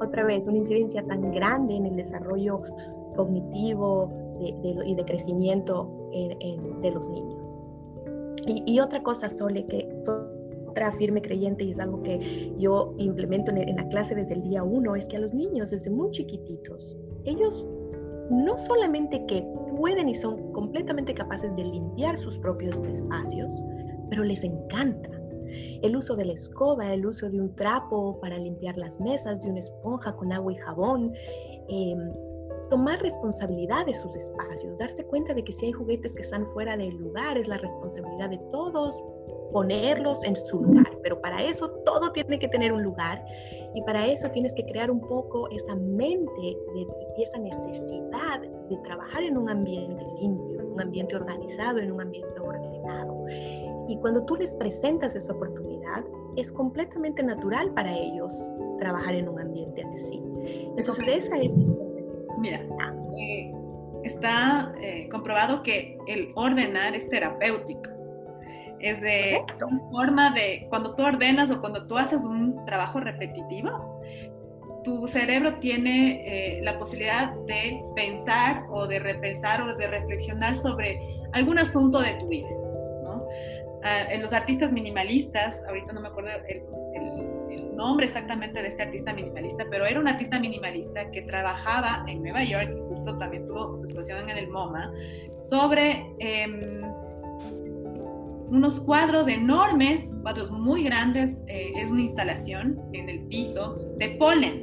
otra 0.00 0.24
vez 0.24 0.46
una 0.46 0.58
incidencia 0.58 1.04
tan 1.06 1.30
grande 1.32 1.76
en 1.76 1.86
el 1.86 1.96
desarrollo 1.96 2.60
cognitivo, 3.16 4.10
y 4.40 4.94
de 4.94 5.04
crecimiento 5.04 6.10
de 6.12 6.90
los 6.90 7.08
niños. 7.10 7.56
Y, 8.46 8.78
otra 8.80 9.02
cosa, 9.02 9.30
Sole, 9.30 9.64
que 9.66 9.88
otra 10.68 10.92
firme 10.92 11.22
creyente 11.22 11.64
y 11.64 11.70
es 11.70 11.78
algo 11.78 12.02
que 12.02 12.52
yo 12.58 12.94
implemento 12.98 13.52
en, 13.52 13.76
la 13.76 13.88
clase 13.88 14.14
desde 14.14 14.34
el 14.34 14.42
día 14.42 14.62
uno, 14.62 14.96
es 14.96 15.08
que 15.08 15.16
a 15.16 15.20
los 15.20 15.32
niños 15.32 15.70
desde 15.70 15.90
muy 15.90 16.10
chiquititos, 16.10 16.98
ellos 17.24 17.66
no 18.30 18.58
solamente 18.58 19.24
que 19.26 19.46
pueden 19.78 20.08
y 20.08 20.14
son 20.14 20.52
completamente 20.52 21.14
capaces 21.14 21.54
de 21.56 21.64
limpiar 21.64 22.18
sus 22.18 22.38
propios 22.38 22.76
espacios, 22.86 23.62
pero 24.10 24.24
les 24.24 24.44
encanta. 24.44 25.10
El 25.82 25.96
uso 25.96 26.16
de 26.16 26.24
la 26.24 26.32
escoba, 26.32 26.92
el 26.92 27.06
uso 27.06 27.30
de 27.30 27.40
un 27.40 27.54
trapo 27.54 28.18
para 28.20 28.36
limpiar 28.38 28.76
las 28.76 29.00
mesas, 29.00 29.40
de 29.42 29.50
una 29.50 29.60
esponja 29.60 30.14
con 30.16 30.32
agua 30.32 30.52
y 30.52 30.56
jabón, 30.56 31.12
eh, 31.68 31.94
tomar 32.74 33.00
responsabilidad 33.00 33.86
de 33.86 33.94
sus 33.94 34.16
espacios, 34.16 34.76
darse 34.78 35.04
cuenta 35.04 35.32
de 35.32 35.44
que 35.44 35.52
si 35.52 35.66
hay 35.66 35.72
juguetes 35.72 36.12
que 36.12 36.22
están 36.22 36.44
fuera 36.54 36.76
del 36.76 36.96
lugar, 36.96 37.38
es 37.38 37.46
la 37.46 37.56
responsabilidad 37.58 38.30
de 38.30 38.38
todos 38.50 39.00
ponerlos 39.52 40.24
en 40.24 40.34
su 40.34 40.60
lugar. 40.60 40.98
Pero 41.04 41.20
para 41.20 41.40
eso 41.40 41.70
todo 41.84 42.10
tiene 42.10 42.36
que 42.36 42.48
tener 42.48 42.72
un 42.72 42.82
lugar 42.82 43.24
y 43.76 43.82
para 43.82 44.04
eso 44.08 44.28
tienes 44.30 44.52
que 44.54 44.64
crear 44.64 44.90
un 44.90 45.00
poco 45.00 45.48
esa 45.50 45.76
mente 45.76 46.32
de, 46.42 46.86
y 47.16 47.22
esa 47.22 47.38
necesidad 47.38 48.40
de 48.40 48.76
trabajar 48.78 49.22
en 49.22 49.38
un 49.38 49.48
ambiente 49.48 50.04
limpio, 50.20 50.60
en 50.62 50.72
un 50.72 50.80
ambiente 50.80 51.14
organizado, 51.14 51.78
en 51.78 51.92
un 51.92 52.00
ambiente 52.00 52.40
ordenado. 52.40 53.24
Y 53.86 53.96
cuando 53.98 54.24
tú 54.24 54.34
les 54.34 54.52
presentas 54.56 55.14
esa 55.14 55.32
oportunidad, 55.32 56.04
es 56.34 56.50
completamente 56.50 57.22
natural 57.22 57.72
para 57.72 57.96
ellos 57.96 58.36
trabajar 58.80 59.14
en 59.14 59.28
un 59.28 59.38
ambiente 59.38 59.84
así. 59.94 60.33
Entonces, 60.76 61.06
esa 61.08 61.36
es 61.38 61.54
Mira, 62.38 62.60
eh, 63.18 63.52
está 64.02 64.72
eh, 64.80 65.08
comprobado 65.10 65.62
que 65.62 65.98
el 66.06 66.30
ordenar 66.34 66.94
es 66.94 67.08
terapéutico. 67.08 67.90
Es 68.80 69.00
de 69.00 69.42
forma 69.90 70.34
de, 70.34 70.66
cuando 70.68 70.94
tú 70.94 71.04
ordenas 71.04 71.50
o 71.50 71.60
cuando 71.60 71.86
tú 71.86 71.96
haces 71.96 72.22
un 72.22 72.64
trabajo 72.66 73.00
repetitivo, 73.00 74.02
tu 74.84 75.06
cerebro 75.06 75.58
tiene 75.60 76.58
eh, 76.58 76.60
la 76.62 76.78
posibilidad 76.78 77.32
de 77.46 77.82
pensar 77.96 78.64
o 78.70 78.86
de 78.86 78.98
repensar 78.98 79.62
o 79.62 79.74
de 79.74 79.86
reflexionar 79.86 80.54
sobre 80.54 81.00
algún 81.32 81.58
asunto 81.58 82.00
de 82.00 82.14
tu 82.14 82.28
vida. 82.28 82.48
Ah, 83.86 84.10
en 84.10 84.22
los 84.22 84.32
artistas 84.32 84.72
minimalistas, 84.72 85.62
ahorita 85.68 85.92
no 85.92 86.00
me 86.00 86.08
acuerdo 86.08 86.30
el, 86.48 86.62
nombre 87.62 88.06
exactamente 88.06 88.60
de 88.60 88.68
este 88.68 88.82
artista 88.82 89.12
minimalista, 89.12 89.64
pero 89.70 89.86
era 89.86 90.00
un 90.00 90.08
artista 90.08 90.38
minimalista 90.38 91.10
que 91.10 91.22
trabajaba 91.22 92.04
en 92.08 92.22
Nueva 92.22 92.44
York, 92.44 92.70
y 92.76 92.80
justo 92.88 93.16
también 93.18 93.46
tuvo 93.46 93.76
su 93.76 93.84
exposición 93.84 94.28
en 94.28 94.38
el 94.38 94.48
MoMA, 94.48 94.92
sobre 95.40 96.06
em, 96.18 96.82
unos 98.48 98.80
cuadros 98.80 99.26
enormes, 99.28 100.12
cuadros 100.22 100.50
muy 100.50 100.84
grandes, 100.84 101.38
eh, 101.48 101.72
es 101.76 101.90
una 101.90 102.02
instalación 102.02 102.80
en 102.92 103.08
el 103.08 103.20
piso 103.26 103.76
de 103.98 104.10
polen. 104.10 104.62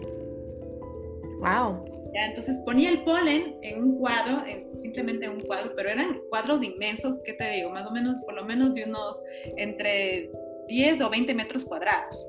¡Wow! 1.40 1.86
¿Ya? 2.14 2.26
Entonces 2.28 2.58
ponía 2.66 2.90
el 2.90 3.04
polen 3.04 3.56
en 3.62 3.84
un 3.84 3.98
cuadro, 3.98 4.44
simplemente 4.78 5.26
en 5.26 5.32
un 5.32 5.42
cuadro, 5.42 5.72
pero 5.76 5.90
eran 5.90 6.20
cuadros 6.30 6.62
inmensos, 6.62 7.22
¿qué 7.24 7.34
te 7.34 7.50
digo? 7.52 7.70
Más 7.70 7.88
o 7.88 7.92
menos, 7.92 8.20
por 8.22 8.34
lo 8.34 8.44
menos 8.46 8.74
de 8.74 8.84
unos 8.84 9.24
entre 9.58 10.30
10 10.68 11.02
o 11.02 11.10
20 11.10 11.34
metros 11.34 11.66
cuadrados. 11.66 12.28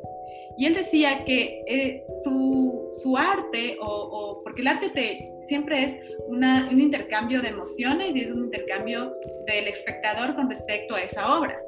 Y 0.58 0.66
él 0.66 0.74
decía 0.74 1.18
que 1.24 1.62
eh, 1.66 2.04
su, 2.22 2.88
su, 3.02 3.16
arte, 3.16 3.76
o, 3.80 4.40
porque 4.44 4.62
el 4.62 4.68
arte 4.68 4.90
te, 4.90 5.32
siempre 5.42 5.84
es 5.84 5.98
una, 6.28 6.68
un 6.70 6.80
intercambio 6.80 7.40
de 7.42 7.48
emociones 7.48 8.14
y 8.14 8.20
es 8.20 8.30
un 8.30 8.44
intercambio 8.44 9.14
del 9.46 9.68
espectador 9.68 10.34
con 10.34 10.48
respecto 10.48 10.94
a 10.94 11.02
esa 11.02 11.38
obra. 11.38 11.58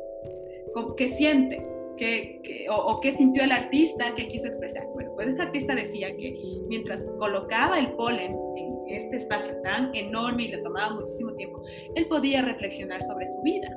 ¿Qué 0.96 1.08
siente? 1.08 1.64
¿Qué, 1.96 2.66
o, 2.68 2.74
o, 2.74 3.00
qué 3.00 3.12
sintió 3.12 3.44
el 3.44 3.52
artista? 3.52 4.12
¿Qué 4.16 4.26
quiso 4.26 4.48
expresar? 4.48 4.84
Bueno, 4.92 5.12
pues 5.14 5.28
este 5.28 5.42
artista 5.42 5.74
decía 5.74 6.14
que 6.16 6.36
mientras 6.68 7.06
colocaba 7.18 7.78
el 7.78 7.92
polen 7.92 8.36
en 8.56 8.88
este 8.88 9.16
espacio 9.16 9.54
tan 9.62 9.94
enorme 9.94 10.44
y 10.44 10.48
le 10.48 10.58
tomaba 10.58 10.94
muchísimo 10.94 11.32
tiempo, 11.34 11.62
él 11.94 12.06
podía 12.08 12.42
reflexionar 12.42 13.00
sobre 13.02 13.28
su 13.28 13.40
vida 13.42 13.68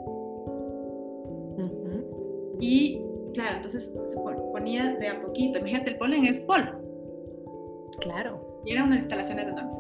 Y 2.60 3.02
claro, 3.34 3.58
entonces 3.58 3.86
se 3.86 4.18
ponía 4.52 4.96
de 4.96 5.08
a 5.08 5.22
poquito. 5.22 5.60
Imagínate, 5.60 5.92
el 5.92 5.98
polen 5.98 6.26
es 6.26 6.42
polvo. 6.42 6.72
Claro. 8.02 8.62
Y 8.66 8.74
eran 8.74 8.88
unas 8.88 9.00
instalaciones 9.00 9.48
enormes. 9.48 9.76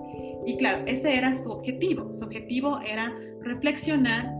Y 0.45 0.57
claro, 0.57 0.83
ese 0.86 1.15
era 1.15 1.33
su 1.33 1.51
objetivo. 1.51 2.13
Su 2.13 2.25
objetivo 2.25 2.79
era 2.81 3.13
reflexionar 3.41 4.33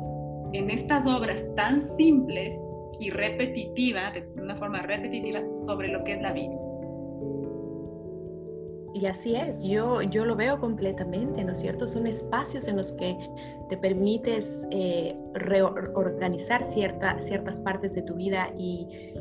en 0.54 0.70
estas 0.70 1.06
obras 1.06 1.46
tan 1.56 1.82
simples 1.82 2.56
y 3.00 3.10
repetitivas, 3.10 4.14
de 4.14 4.42
una 4.42 4.56
forma 4.56 4.82
repetitiva, 4.82 5.42
sobre 5.66 5.90
lo 5.90 6.04
que 6.04 6.14
es 6.14 6.22
la 6.22 6.32
vida. 6.32 6.56
Y 9.00 9.06
así 9.06 9.36
es, 9.36 9.62
yo, 9.62 10.02
yo 10.02 10.26
lo 10.26 10.36
veo 10.36 10.60
completamente, 10.60 11.44
¿no 11.44 11.52
es 11.52 11.60
cierto? 11.60 11.88
Son 11.88 12.08
espacios 12.08 12.68
en 12.68 12.78
los 12.78 12.94
que 12.94 13.16
te 13.70 13.78
permites 13.78 14.68
eh, 14.72 15.16
reorganizar 15.36 16.64
cierta, 16.64 17.20
ciertas 17.20 17.60
partes 17.60 17.94
de 17.94 18.02
tu 18.02 18.16
vida 18.16 18.50
y, 18.58 19.14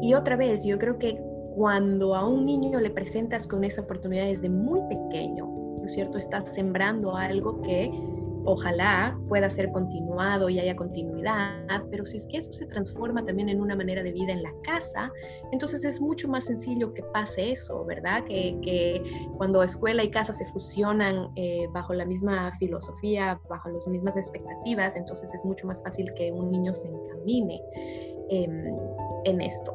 y 0.00 0.14
otra 0.14 0.34
vez, 0.34 0.64
yo 0.64 0.76
creo 0.76 0.98
que 0.98 1.22
cuando 1.54 2.16
a 2.16 2.26
un 2.26 2.46
niño 2.46 2.80
le 2.80 2.90
presentas 2.90 3.46
con 3.46 3.62
esa 3.62 3.82
oportunidad 3.82 4.24
desde 4.24 4.48
muy 4.48 4.80
pequeño, 4.88 5.46
¿no 5.46 5.84
es 5.84 5.92
cierto? 5.92 6.18
Estás 6.18 6.52
sembrando 6.52 7.14
algo 7.14 7.62
que 7.62 7.92
ojalá 8.44 9.16
pueda 9.28 9.48
ser 9.48 9.70
continuado 9.70 10.48
y 10.48 10.58
haya 10.58 10.74
continuidad, 10.74 11.82
pero 11.90 12.04
si 12.04 12.16
es 12.16 12.26
que 12.26 12.38
eso 12.38 12.52
se 12.52 12.66
transforma 12.66 13.24
también 13.24 13.48
en 13.48 13.60
una 13.60 13.76
manera 13.76 14.02
de 14.02 14.12
vida 14.12 14.32
en 14.32 14.42
la 14.42 14.52
casa, 14.64 15.12
entonces 15.52 15.84
es 15.84 16.00
mucho 16.00 16.28
más 16.28 16.44
sencillo 16.44 16.92
que 16.92 17.02
pase 17.02 17.52
eso, 17.52 17.84
¿verdad? 17.84 18.24
Que, 18.24 19.02
cuando 19.36 19.62
escuela 19.62 20.02
y 20.02 20.10
casa 20.10 20.32
se 20.32 20.44
fusionan 20.46 21.30
eh, 21.36 21.66
bajo 21.72 21.94
la 21.94 22.04
misma 22.04 22.52
filosofía, 22.58 23.40
bajo 23.48 23.68
las 23.68 23.86
mismas 23.86 24.16
expectativas, 24.16 24.96
entonces 24.96 25.32
es 25.34 25.44
mucho 25.44 25.66
más 25.66 25.82
fácil 25.82 26.12
que 26.14 26.32
un 26.32 26.50
niño 26.50 26.74
se 26.74 26.88
encamine 26.88 27.60
em, 28.30 28.76
en 29.24 29.40
esto. 29.40 29.74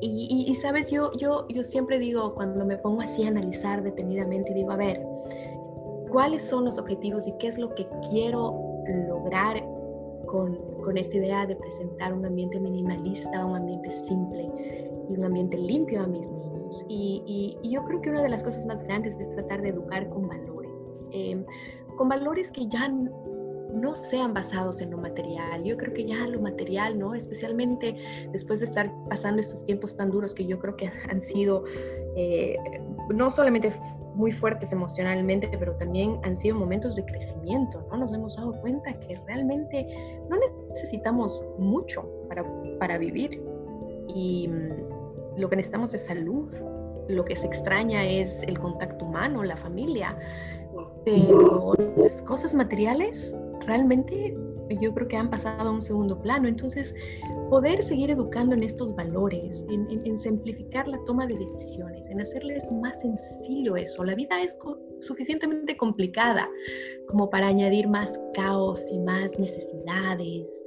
Y, 0.00 0.54
sabes, 0.54 0.90
yo, 0.92 1.10
yo, 1.14 1.46
yo 1.48 1.64
siempre 1.64 1.98
digo, 1.98 2.32
cuando 2.34 2.64
me 2.64 2.76
pongo 2.76 3.02
así 3.02 3.24
a 3.24 3.28
analizar 3.28 3.82
detenidamente, 3.82 4.54
digo, 4.54 4.70
a 4.70 4.76
ver, 4.76 5.04
¿cuáles 6.10 6.42
son 6.42 6.64
los 6.64 6.78
objetivos 6.78 7.26
y 7.26 7.32
qué 7.38 7.48
es 7.48 7.58
lo 7.58 7.74
que 7.74 7.86
quiero 8.10 8.54
lograr 9.08 9.62
con, 10.26 10.56
con 10.82 10.96
esta 10.96 11.16
idea 11.16 11.46
de 11.46 11.56
presentar 11.56 12.12
un 12.12 12.24
ambiente 12.24 12.58
minimalista, 12.60 13.44
un 13.44 13.56
ambiente 13.56 13.90
simple 13.90 14.50
y 15.08 15.14
un 15.14 15.24
ambiente 15.24 15.56
limpio 15.56 16.02
a 16.02 16.06
mis 16.06 16.28
niños? 16.28 16.84
Y, 16.88 17.56
y, 17.62 17.70
yo 17.70 17.84
creo 17.84 18.00
que 18.00 18.10
una 18.10 18.22
de 18.22 18.28
las 18.28 18.42
cosas 18.42 18.66
más 18.66 18.82
grandes 18.82 19.18
es 19.18 19.30
tratar 19.30 19.62
de 19.62 19.70
educar 19.70 20.08
con 20.10 20.28
valores, 20.28 21.08
eh, 21.12 21.44
con 21.96 22.08
valores 22.08 22.50
que 22.50 22.66
ya 22.68 22.90
no 23.80 23.94
sean 23.94 24.34
basados 24.34 24.80
en 24.80 24.90
lo 24.90 24.98
material. 24.98 25.64
Yo 25.64 25.76
creo 25.76 25.92
que 25.92 26.04
ya 26.04 26.26
lo 26.26 26.40
material, 26.40 26.98
¿no? 26.98 27.14
Especialmente 27.14 27.96
después 28.32 28.60
de 28.60 28.66
estar 28.66 28.92
pasando 29.08 29.40
estos 29.40 29.64
tiempos 29.64 29.96
tan 29.96 30.10
duros 30.10 30.34
que 30.34 30.46
yo 30.46 30.58
creo 30.58 30.76
que 30.76 30.90
han 31.10 31.20
sido 31.20 31.64
eh, 32.16 32.56
no 33.14 33.30
solamente 33.30 33.72
muy 34.14 34.32
fuertes 34.32 34.72
emocionalmente, 34.72 35.48
pero 35.58 35.74
también 35.76 36.18
han 36.24 36.36
sido 36.36 36.56
momentos 36.56 36.96
de 36.96 37.04
crecimiento, 37.04 37.86
¿no? 37.90 37.98
Nos 37.98 38.12
hemos 38.12 38.36
dado 38.36 38.52
cuenta 38.60 38.92
que 39.00 39.16
realmente 39.26 39.86
no 40.28 40.36
necesitamos 40.70 41.42
mucho 41.58 42.04
para, 42.28 42.44
para 42.80 42.98
vivir 42.98 43.40
y 44.08 44.48
mm, 44.48 45.38
lo 45.38 45.48
que 45.48 45.56
necesitamos 45.56 45.94
es 45.94 46.04
salud, 46.04 46.48
lo 47.08 47.24
que 47.24 47.36
se 47.36 47.46
extraña 47.46 48.04
es 48.04 48.42
el 48.42 48.58
contacto 48.58 49.04
humano, 49.04 49.44
la 49.44 49.56
familia, 49.56 50.18
pero 51.04 51.74
las 51.96 52.20
cosas 52.22 52.54
materiales 52.54 53.36
realmente 53.68 54.34
yo 54.80 54.92
creo 54.92 55.08
que 55.08 55.16
han 55.16 55.30
pasado 55.30 55.68
a 55.68 55.72
un 55.72 55.82
segundo 55.82 56.20
plano. 56.20 56.48
Entonces, 56.48 56.94
poder 57.50 57.82
seguir 57.82 58.10
educando 58.10 58.54
en 58.54 58.62
estos 58.62 58.94
valores, 58.94 59.64
en, 59.70 60.18
simplificar 60.18 60.88
la 60.88 60.98
toma 61.06 61.26
de 61.26 61.38
decisiones, 61.38 62.08
en 62.10 62.20
hacerles 62.20 62.70
más 62.72 63.00
sencillo 63.00 63.76
eso. 63.76 64.04
La 64.04 64.14
vida 64.14 64.42
es 64.42 64.58
suficientemente 65.00 65.76
complicada 65.76 66.48
como 67.06 67.30
para 67.30 67.46
añadir 67.46 67.88
más 67.88 68.18
caos 68.34 68.90
y 68.92 68.98
más 68.98 69.38
necesidades 69.38 70.64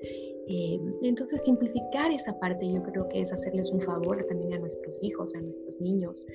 eh, 0.54 0.78
entonces, 1.04 1.44
simplificar 1.46 2.12
esa 2.12 2.38
parte 2.40 2.70
yo 2.70 2.84
creo 2.84 3.08
que 3.08 3.22
es 3.22 3.32
hacerles 3.32 3.72
un 3.72 3.80
favor 3.80 4.22
también 4.26 4.54
a 4.54 4.60
nuestros 4.60 5.02
hijos, 5.02 5.34
a 5.34 5.40
nuestros 5.40 5.80
niños. 5.80 6.26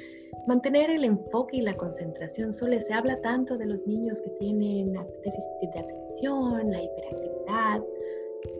Mantener 0.46 0.88
el 0.88 1.04
enfoque 1.04 1.58
y 1.58 1.60
la 1.60 1.74
concentración. 1.74 2.50
Solo 2.50 2.80
se 2.80 2.94
habla 2.94 3.20
tanto 3.20 3.58
de 3.58 3.66
los 3.66 3.86
niños 3.86 4.22
que 4.22 4.30
tienen 4.38 4.94
déficit 5.22 5.70
de 5.74 5.80
atención, 5.80 6.70
la 6.70 6.82
hiperactividad. 6.82 7.82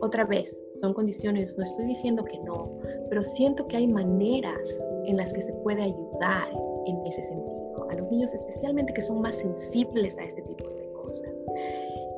Otra 0.01 0.25
vez, 0.25 0.61
son 0.75 0.93
condiciones, 0.93 1.57
no 1.57 1.63
estoy 1.63 1.85
diciendo 1.85 2.23
que 2.23 2.37
no, 2.39 2.77
pero 3.09 3.23
siento 3.23 3.67
que 3.67 3.77
hay 3.77 3.87
maneras 3.87 4.59
en 5.05 5.17
las 5.17 5.33
que 5.33 5.41
se 5.41 5.53
puede 5.63 5.81
ayudar 5.81 6.49
en 6.85 7.03
ese 7.07 7.21
sentido. 7.23 7.89
A 7.89 7.95
los 7.95 8.11
niños 8.11 8.33
especialmente 8.33 8.93
que 8.93 9.01
son 9.01 9.21
más 9.21 9.37
sensibles 9.37 10.19
a 10.19 10.25
este 10.25 10.41
tipo 10.43 10.69
de 10.69 10.91
cosas 10.91 11.33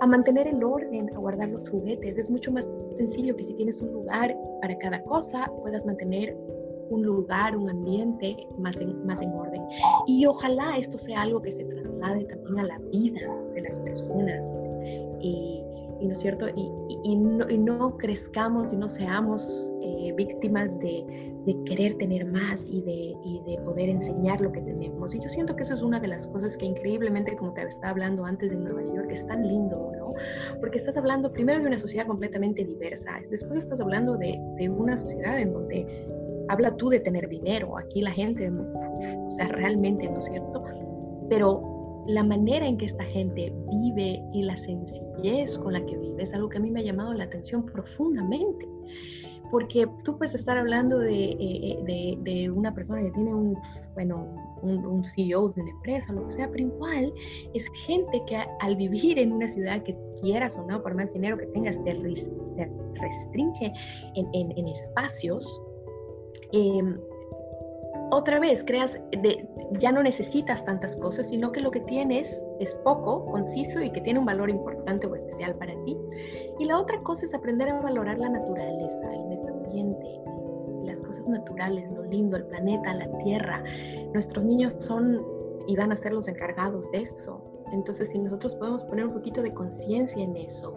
a 0.02 0.08
mantener 0.08 0.48
el 0.48 0.64
orden, 0.64 1.10
a 1.16 1.18
guardar 1.18 1.50
los 1.50 1.70
juguetes. 1.70 2.18
Es 2.18 2.30
mucho 2.30 2.52
más 2.52 2.70
sencillo 2.96 3.36
que 3.36 3.44
si 3.46 3.54
tienes 3.54 3.82
un 3.82 3.92
lugar 3.92 4.36
para 4.62 4.78
cada 4.78 5.02
cosa, 5.04 5.52
puedas 5.62 5.86
mantener 5.86 6.36
un 6.90 7.04
lugar, 7.04 7.56
un 7.56 7.70
ambiente 7.70 8.36
más 8.58 8.80
en, 8.82 9.06
más 9.06 9.22
en 9.22 9.32
orden. 9.32 9.62
Y 10.08 10.26
ojalá 10.26 10.78
esto 10.78 10.98
sea 10.98 11.22
algo 11.22 11.42
que 11.42 11.52
se 11.52 11.64
traslade 11.64 12.26
también 12.26 12.60
a 12.60 12.64
la 12.64 12.80
vida 12.92 13.36
de 13.54 13.62
las 13.62 13.80
personas. 13.80 14.48
Y, 16.00 16.08
¿no 16.08 16.14
es 16.14 16.20
cierto? 16.20 16.48
Y, 16.50 16.72
y, 17.04 17.16
no, 17.16 17.50
y, 17.50 17.58
no, 17.58 17.98
crezcamos 17.98 18.74
y 18.74 18.78
no 18.78 18.90
seamos 18.90 19.74
eh, 19.82 20.14
víctimas 20.16 20.80
de, 20.80 21.34
de, 21.46 21.64
querer 21.66 21.96
tener 21.96 22.26
más 22.26 22.68
y 22.70 22.82
de, 22.82 23.16
y 23.24 23.42
de 23.46 23.62
poder 23.64 23.90
enseñar 23.90 24.42
lo 24.42 24.52
que 24.52 24.62
tenemos. 24.62 25.14
Y 25.14 25.20
yo 25.22 25.30
siento 25.30 25.56
que 25.56 25.64
eso 25.64 25.74
es 25.74 25.82
una 25.82 26.00
de 26.00 26.08
las 26.08 26.28
cosas 26.28 26.56
que 26.58 26.66
increíblemente, 26.66 27.36
como 27.36 27.54
te 27.54 27.64
estaba 27.64 27.92
hablando 27.92 28.26
antes 28.26 28.50
de 28.50 28.56
Nueva 28.56 28.82
York, 28.94 29.10
es 29.12 29.26
tan 29.28 29.48
lindo, 29.48 29.92
¿no? 29.98 30.10
Porque 30.60 30.78
estás 30.78 30.98
hablando 30.98 31.32
primero 31.32 31.60
de 31.60 31.68
una 31.68 31.78
sociedad 31.78 32.08
completamente 32.08 32.64
diversa, 32.64 33.20
después 33.30 33.58
estás 33.58 33.82
hablando 33.82 34.18
de, 34.18 34.40
de 34.58 34.70
una 34.70 34.98
sociedad 34.98 35.40
en 35.40 35.54
donde 35.54 36.08
habla 36.50 36.76
tú 36.76 36.90
de 36.90 37.00
tener 37.00 37.30
dinero, 37.30 37.78
aquí 37.78 38.02
la 38.02 38.12
gente, 38.12 38.50
o 38.50 39.30
sea, 39.30 39.48
realmente, 39.48 40.10
¿no 40.10 40.20
es 40.20 40.26
cierto? 40.26 40.64
Pero 41.30 41.69
la 42.10 42.24
manera 42.24 42.65
en 42.65 42.76
que 42.78 42.88
esta 42.88 43.04
gente 43.04 43.54
vive 43.69 44.19
y 44.34 44.41
la 44.41 44.58
sencillez 44.58 45.58
con 45.60 45.74
la 45.74 45.86
que 45.86 45.95
vive 45.95 46.24
es 46.24 46.34
algo 46.34 46.50
que 46.50 46.58
a 46.58 46.60
mí 46.60 46.72
me 46.72 46.80
ha 46.80 46.84
llamado 46.84 47.13
la 47.13 47.26
atención 47.26 47.63
profundamente. 47.65 48.67
Porque 49.52 49.88
tú 50.04 50.17
puedes 50.17 50.34
estar 50.36 50.58
hablando 50.58 51.00
de, 51.00 51.26
eh, 51.26 51.78
eh, 51.88 52.17
de, 52.22 52.50
una 52.52 52.74
persona 52.74 53.02
que 53.02 53.12
tiene 53.12 53.34
un, 53.34 53.58
bueno, 53.95 54.28
un, 54.62 55.04
CEO 55.04 55.50
de 55.50 55.62
una 55.62 55.72
empresa, 55.72 56.13
lo 56.13 56.28
que 56.28 56.34
sea, 56.34 56.50
pero 56.52 56.63
igual 56.65 57.13
es 57.54 57.67
gente 57.86 58.22
que 58.28 58.38
al 58.60 58.76
vivir 58.76 59.17
en 59.17 59.32
una 59.32 59.48
ciudad 59.48 59.82
que 59.84 59.95
quieras 60.22 60.58
o 60.58 60.65
no, 60.67 60.82
por 60.84 60.93
más 60.93 61.13
dinero 61.13 61.38
que 61.38 61.48
tengas, 61.48 61.84
te, 61.84 61.93
restringe 61.93 63.74
en, 64.15 64.28
en, 64.34 64.67
espacios. 64.67 65.62
Eh, 66.52 66.82
otra 68.12 68.39
vez 68.39 68.63
creas, 68.63 69.00
de, 69.12 69.48
ya 69.80 69.91
no 69.91 70.04
necesitas 70.04 70.63
tantas 70.65 70.95
cosas, 70.98 71.28
sino 71.28 71.52
que 71.52 71.62
lo 71.62 71.72
que 71.72 71.82
tienes 71.82 72.43
es 72.60 72.74
poco, 72.84 73.26
conciso 73.26 73.82
y 73.82 73.91
que 73.91 74.02
tiene 74.02 74.19
un 74.19 74.26
valor 74.26 74.50
importante 74.50 75.08
o 75.08 75.15
especial 75.15 75.56
para 75.56 75.74
ti. 75.84 75.98
Y 76.60 76.65
la 76.65 76.80
otra 76.80 77.02
cosa 77.02 77.26
es 77.26 77.34
aprender 77.34 77.69
a 77.69 77.82
valorar 77.82 78.17
la 78.17 78.30
naturaleza, 78.30 79.13
el 79.13 79.26
medio 79.26 79.54
ambiente, 79.54 80.19
las 80.86 81.02
cosas 81.02 81.28
naturales, 81.28 81.89
lo 81.91 82.04
lindo, 82.04 82.38
el 82.38 82.45
planeta, 82.45 82.93
la 82.93 83.17
tierra. 83.19 83.63
Nuestros 84.13 84.43
niños 84.43 84.76
son 84.80 85.24
y 85.67 85.76
van 85.76 85.91
a 85.91 85.95
ser 85.95 86.13
los 86.13 86.28
encargados 86.28 86.91
de 86.91 87.02
eso. 87.02 87.43
Entonces, 87.72 88.10
si 88.10 88.19
nosotros 88.19 88.56
podemos 88.56 88.84
poner 88.84 89.06
un 89.06 89.13
poquito 89.13 89.43
de 89.43 89.54
conciencia 89.54 90.24
en 90.24 90.36
eso, 90.36 90.74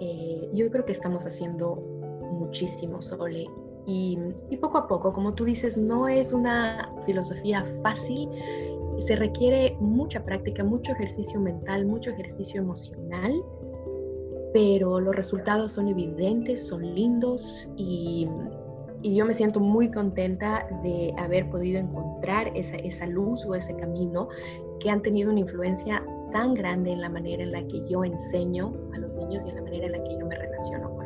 eh, 0.00 0.50
yo 0.52 0.68
creo 0.70 0.84
que 0.84 0.92
estamos 0.92 1.26
haciendo 1.26 1.76
muchísimo, 2.32 3.00
Sole. 3.00 3.46
Y, 3.86 4.18
poco 4.60 4.78
a 4.78 4.86
poco, 4.86 5.12
como 5.12 5.34
tú 5.34 5.44
dices, 5.44 5.76
no 5.76 6.06
es 6.06 6.32
una 6.32 6.92
filosofía 7.06 7.64
fácil, 7.82 8.28
se 8.98 9.16
requiere 9.16 9.76
mucha 9.80 10.22
práctica, 10.24 10.62
mucho 10.62 10.92
ejercicio 10.92 11.40
mental, 11.40 11.86
mucho 11.86 12.10
ejercicio 12.10 12.60
emocional, 12.60 13.42
pero 14.52 15.00
los 15.00 15.14
resultados 15.16 15.72
son 15.72 15.88
evidentes, 15.88 16.66
son 16.66 16.94
lindos 16.94 17.68
y, 17.76 18.28
yo 19.02 19.24
me 19.24 19.32
siento 19.32 19.60
muy 19.60 19.90
contenta 19.90 20.68
de 20.82 21.14
haber 21.16 21.48
podido 21.48 21.80
encontrar 21.80 22.52
esa, 22.54 22.76
esa 22.76 23.06
luz 23.06 23.46
o 23.46 23.54
ese 23.54 23.74
camino 23.76 24.28
que 24.78 24.90
han 24.90 25.00
tenido 25.00 25.30
una 25.30 25.40
influencia 25.40 26.04
tan 26.32 26.52
grande 26.52 26.92
en 26.92 27.00
la 27.00 27.08
manera 27.08 27.42
en 27.42 27.52
la 27.52 27.66
que 27.66 27.82
yo 27.88 28.04
enseño 28.04 28.74
a 28.94 28.98
los 28.98 29.14
niños 29.14 29.44
y 29.46 29.48
en 29.48 29.56
la 29.56 29.62
manera 29.62 29.86
en 29.86 29.92
la 29.92 30.04
que 30.04 30.18
yo 30.18 30.26
me 30.26 30.36
relaciono. 30.36 30.99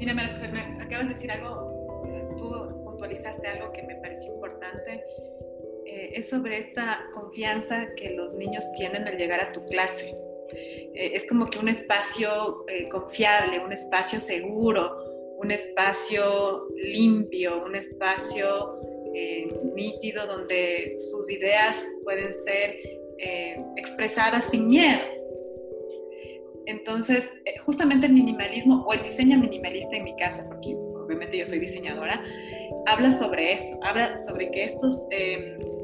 Mira, 0.00 0.14
María 0.14 0.32
José, 0.32 0.48
me 0.48 0.60
acabas 0.82 1.08
de 1.08 1.14
decir 1.14 1.30
algo, 1.30 2.04
eh, 2.08 2.26
tú 2.36 2.50
puntualizaste 2.84 3.46
algo 3.46 3.72
que 3.72 3.82
me 3.84 3.94
pareció 3.96 4.34
importante, 4.34 5.04
eh, 5.86 6.10
es 6.14 6.28
sobre 6.28 6.58
esta 6.58 7.06
confianza 7.12 7.86
que 7.96 8.10
los 8.10 8.34
niños 8.34 8.64
tienen 8.76 9.06
al 9.06 9.16
llegar 9.16 9.40
a 9.40 9.52
tu 9.52 9.64
clase. 9.66 10.12
Eh, 10.52 11.12
es 11.14 11.28
como 11.28 11.46
que 11.46 11.58
un 11.58 11.68
espacio 11.68 12.64
confiable, 12.90 13.60
un 13.60 13.72
espacio 13.72 14.18
seguro, 14.18 15.36
un 15.36 15.50
espacio 15.50 16.68
limpio, 16.76 17.64
un 17.64 17.74
espacio 17.74 18.80
eh, 19.14 19.48
nítido 19.74 20.26
donde 20.26 20.96
sus 20.98 21.30
ideas 21.30 21.84
pueden 22.04 22.32
ser 22.32 22.78
eh, 23.18 23.60
expresadas 23.76 24.44
sin 24.50 24.68
miedo. 24.68 25.00
Entonces, 26.70 27.32
eh, 27.44 27.58
justamente 27.64 28.06
el 28.06 28.12
minimalismo 28.12 28.84
o 28.86 28.92
el 28.92 29.02
diseño 29.02 29.38
minimalista 29.38 29.96
en 29.96 30.04
mi 30.04 30.16
casa, 30.16 30.46
porque 30.48 30.74
obviamente 30.74 31.38
yo 31.38 31.46
soy 31.46 31.58
diseñadora, 31.58 32.22
habla 32.86 33.12
sobre 33.12 33.54
eso, 33.54 33.78
habla 33.82 34.16
sobre 34.16 34.50
que 34.50 34.64
estos 34.64 35.06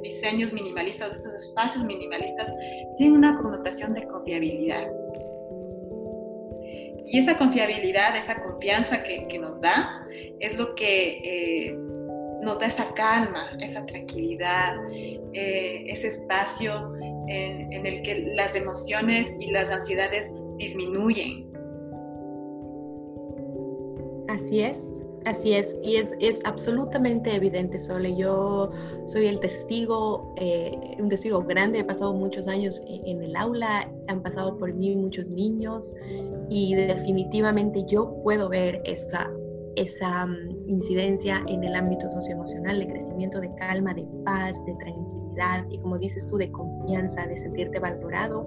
diseños 0.03 0.53
minimalistas, 0.53 1.15
estos 1.15 1.35
espacios 1.35 1.85
minimalistas, 1.85 2.55
tienen 2.97 3.17
una 3.17 3.37
connotación 3.37 3.93
de 3.95 4.07
confiabilidad. 4.07 4.89
Y 7.07 7.19
esa 7.19 7.37
confiabilidad, 7.37 8.17
esa 8.17 8.43
confianza 8.43 9.03
que, 9.03 9.27
que 9.29 9.39
nos 9.39 9.61
da, 9.61 10.07
es 10.41 10.57
lo 10.57 10.75
que 10.75 11.77
nos 12.47 12.61
da 12.61 12.67
esa 12.67 12.95
calma, 12.95 13.51
esa 13.61 13.85
tranquilidad, 13.85 14.77
eh, 14.93 15.85
ese 15.89 16.09
espacio 16.09 16.95
en, 17.27 17.73
en, 17.73 17.85
el 17.85 18.03
que 18.03 18.33
las 18.35 18.55
emociones 18.55 19.37
y 19.41 19.51
las 19.51 19.71
ansiedades 19.71 20.33
disminuyen. 20.59 21.47
Así 24.29 24.61
es, 24.61 25.01
Así 25.27 25.55
es, 25.55 25.81
y 25.83 25.97
es, 25.97 26.15
es 26.21 26.41
absolutamente 26.45 27.35
evidente, 27.35 27.81
Sole. 27.81 28.17
Yo 28.17 28.71
soy 29.07 29.27
el 29.27 29.41
testigo, 29.41 30.33
eh, 30.37 30.73
un 31.01 31.09
testigo 31.09 31.43
grande, 31.43 31.81
he 31.81 31.85
pasado 31.85 32.15
muchos 32.15 32.47
años 32.47 32.81
en, 32.87 33.21
el 33.21 33.35
aula, 33.35 33.91
han 34.07 34.23
pasado 34.23 34.57
por 34.57 34.73
mí 34.73 34.95
muchos 34.95 35.29
niños 35.31 35.97
y 36.49 36.77
definitivamente 36.77 37.85
yo 37.89 38.23
puedo 38.23 38.49
ver 38.49 38.81
esa 38.85 39.29
esa 39.75 40.27
mm, 40.27 40.69
incidencia 40.69 41.43
en 41.49 41.65
el 41.65 41.75
ámbito 41.75 42.09
socioemocional 42.09 42.79
de 42.79 42.87
crecimiento, 42.87 43.41
de 43.41 43.53
calma, 43.57 43.95
de 43.95 44.07
paz, 44.25 44.65
de 44.65 44.75
tranquilidad 44.77 45.67
y 45.71 45.79
como 45.79 45.99
dices 45.99 46.25
tú, 46.29 46.37
de 46.37 46.53
confianza, 46.53 47.27
de 47.27 47.37
sentirte 47.37 47.81
valorado, 47.81 48.47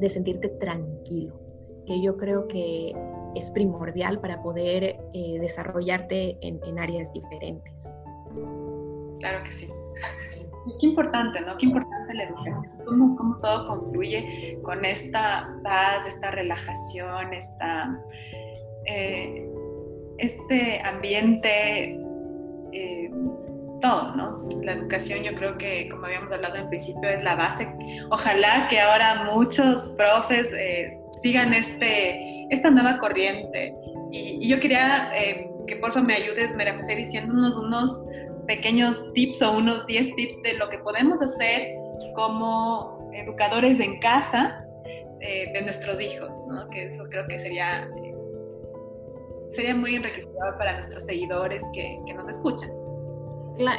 de 0.00 0.10
sentirte 0.10 0.48
tranquilo, 0.60 1.38
que 1.86 2.00
yo 2.00 2.16
creo 2.16 2.48
que 2.48 2.94
es 3.34 3.50
primordial 3.50 4.20
para 4.20 4.42
poder 4.42 4.96
eh, 5.12 5.38
desarrollarte 5.40 6.38
en, 6.40 6.78
áreas 6.78 7.12
diferentes. 7.12 7.94
Claro 9.20 9.44
que 9.44 9.52
sí. 9.52 9.68
Qué 10.80 10.86
importante, 10.86 11.40
¿no? 11.42 11.56
Qué 11.58 11.66
importante 11.66 12.14
la 12.14 12.24
educación, 12.24 12.66
cómo, 12.86 13.16
cómo 13.16 13.36
todo 13.40 13.66
concluye 13.66 14.58
con 14.62 14.84
esta 14.84 15.60
paz, 15.62 16.06
esta 16.06 16.30
relajación, 16.30 17.34
esta, 17.34 18.02
eh, 18.86 19.46
este 20.18 20.80
ambiente, 20.80 22.00
eh, 22.72 23.10
¿no? 23.84 24.48
La 24.62 24.72
educación 24.72 25.22
yo 25.22 25.34
creo 25.34 25.58
que, 25.58 25.88
como 25.88 26.06
habíamos 26.06 26.32
hablado 26.32 26.56
en 26.56 26.68
principio, 26.68 27.08
es 27.08 27.22
la 27.22 27.34
base. 27.34 27.68
Ojalá 28.10 28.66
que 28.68 28.80
ahora 28.80 29.24
muchos 29.32 29.92
profes 29.96 30.48
eh, 30.52 30.98
sigan 31.22 31.54
este, 31.54 32.46
esta 32.50 32.70
nueva 32.70 32.98
corriente. 32.98 33.74
Y, 34.10 34.48
yo 34.48 34.58
quería 34.60 35.10
eh, 35.14 35.50
que 35.66 35.76
por 35.76 35.92
favor 35.92 36.08
me 36.08 36.14
ayudes, 36.14 36.54
María 36.54 36.74
José, 36.76 36.96
diciéndonos 36.96 37.56
unos 37.56 38.04
pequeños 38.46 39.12
tips 39.14 39.42
o 39.42 39.52
unos 39.52 39.86
10 39.86 40.14
tips 40.16 40.42
de 40.42 40.54
lo 40.54 40.68
que 40.68 40.78
podemos 40.78 41.22
hacer 41.22 41.74
como 42.14 43.10
educadores 43.14 43.80
en 43.80 43.98
casa 44.00 44.60
de 45.20 45.62
nuestros 45.62 45.98
hijos, 46.02 46.36
¿no? 46.48 46.68
Que 46.68 46.88
eso 46.88 47.02
creo 47.04 47.26
que 47.26 47.38
sería 47.38 47.88
sería 49.54 49.74
muy 49.74 49.94
enriquecedor 49.94 50.58
para 50.58 50.74
nuestros 50.74 51.04
seguidores 51.04 51.62
que, 51.72 51.98
que 52.06 52.14
nos 52.14 52.28
escuchan. 52.28 52.70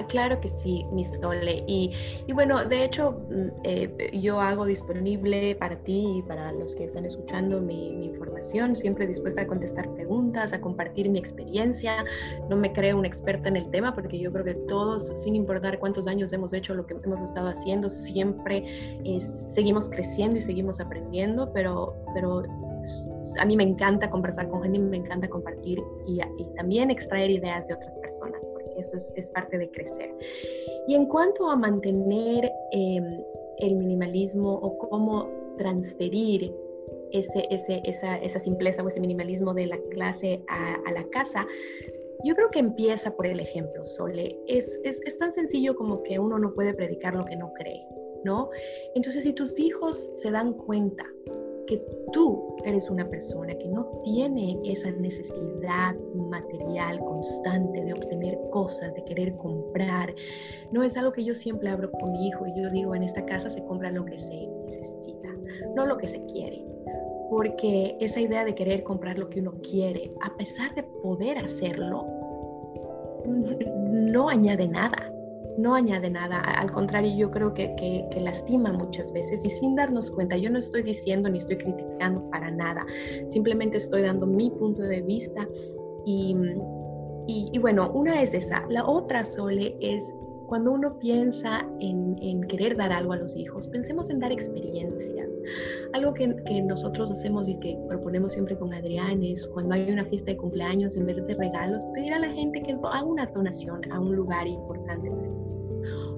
Claro, 0.07 0.39
que 0.39 0.47
sí, 0.47 0.85
mi 0.91 1.03
Sole. 1.03 1.63
Y, 1.67 1.91
bueno, 2.33 2.63
de 2.63 2.85
hecho, 2.85 3.11
mm, 3.11 3.47
eh, 3.63 4.19
yo 4.21 4.39
hago 4.39 4.65
disponible 4.65 5.55
para 5.55 5.75
ti 5.83 6.17
y 6.17 6.21
para 6.21 6.51
los 6.53 6.73
que 6.75 6.85
están 6.85 7.05
escuchando 7.05 7.59
mi, 7.61 8.05
información, 8.05 8.75
siempre 8.75 9.05
dispuesta 9.07 9.41
a 9.41 9.47
contestar 9.47 9.89
preguntas, 9.93 10.53
a 10.53 10.61
compartir 10.61 11.09
mi 11.09 11.19
experiencia. 11.19 12.05
No 12.49 12.55
me 12.55 12.71
creo 12.71 12.97
una 12.97 13.07
experta 13.07 13.49
en 13.49 13.57
el 13.57 13.69
tema 13.71 13.93
porque 13.93 14.17
yo 14.17 14.31
creo 14.31 14.45
que 14.45 14.53
todos, 14.53 15.13
sin 15.17 15.35
importar 15.35 15.79
cuántos 15.79 16.07
años 16.07 16.31
hemos 16.31 16.53
hecho 16.53 16.73
lo 16.73 16.85
que 16.85 16.95
hemos 17.03 17.21
estado 17.21 17.49
haciendo, 17.49 17.89
siempre 17.89 18.63
eh, 19.03 19.19
seguimos 19.21 19.89
creciendo 19.89 20.37
y 20.37 20.41
seguimos 20.41 20.79
aprendiendo, 20.79 21.51
pero, 21.53 21.95
pero 22.13 22.43
a 23.39 23.45
mí 23.45 23.57
me 23.57 23.63
encanta 23.63 24.09
conversar 24.09 24.49
con 24.49 24.63
gente, 24.63 24.79
me 24.79 24.97
encanta 24.97 25.27
compartir 25.27 25.81
y, 26.07 26.19
también 26.55 26.89
extraer 26.89 27.29
ideas 27.29 27.67
de 27.67 27.73
otras 27.73 27.97
personas, 27.97 28.41
eso 28.77 28.97
es, 29.15 29.29
parte 29.29 29.57
de 29.57 29.69
crecer. 29.69 30.13
Y 30.87 30.95
en 30.95 31.05
cuanto 31.05 31.49
a 31.49 31.55
mantener 31.55 32.51
em, 32.71 33.21
el 33.57 33.75
minimalismo 33.75 34.53
o 34.53 34.77
cómo 34.77 35.29
transferir 35.57 36.53
ese, 37.11 37.47
esa, 37.49 38.17
esa, 38.17 38.39
simpleza 38.39 38.83
o 38.83 38.87
ese 38.87 38.99
minimalismo 38.99 39.53
de 39.53 39.67
la 39.67 39.79
clase 39.91 40.43
a, 40.49 40.75
a, 40.85 40.91
la 40.91 41.03
casa, 41.09 41.47
yo 42.23 42.35
creo 42.35 42.49
que 42.49 42.59
empieza 42.59 43.15
por 43.15 43.25
el 43.25 43.39
ejemplo, 43.39 43.85
Sole. 43.85 44.37
Es, 44.47 44.81
es, 44.83 45.01
es 45.05 45.17
tan 45.17 45.31
sencillo 45.31 45.75
como 45.75 46.03
que 46.03 46.19
uno 46.19 46.39
no 46.39 46.53
puede 46.53 46.73
predicar 46.73 47.15
lo 47.15 47.23
que 47.23 47.35
no 47.35 47.53
cree, 47.53 47.85
¿no? 48.23 48.49
Entonces, 48.95 49.23
si 49.23 49.33
tus 49.33 49.57
hijos 49.59 50.11
se 50.15 50.31
dan 50.31 50.53
cuenta 50.53 51.05
que 51.67 51.83
tú 52.11 52.55
eres 52.63 52.89
una 52.89 53.07
persona 53.09 53.55
que 53.55 53.67
no 53.67 53.85
tiene 54.03 54.59
esa 54.65 54.91
necesidad 54.91 55.95
material 56.15 56.99
constante 56.99 57.83
de 57.83 57.93
obtener 57.93 58.37
cosas, 58.51 58.93
de 58.93 59.03
querer 59.05 59.35
comprar. 59.37 60.13
No 60.71 60.83
es 60.83 60.97
algo 60.97 61.11
que 61.11 61.23
yo 61.23 61.35
siempre 61.35 61.69
hablo 61.69 61.91
con 61.91 62.11
mi 62.11 62.27
hijo 62.27 62.45
y 62.47 62.61
yo 62.61 62.69
digo, 62.69 62.95
en 62.95 63.03
esta 63.03 63.25
casa 63.25 63.49
se 63.49 63.63
compra 63.65 63.91
lo 63.91 64.05
que 64.05 64.19
se 64.19 64.47
necesita, 64.65 65.29
no 65.75 65.85
lo 65.85 65.97
que 65.97 66.07
se 66.07 66.23
quiere. 66.25 66.65
Porque 67.29 67.97
esa 67.99 68.19
idea 68.19 68.45
de 68.45 68.53
querer 68.53 68.83
comprar 68.83 69.17
lo 69.17 69.29
que 69.29 69.39
uno 69.39 69.53
quiere, 69.63 70.11
a 70.21 70.35
pesar 70.37 70.73
de 70.75 70.83
poder 70.83 71.37
hacerlo, 71.39 72.05
no 73.25 74.29
añade 74.29 74.67
nada 74.67 75.14
no 75.57 75.75
añade 75.75 76.09
nada, 76.09 76.39
al 76.39 76.71
contrario, 76.71 77.13
yo 77.15 77.31
creo 77.31 77.53
que, 77.53 77.75
que, 77.77 78.19
lastima 78.19 78.73
muchas 78.73 79.11
veces 79.11 79.43
y 79.45 79.49
sin 79.49 79.75
darnos 79.75 80.11
cuenta, 80.11 80.35
yo 80.37 80.49
no 80.49 80.59
estoy 80.59 80.81
diciendo 80.81 81.29
ni 81.29 81.37
estoy 81.37 81.57
criticando 81.57 82.29
para 82.29 82.51
nada, 82.51 82.85
simplemente 83.29 83.77
estoy 83.77 84.01
dando 84.01 84.25
mi 84.25 84.49
punto 84.49 84.81
de 84.81 85.01
vista 85.01 85.47
y, 86.05 87.57
bueno, 87.59 87.91
una 87.93 88.21
es 88.21 88.33
esa, 88.33 88.65
la 88.69 88.85
otra, 88.85 89.25
Sole, 89.25 89.75
es 89.79 90.13
cuando 90.47 90.73
uno 90.73 90.99
piensa 90.99 91.67
en, 91.79 92.15
en, 92.21 92.43
querer 92.43 92.77
dar 92.77 92.91
algo 92.91 93.13
a 93.13 93.17
los 93.17 93.35
hijos, 93.35 93.67
pensemos 93.67 94.11
en 94.11 94.19
dar 94.19 94.31
experiencias. 94.31 95.39
Algo 95.93 96.13
que, 96.13 96.35
que, 96.45 96.61
nosotros 96.61 97.11
hacemos 97.11 97.49
y 97.49 97.57
que 97.59 97.75
proponemos 97.87 98.33
siempre 98.33 98.55
con 98.55 98.71
Adrián 98.71 99.23
es 99.23 99.47
cuando 99.47 99.73
hay 99.73 99.89
una 99.91 100.05
fiesta 100.05 100.31
de 100.31 100.37
cumpleaños, 100.37 100.95
en 100.97 101.07
vez 101.07 101.15
de 101.25 101.33
regalos, 101.33 101.83
pedir 101.95 102.13
a 102.13 102.19
la 102.19 102.29
gente 102.29 102.61
que 102.61 102.73
haga 102.73 103.03
una 103.03 103.25
donación 103.25 103.91
a 103.91 103.99
un 103.99 104.15
lugar 104.15 104.45
importante 104.45 105.09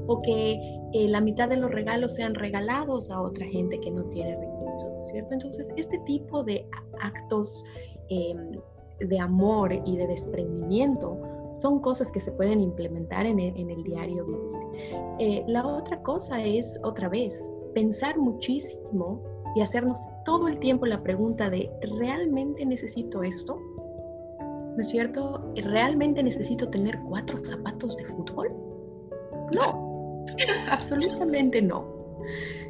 o 0.07 0.21
que 0.21 0.53
eh, 0.93 1.07
la 1.07 1.21
mitad 1.21 1.49
de 1.49 1.57
los 1.57 1.71
regalos 1.71 2.15
sean 2.15 2.33
regalados 2.35 3.11
a 3.11 3.21
otra 3.21 3.45
gente 3.45 3.79
que 3.79 3.91
no 3.91 4.03
tiene 4.05 4.35
recursos, 4.35 4.89
¿no 4.89 5.03
es 5.03 5.09
cierto? 5.11 5.33
Entonces, 5.33 5.71
este 5.75 5.99
tipo 5.99 6.43
de 6.43 6.65
actos 7.01 7.63
em, 8.09 8.51
de 8.99 9.19
amor 9.19 9.73
y 9.85 9.97
de 9.97 10.07
desprendimiento 10.07 11.17
son 11.59 11.79
cosas 11.79 12.11
que 12.11 12.19
se 12.19 12.31
pueden 12.31 12.61
implementar 12.61 13.25
en 13.25 13.39
el, 13.39 13.83
diario 13.83 14.25
vivir. 14.25 14.47
Eh, 15.19 15.43
la 15.47 15.65
otra 15.65 16.01
cosa 16.03 16.43
es, 16.43 16.79
otra 16.83 17.09
vez, 17.09 17.51
pensar 17.73 18.17
muchísimo 18.17 19.21
y 19.55 19.61
hacernos 19.61 19.97
todo 20.23 20.47
el 20.47 20.59
tiempo 20.59 20.85
la 20.85 21.01
pregunta 21.01 21.49
de, 21.49 21.69
¿realmente 21.97 22.65
necesito 22.65 23.23
esto? 23.23 23.59
¿No 24.39 24.81
es 24.81 24.89
cierto? 24.89 25.51
¿Realmente 25.55 26.21
necesito 26.21 26.69
tener 26.69 26.99
cuatro 27.07 27.43
zapatos 27.43 27.97
de 27.97 28.05
fútbol? 28.05 28.51
No, 29.51 29.86
Absolutamente 30.69 31.61
no. 31.61 31.97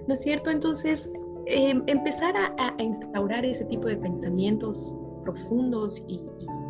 ¿No 0.08 0.14
es 0.14 0.22
cierto? 0.22 0.50
Entonces, 0.50 1.12
em, 1.46 1.84
empezar 1.88 2.36
a, 2.38 2.74
instaurar 2.82 3.46
ese 3.46 3.66
tipo 3.66 3.88
de 3.88 3.98
pensamientos 3.98 4.94
profundos 5.24 6.04
y, 6.08 6.26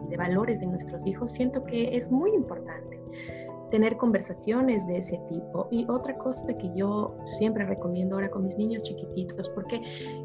de 0.10 0.18
valores 0.18 0.62
en 0.62 0.72
nuestros 0.72 1.06
hijos, 1.06 1.32
siento 1.32 1.64
que 1.66 1.96
es 1.96 2.10
muy 2.10 2.32
importante 2.32 2.98
tener 3.72 3.98
conversaciones 3.98 4.88
de 4.88 5.00
ese 5.00 5.18
tipo. 5.30 5.68
Y 5.72 5.86
otra 5.90 6.18
cosa 6.18 6.46
que 6.58 6.72
yo 6.76 7.18
siempre 7.26 7.66
recomiendo 7.66 8.16
ahora 8.16 8.30
con 8.30 8.46
mis 8.46 8.58
niños 8.58 8.84
chiquititos, 8.84 9.50
porque 9.50 9.82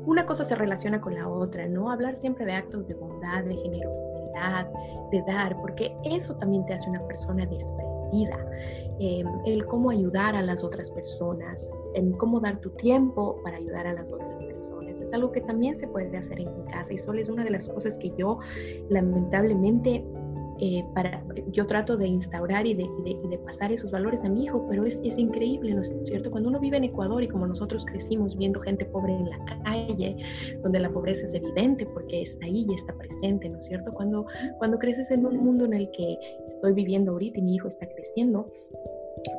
una 0.07 0.25
cosa 0.27 0.45
se 0.45 0.55
relaciona 0.55 1.01
con 1.01 1.15
la 1.15 1.29
otra, 1.29 1.67
¿no? 1.67 1.91
Hablar 1.91 2.17
siempre 2.17 2.45
de 2.47 2.53
actos 2.53 2.87
de 2.87 2.95
bondad, 2.95 3.45
de 3.45 3.57
generosidad, 3.57 4.71
de 5.11 5.23
dar, 5.27 5.61
porque 5.61 5.95
eso 6.05 6.37
también 6.37 6.65
te 6.67 6.75
hace 6.75 6.89
una 6.89 7.05
persona 7.07 7.45
desprendida. 7.47 8.39
Em, 9.05 9.27
el 9.47 9.67
cómo 9.67 9.91
ayudar 9.91 10.37
a 10.37 10.43
las 10.43 10.63
otras 10.63 10.89
personas, 10.89 11.69
en 11.95 12.13
cómo 12.13 12.39
dar 12.39 12.61
tu 12.61 12.71
tiempo 12.71 13.37
para 13.43 13.57
ayudar 13.57 13.85
a 13.89 13.95
las 13.95 14.13
otras 14.13 14.41
personas. 14.41 15.01
Es 15.01 15.13
algo 15.13 15.33
que 15.33 15.41
también 15.41 15.75
se 15.75 15.89
puede 15.89 16.17
hacer 16.17 16.39
en 16.39 16.49
casa 16.67 16.93
y 16.95 16.99
solo 16.99 17.21
es 17.21 17.29
una 17.29 17.43
de 17.43 17.51
las 17.51 17.69
cosas 17.69 17.99
que 17.99 18.13
yo 18.17 18.39
lamentablemente 18.91 20.05
eh, 20.61 20.85
para, 20.95 21.25
yo 21.51 21.67
trato 21.67 21.97
de 21.97 22.07
instaurar 22.07 22.65
y 22.65 22.75
de, 22.75 22.89
de, 23.05 23.39
pasar 23.39 23.73
esos 23.73 23.91
valores 23.91 24.23
a 24.23 24.29
mi 24.29 24.45
hijo, 24.45 24.65
pero 24.69 24.85
es, 24.85 25.01
es, 25.03 25.19
increíble, 25.19 25.75
¿no 25.75 25.81
es 25.81 25.91
cierto? 26.05 26.31
Cuando 26.31 26.51
uno 26.51 26.61
vive 26.61 26.77
en 26.77 26.85
Ecuador 26.85 27.21
y 27.25 27.27
como 27.27 27.49
nosotros 27.49 27.85
crecimos 27.85 28.37
viendo 28.37 28.61
gente 28.61 28.85
pobre 28.85 29.13
en 29.13 29.31
la 29.31 29.45
calle, 29.65 30.17
donde 30.63 30.79
la 30.79 30.91
pobreza 30.91 31.27
es 31.27 31.35
evidente 31.35 31.87
porque 31.87 32.23
está 32.23 32.47
ahí 32.47 32.65
y 32.69 32.75
está 32.75 32.93
presente, 32.93 33.49
¿no 33.49 33.59
es 33.59 33.65
cierto? 33.65 33.93
Cuando, 33.93 34.27
cuando 34.59 34.79
creces 34.79 35.11
en 35.11 35.27
un 35.27 35.39
mundo 35.39 35.65
en 35.65 35.73
el 35.73 35.91
que 35.91 36.17
estoy 36.55 36.75
viviendo 36.75 37.11
ahorita 37.11 37.41
y 37.41 37.43
mi 37.43 37.57
hijo 37.57 37.67
está 37.67 37.89
creciendo, 37.89 38.49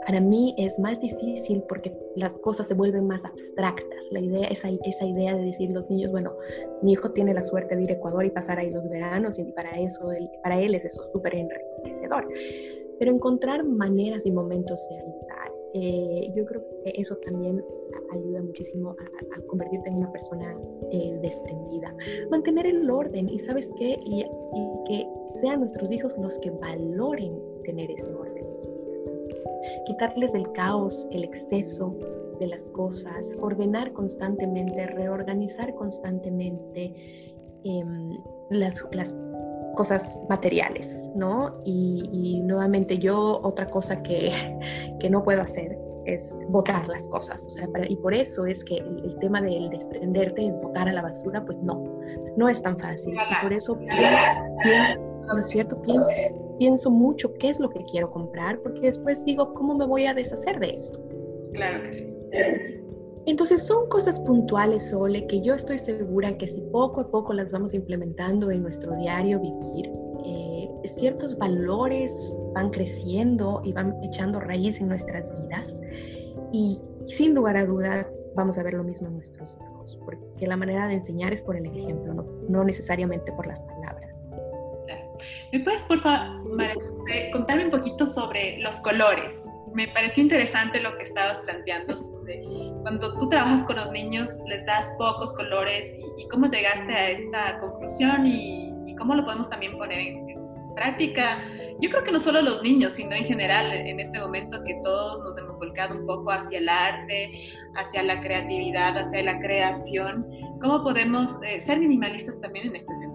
para 0.06 0.20
mí 0.20 0.54
es 0.58 0.78
más 0.80 1.00
difícil 1.00 1.64
porque 1.68 1.96
las 2.16 2.38
cosas 2.38 2.68
se 2.68 2.74
vuelven 2.74 3.08
más 3.08 3.24
abstractas. 3.24 4.00
La 4.12 4.20
idea, 4.20 4.48
esa, 4.48 4.70
esa 4.70 5.06
idea 5.06 5.36
de 5.36 5.46
decir 5.46 5.70
los 5.72 5.90
niños, 5.90 6.12
bueno, 6.12 6.32
mi 6.82 6.94
hijo 6.94 7.12
tiene 7.12 7.34
la 7.34 7.44
suerte 7.44 7.76
de 7.76 7.84
ir 7.84 7.90
a 7.92 7.94
Ecuador 7.94 8.26
y 8.26 8.30
pasar 8.30 8.60
ahí 8.60 8.70
los 8.70 8.88
veranos 8.90 9.40
y 9.40 9.44
para 9.54 9.80
eso, 9.80 10.12
él, 10.12 10.30
para 10.44 10.60
él 10.60 10.76
es 10.76 10.86
eso 10.86 11.04
súper 11.12 11.36
enriquecedor. 11.36 12.28
Pero 13.00 13.12
encontrar 13.12 13.64
maneras 13.64 14.26
y 14.26 14.32
momentos 14.32 14.88
de 14.90 14.98
ayudar, 14.98 15.52
eh, 15.74 16.32
yo 16.36 16.46
creo 16.46 16.64
que 16.84 16.94
eso 16.96 17.16
también 17.18 17.64
ayuda 18.12 18.42
muchísimo 18.44 18.92
a, 18.92 19.42
convertirte 19.48 19.90
en 19.90 19.96
una 19.96 20.12
persona 20.12 20.56
eh, 20.92 21.18
desprendida. 21.22 21.96
Mantener 22.30 22.68
el 22.68 22.90
orden 22.90 23.28
y 23.28 23.40
sabes 23.40 23.72
qué, 23.78 23.98
y, 24.06 24.22
y 24.22 24.84
que 24.88 25.08
sean 25.42 25.62
nuestros 25.62 25.92
hijos 25.92 26.18
los 26.20 26.38
que 26.40 26.52
valoren 26.52 27.34
tener 27.64 27.90
ese 27.90 28.14
orden 28.14 28.33
quitarles 29.86 30.34
el 30.34 30.52
caos, 30.54 31.08
el 31.12 31.24
exceso 31.24 31.96
de 32.40 32.48
las 32.48 32.68
cosas, 32.70 33.36
ordenar 33.40 33.92
constantemente, 33.94 34.88
reorganizar 34.88 35.74
constantemente 35.76 36.94
em, 37.64 38.18
las, 38.50 38.82
cosas 39.76 40.18
materiales, 40.30 41.10
¿no? 41.16 41.52
Y, 41.66 42.42
nuevamente 42.44 42.98
yo 43.00 43.40
otra 43.44 43.66
cosa 43.68 44.02
que, 44.04 44.32
que, 45.00 45.10
no 45.10 45.24
puedo 45.24 45.42
hacer 45.42 45.78
es 46.06 46.38
botar 46.50 46.88
las 46.88 47.08
cosas, 47.08 47.46
o 47.46 47.50
sea, 47.50 47.68
y 47.88 47.96
por 47.96 48.14
eso 48.14 48.46
es 48.46 48.64
que 48.64 48.78
el, 48.78 49.18
tema 49.20 49.42
del 49.42 49.70
desprenderte 49.70 50.48
es 50.48 50.60
botar 50.62 50.90
a 50.90 50.94
la 50.94 51.02
basura, 51.02 51.44
pues 51.46 51.62
no, 51.62 51.82
no 52.36 52.50
es 52.50 52.62
tan 52.62 52.78
fácil. 52.78 53.14
Y 53.14 53.42
por 53.42 53.54
eso, 53.54 53.80
¿no 55.28 55.38
es 55.38 55.48
cierto? 55.48 55.82
Pienso, 55.82 56.10
pienso 56.58 56.92
mucho 56.92 57.34
qué 57.36 57.50
es 57.50 57.60
lo 57.60 57.70
que 57.70 57.84
quiero 57.92 58.12
comprar, 58.12 58.60
porque 58.62 58.82
después 58.82 59.24
digo, 59.26 59.54
¿cómo 59.54 59.76
me 59.76 59.86
voy 59.86 60.06
a 60.06 60.14
deshacer 60.14 60.60
de 60.60 60.72
esto? 60.72 61.00
Claro 61.54 61.84
que 61.84 61.94
sí. 61.94 62.14
Entonces 63.26 63.64
son 63.66 63.88
cosas 63.88 64.20
puntuales, 64.20 64.90
Sole, 64.90 65.26
que 65.28 65.42
yo 65.42 65.54
estoy 65.54 65.78
segura 65.78 66.38
que 66.38 66.48
si 66.48 66.60
poco 66.72 67.02
a 67.02 67.08
poco 67.10 67.34
las 67.34 67.52
vamos 67.52 67.74
implementando 67.74 68.52
en 68.52 68.62
nuestro 68.62 68.94
diario 68.96 69.40
vivir, 69.40 69.90
eh, 70.26 70.70
ciertos 70.86 71.38
valores 71.38 72.38
van 72.54 72.70
creciendo 72.72 73.62
y 73.64 73.72
van 73.72 73.96
echando 74.04 74.42
raíz 74.42 74.80
en 74.82 74.90
nuestras 74.90 75.32
vidas 75.42 75.82
y 76.52 76.82
sin 77.06 77.34
lugar 77.34 77.56
a 77.56 77.66
dudas 77.66 78.14
vamos 78.36 78.58
a 78.58 78.64
ver 78.64 78.74
lo 78.74 78.84
mismo 78.84 79.08
en 79.08 79.16
nuestros 79.16 79.58
hijos, 79.62 79.98
porque 80.04 80.46
la 80.46 80.58
manera 80.58 80.88
de 80.88 80.96
enseñar 80.96 81.32
es 81.32 81.42
por 81.42 81.56
el 81.56 81.66
ejemplo, 81.66 82.14
no, 82.14 82.26
no 82.50 82.64
necesariamente 82.66 83.32
por 83.32 83.48
las 83.48 83.62
palabras. 83.62 84.13
¿Me 85.52 85.60
puedes, 85.60 85.82
por 85.84 86.02
favor, 86.02 86.42
contarme 87.32 87.66
un 87.66 87.72
poquito 87.72 88.08
sobre 88.08 88.60
los 88.62 88.78
colores? 88.78 89.42
Me 89.74 89.88
pareció 89.88 90.24
interesante 90.24 90.80
lo 90.82 90.96
que 90.98 91.04
estabas 91.04 91.42
planteando 91.42 91.96
cuando 92.84 93.18
tú 93.18 93.30
trabajas 93.30 93.66
con 93.66 93.78
los 93.78 93.92
niños, 93.92 94.30
les 94.46 94.66
das 94.66 94.92
pocos 94.98 95.36
colores 95.36 95.96
y, 96.18 96.28
cómo 96.28 96.48
llegaste 96.48 96.94
a 96.94 97.10
esta 97.10 97.60
conclusión 97.60 98.28
y, 98.28 98.96
cómo 98.98 99.16
lo 99.16 99.26
podemos 99.26 99.50
también 99.50 99.76
poner 99.78 100.00
en, 100.00 100.34
práctica. 100.76 101.40
Yo 101.80 101.90
creo 101.90 102.04
que 102.04 102.12
no 102.12 102.20
solo 102.20 102.42
los 102.42 102.64
niños, 102.64 102.94
sino 102.94 103.16
en 103.16 103.26
general 103.26 103.72
en 103.72 104.00
este 104.00 104.20
momento 104.20 104.64
que 104.64 104.74
todos 104.84 105.24
nos 105.24 105.38
hemos 105.38 105.58
volcado 105.60 105.96
un 105.96 106.08
poco 106.08 106.32
hacia 106.32 106.58
el 106.58 106.68
arte, 106.68 107.52
hacia 107.76 108.02
la 108.02 108.22
creatividad, 108.22 108.98
hacia 108.98 109.22
la 109.22 109.40
creación. 109.40 110.26
¿Cómo 110.62 110.84
podemos 110.84 111.42
eh, 111.44 111.62
ser 111.62 111.80
minimalistas 111.80 112.40
también 112.42 112.70
en 112.70 112.78
este 112.78 112.96
sentido? 112.96 113.13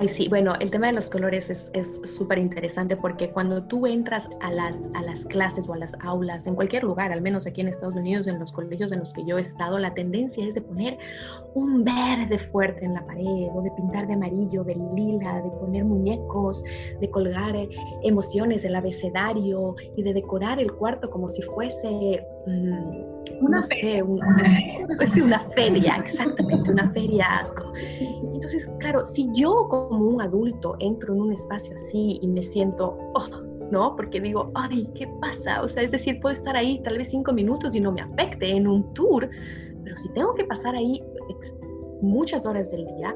Ay, 0.00 0.08
sí, 0.08 0.28
bueno, 0.30 0.54
el 0.60 0.70
tema 0.70 0.86
de 0.86 0.94
los 0.94 1.10
colores 1.10 1.50
es 1.50 2.00
súper 2.06 2.38
interesante 2.38 2.96
porque 2.96 3.30
cuando 3.32 3.62
tú 3.64 3.86
entras 3.86 4.30
a 4.40 4.50
las, 4.50 4.80
a 4.94 5.02
las 5.02 5.26
clases 5.26 5.68
o 5.68 5.74
a 5.74 5.76
las 5.76 5.92
aulas, 6.00 6.46
en 6.46 6.54
cualquier 6.54 6.84
lugar, 6.84 7.12
al 7.12 7.20
menos 7.20 7.46
aquí 7.46 7.60
en 7.60 7.68
Estados 7.68 7.96
Unidos, 7.96 8.26
en 8.26 8.38
los 8.38 8.50
colegios 8.50 8.92
en 8.92 9.00
los 9.00 9.12
que 9.12 9.26
yo 9.26 9.36
he 9.36 9.42
estado, 9.42 9.78
la 9.78 9.92
tendencia 9.92 10.46
es 10.46 10.54
de 10.54 10.62
poner 10.62 10.96
un 11.52 11.84
verde 11.84 12.38
fuerte 12.50 12.82
en 12.82 12.94
la 12.94 13.04
pared 13.04 13.50
o 13.52 13.60
de 13.60 13.70
pintar 13.72 14.06
de 14.06 14.14
amarillo, 14.14 14.64
de 14.64 14.74
lila, 14.96 15.42
de 15.42 15.50
poner 15.50 15.84
muñecos, 15.84 16.64
de 16.98 17.10
colgar 17.10 17.54
eh, 17.54 17.68
emociones, 18.02 18.64
el 18.64 18.76
abecedario 18.76 19.74
y 19.98 20.02
de 20.02 20.14
decorar 20.14 20.60
el 20.60 20.72
cuarto 20.72 21.10
como 21.10 21.28
si 21.28 21.42
fuese... 21.42 22.24
Una, 22.46 23.62
feria. 23.62 24.04
una 25.24 25.40
feria, 25.50 25.96
exactamente, 25.96 26.70
una 26.70 26.90
feria. 26.92 27.48
Entonces, 28.32 28.70
claro, 28.80 29.04
si 29.06 29.28
yo 29.32 29.66
como 29.68 30.06
un 30.06 30.22
adulto 30.22 30.76
entro 30.80 31.14
en 31.14 31.20
un 31.20 31.32
espacio 31.32 31.74
así 31.74 32.18
y 32.22 32.26
me 32.26 32.42
siento, 32.42 32.96
oh, 33.14 33.28
¿no? 33.70 33.94
Porque 33.96 34.20
digo, 34.20 34.50
ay, 34.54 34.88
¿qué 34.94 35.06
pasa? 35.20 35.62
O 35.62 35.68
sea, 35.68 35.82
es 35.82 35.90
decir, 35.90 36.20
puedo 36.20 36.32
estar 36.32 36.56
ahí 36.56 36.80
tal 36.82 36.98
vez 36.98 37.10
cinco 37.10 37.32
minutos 37.32 37.74
y 37.74 37.80
no 37.80 37.92
me 37.92 38.00
afecte 38.00 38.50
en 38.50 38.66
un 38.66 38.92
tour, 38.94 39.28
pero 39.84 39.96
si 39.96 40.08
tengo 40.12 40.34
que 40.34 40.44
pasar 40.44 40.74
ahí 40.74 41.02
muchas 42.02 42.46
horas 42.46 42.70
del 42.70 42.86
día, 42.86 43.14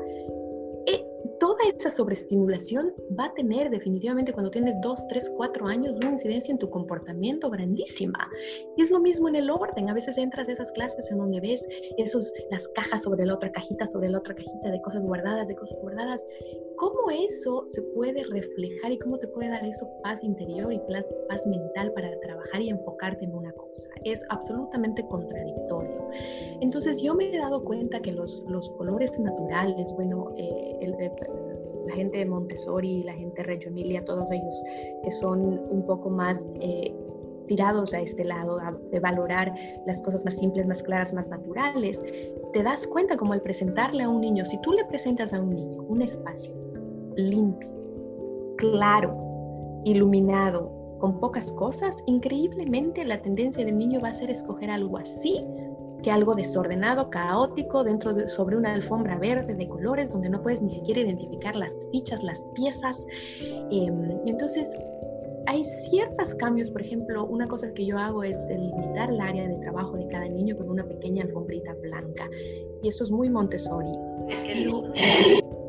toda 1.45 1.59
esa 1.77 1.91
sobreestimulación 1.91 2.95
va 3.21 3.27
a 3.27 3.35
tener 3.35 3.69
definitivamente 3.69 4.33
cuando 4.33 4.51
tienes 4.51 4.81
2, 4.81 5.09
3, 5.09 5.33
4 5.37 5.67
años 5.67 5.95
una 5.95 6.13
incidencia 6.13 6.51
en 6.51 6.59
tu 6.59 6.71
comportamiento 6.71 7.51
grandísima. 7.51 8.31
Y 8.79 8.83
es 8.83 8.91
lo 8.91 8.99
mismo 8.99 9.29
en 9.29 9.37
el 9.37 9.51
orden. 9.51 9.91
A 9.91 9.93
veces 9.93 10.17
entras 10.17 10.49
a 10.49 10.53
esas 10.53 10.73
clases 10.73 11.11
en 11.11 11.19
donde 11.19 11.41
ves 11.41 11.69
esos, 11.99 12.33
las 12.51 12.67
cajas 12.69 13.03
sobre 13.03 13.27
la 13.27 13.35
otra 13.35 13.53
cajita, 13.53 13.87
sobre 13.87 14.09
la 14.09 14.21
otra 14.21 14.35
cajita 14.35 14.71
de 14.71 14.81
cosas 14.81 15.03
guardadas, 15.03 15.49
de 15.49 15.55
cosas 15.55 15.77
guardadas. 15.83 16.27
¿Cómo 16.79 17.11
eso 17.11 17.67
se 17.69 17.83
puede 17.95 18.25
reflejar 18.25 18.93
y 18.93 18.99
cómo 19.01 19.19
te 19.19 19.29
puede 19.29 19.51
dar 19.51 19.67
eso 19.67 19.87
paz 20.03 20.25
interior 20.25 20.73
y 20.73 20.79
paz, 20.91 21.05
paz 21.29 21.47
mental 21.47 21.93
para 21.93 22.19
trabajar 22.21 22.63
y 22.63 22.71
enfocarte 22.71 23.23
en 23.23 23.35
una 23.35 23.53
cosa? 23.53 23.91
Es 24.05 24.25
absolutamente 24.31 25.07
contradictorio. 25.09 26.04
Entonces 26.61 27.01
yo 27.03 27.15
me 27.15 27.35
he 27.35 27.39
dado 27.39 27.65
cuenta 27.65 28.01
que 28.01 28.13
los, 28.13 28.45
los 28.49 28.71
colores 28.71 29.19
naturales, 29.19 29.93
bueno, 29.93 30.33
eh, 30.37 31.11
la 31.87 31.95
gente 31.95 32.19
de 32.19 32.27
Montessori, 32.27 33.03
la 33.03 33.15
gente 33.15 33.43
de 33.43 33.49
Reggio 33.49 33.71
Emilia, 33.71 34.05
todos 34.05 34.31
ellos 34.31 34.63
que 35.03 35.11
son 35.13 35.61
un 35.71 35.85
poco 35.87 36.11
más 36.11 36.47
eh, 36.61 36.95
tirados 37.47 37.93
a 37.93 38.01
este 38.01 38.25
lado, 38.25 38.59
de 38.91 39.01
valorar 39.01 39.55
las 39.87 40.01
cosas 40.03 40.25
más 40.25 40.37
simples, 40.37 40.67
más 40.67 40.83
claras, 40.83 41.13
más 41.13 41.29
naturales, 41.29 42.03
te 42.53 42.63
das 42.63 42.87
cuenta 42.87 43.17
como 43.17 43.33
al 43.33 43.43
presentarle 43.43 44.03
a 44.03 44.09
un 44.09 44.21
niño, 44.21 44.45
si 44.45 44.59
tú 44.63 44.73
le 44.73 44.85
presentas 44.87 45.33
a 45.33 45.41
un 45.41 45.51
niño 45.51 45.83
un 45.89 46.01
espacio 46.01 46.55
limpio, 47.17 47.69
claro, 48.57 49.15
iluminado, 49.85 50.71
con 50.99 51.21
pocas 51.21 51.53
cosas, 51.53 52.03
increíblemente 52.07 53.05
la 53.05 53.21
tendencia 53.21 53.63
del 53.65 53.77
niño 53.77 54.01
va 54.03 54.09
a 54.09 54.15
ser 54.15 54.31
escoger 54.31 54.71
algo 54.71 54.97
así 54.97 55.45
que 56.05 56.11
algo 56.11 56.35
desordenado, 56.35 57.09
caótico, 57.09 57.83
dentro 57.83 58.13
de, 58.13 58.29
sobre 58.29 58.57
una 58.57 58.75
alfombra 58.75 59.19
verde 59.19 59.55
de 59.55 59.67
colores 59.67 60.13
donde 60.13 60.29
no 60.29 60.43
puedes 60.43 60.61
ni 60.61 60.71
siquiera 60.71 61.01
identificar 61.01 61.57
las 61.57 61.75
fichas, 61.91 62.23
las 62.23 62.45
piezas. 62.55 63.07
Em, 63.71 64.11
entonces, 64.27 64.79
hay 65.47 65.65
ciertos 65.65 66.35
cambios, 66.35 66.71
por 66.71 66.83
ejemplo, 66.83 67.25
una 67.25 67.47
cosa 67.47 67.73
que 67.73 67.87
yo 67.87 67.99
hago 67.99 68.23
es 68.23 68.39
limitar 68.49 69.11
el 69.11 69.21
área 69.21 69.49
de 69.49 69.55
trabajo 69.57 69.97
de 69.97 70.07
cada 70.09 70.29
niño 70.29 70.57
con 70.57 70.69
una 70.69 70.85
pequeña 70.85 71.25
alfombrita 71.25 71.75
blanca. 71.83 72.29
Y 72.83 72.89
esto 72.89 73.05
es 73.05 73.11
muy 73.11 73.31
Montessori. 73.31 73.93
Pero 74.29 74.93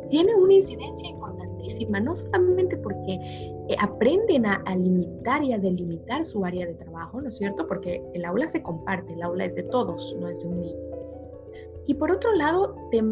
tiene 0.10 0.36
una 0.36 0.54
incidencia 0.54 1.10
no 2.02 2.16
solamente 2.16 2.78
porque 2.78 3.14
eh, 3.14 3.76
aprenden 3.80 4.46
a, 4.46 4.62
limitar 4.76 5.44
y 5.44 5.54
a 5.54 5.58
delimitar 5.58 6.26
su 6.26 6.46
área 6.46 6.66
de 6.66 6.74
trabajo, 6.74 7.22
¿no 7.22 7.30
es 7.30 7.38
cierto? 7.38 7.68
Porque 7.68 8.02
el 8.14 8.26
aula 8.26 8.48
se 8.48 8.62
comparte, 8.62 9.14
el 9.14 9.22
aula 9.22 9.46
es 9.46 9.56
de 9.56 9.64
todos, 9.64 10.18
no 10.20 10.28
es 10.28 10.40
de 10.40 10.48
un 10.48 10.62
niño. 10.62 10.86
Y 11.88 11.94
por 11.94 12.12
otro 12.12 12.34
lado, 12.34 12.76
te, 12.90 13.04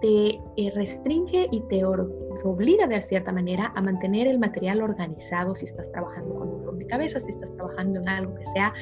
te, 0.00 0.40
eh, 0.56 0.70
restringe 0.74 1.48
y 1.52 1.60
te 1.68 1.84
obliga 1.84 2.88
de 2.88 3.00
cierta 3.02 3.30
manera 3.30 3.72
a 3.76 3.82
mantener 3.82 4.26
el 4.26 4.38
material 4.40 4.82
organizado 4.82 5.54
si 5.54 5.66
estás 5.66 5.90
trabajando 5.92 6.34
con 6.34 6.48
un 6.48 6.64
rompecabezas, 6.64 7.24
si 7.24 7.30
estás 7.30 7.52
trabajando 7.54 8.00
en 8.00 8.08
algo 8.08 8.34
que 8.34 8.44
sea 8.46 8.74